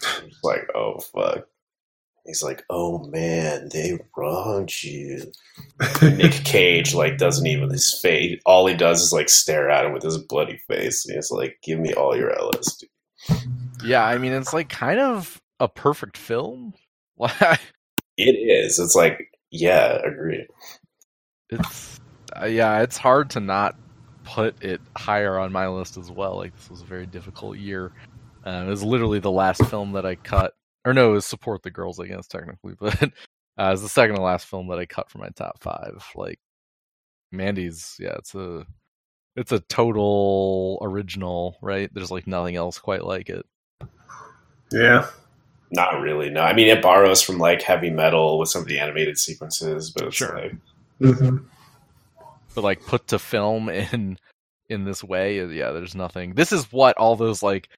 [0.24, 1.48] it's like, oh fuck.
[2.26, 5.32] He's like, oh man, they wronged you.
[6.02, 8.40] Nick Cage like doesn't even his face.
[8.46, 11.06] All he does is like stare at him with his bloody face.
[11.06, 12.84] And he's like, give me all your LSD.
[13.84, 16.74] Yeah, I mean, it's like kind of a perfect film.
[18.16, 18.78] It is.
[18.78, 20.46] It's like, yeah, agree.
[21.48, 21.98] it's
[22.40, 23.76] uh, yeah, it's hard to not
[24.24, 26.36] put it higher on my list as well.
[26.36, 27.92] Like this was a very difficult year.
[28.44, 31.62] Uh, it was literally the last film that I cut, or no, it was Support
[31.62, 33.06] the Girls, I guess technically, but uh,
[33.58, 36.04] it was the second to last film that I cut for my top five.
[36.14, 36.38] Like
[37.32, 38.66] Mandy's, yeah, it's a
[39.36, 41.88] it's a total original, right?
[41.92, 43.46] There's like nothing else quite like it.
[44.72, 45.06] yeah,
[45.70, 46.30] Not really.
[46.30, 49.90] No, I mean it borrows from like heavy metal with some of the animated sequences,
[49.90, 50.34] but it's Sure.
[50.36, 50.54] like
[51.00, 51.44] Mhm.
[52.54, 54.18] but like put to film in
[54.68, 57.68] in this way yeah there's nothing this is what all those like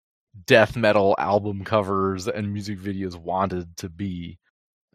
[0.46, 4.38] death metal album covers and music videos wanted to be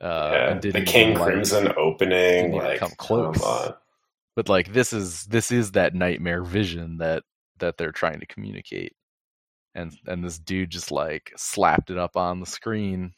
[0.01, 3.37] uh yeah, and the King like- Crimson opening, didn't like come close.
[3.41, 3.73] Come
[4.35, 7.23] but like this is this is that nightmare vision that
[7.59, 8.93] that they're trying to communicate.
[9.73, 13.13] And and this dude just like slapped it up on the screen.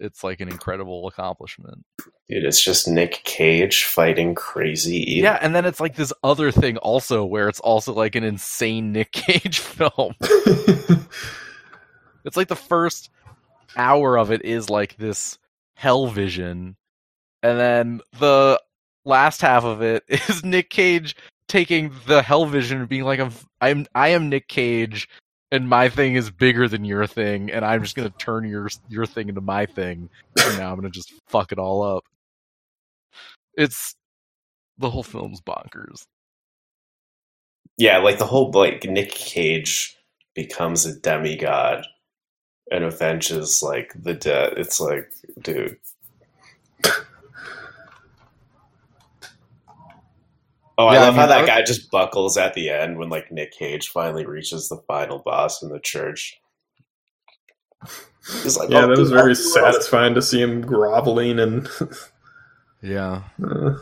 [0.00, 1.84] It's like an incredible accomplishment.
[2.28, 5.24] Dude, it's just Nick Cage fighting crazy evil.
[5.30, 8.92] yeah and then it's like this other thing also where it's also like an insane
[8.92, 10.14] nick cage film
[12.28, 13.08] It's like the first
[13.74, 15.38] hour of it is like this
[15.74, 16.76] hell vision,
[17.42, 18.60] and then the
[19.06, 21.16] last half of it is Nick Cage
[21.48, 23.32] taking the Hell Vision and being like, I'm,
[23.62, 25.08] I'm, I am Nick Cage,
[25.50, 29.06] and my thing is bigger than your thing, and I'm just gonna turn your your
[29.06, 32.04] thing into my thing, and now I'm gonna just fuck it all up.
[33.54, 33.94] It's
[34.76, 36.04] the whole film's bonkers.
[37.78, 39.96] Yeah, like the whole like Nick Cage
[40.34, 41.86] becomes a demigod
[42.70, 44.54] and avenges like the debt.
[44.58, 45.12] It's like,
[45.42, 45.78] dude.
[50.78, 53.32] Oh, Yeah, I I love how that guy just buckles at the end when like
[53.32, 56.40] Nick Cage finally reaches the final boss in the church.
[58.42, 60.62] He's like, Yeah, "Oh, that was very I'll do what else." satisfying to see him
[60.62, 61.68] groveling and.
[62.82, 63.22] Yeah.
[63.44, 63.74] uh,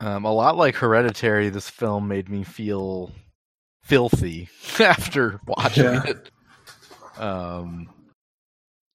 [0.00, 3.12] Um, a lot like Hereditary, this film made me feel
[3.82, 4.48] filthy
[4.80, 6.02] after watching Yeah.
[6.04, 6.30] it.
[7.18, 7.90] Um,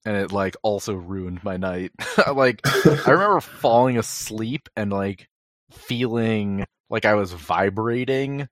[0.06, 1.92] and it like also ruined my night.
[2.34, 5.28] like I remember falling asleep and like
[5.72, 8.48] feeling like I was vibrating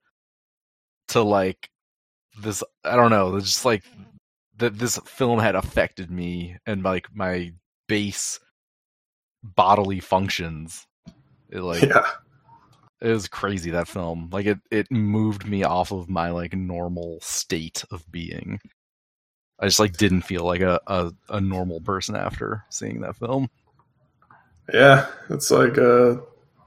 [1.10, 1.70] to like
[2.42, 2.64] this.
[2.84, 3.36] I don't know.
[3.36, 3.84] It's just like
[4.58, 4.78] that.
[4.78, 7.54] This film had affected me and like my
[7.88, 8.40] base
[9.44, 10.86] bodily functions.
[11.50, 12.10] It like yeah.
[13.02, 14.30] it was crazy that film.
[14.32, 18.62] Like it it moved me off of my like normal state of being.
[19.62, 23.50] I just like didn't feel like a, a, a normal person after seeing that film.
[24.74, 25.08] Yeah.
[25.30, 26.18] It's like uh,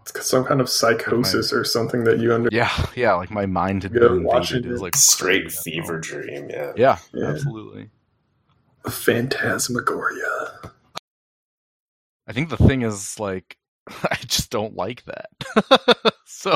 [0.03, 2.51] it's some kind of psychosis or something that you under.
[2.53, 4.71] Yeah, yeah, like my mind had Yeah, been watching invaded.
[4.71, 6.73] It was like Straight fever dream, yeah.
[6.77, 7.31] Yeah, Yeah.
[7.31, 7.91] absolutely.
[8.89, 10.71] Phantasmagoria.
[12.27, 13.57] I think the thing is like
[14.11, 16.15] I just don't like that.
[16.27, 16.55] so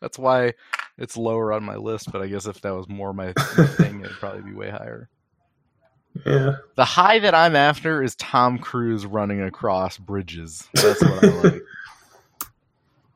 [0.00, 0.54] that's why
[0.98, 4.00] it's lower on my list, but I guess if that was more my my thing,
[4.00, 5.08] it'd probably be way higher.
[6.24, 6.56] Yeah.
[6.76, 10.68] The high that I'm after is Tom Cruise running across bridges.
[10.74, 11.62] That's what I like.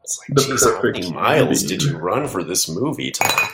[0.03, 1.77] It's like, The geez, how many miles movie.
[1.77, 3.49] did you run for this movie, Tom?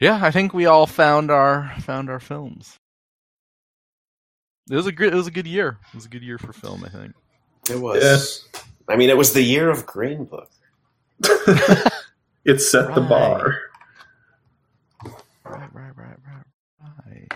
[0.00, 2.76] Yeah, I think we all found our found our films.
[4.68, 5.78] It was a good it was a good year.
[5.88, 7.12] It was a good year for film, I think.
[7.70, 8.02] It was.
[8.02, 8.48] Yes.
[8.88, 10.50] I mean, it was the year of Green Book.
[12.44, 13.56] it set the bar.
[15.44, 16.44] Right, right, right, right,
[17.06, 17.32] right.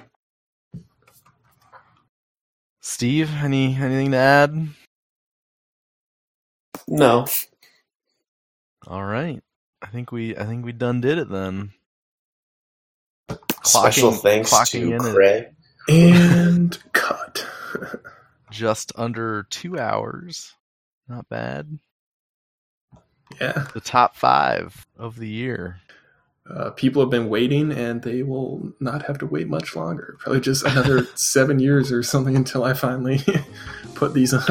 [2.95, 4.69] Steve, any anything to add?
[6.87, 7.27] No.
[8.87, 9.43] All right.
[9.83, 11.73] I think we I think we done did it then.
[13.65, 15.47] Special Clocking- thanks clocking to in Craig.
[15.89, 17.45] And cut.
[18.53, 20.53] Just under two hours.
[21.09, 21.81] Not bad.
[23.41, 23.66] yeah.
[23.75, 25.81] The top five of the year.
[26.49, 30.16] Uh, people have been waiting and they will not have to wait much longer.
[30.19, 33.21] Probably just another seven years or something until I finally
[33.95, 34.35] put these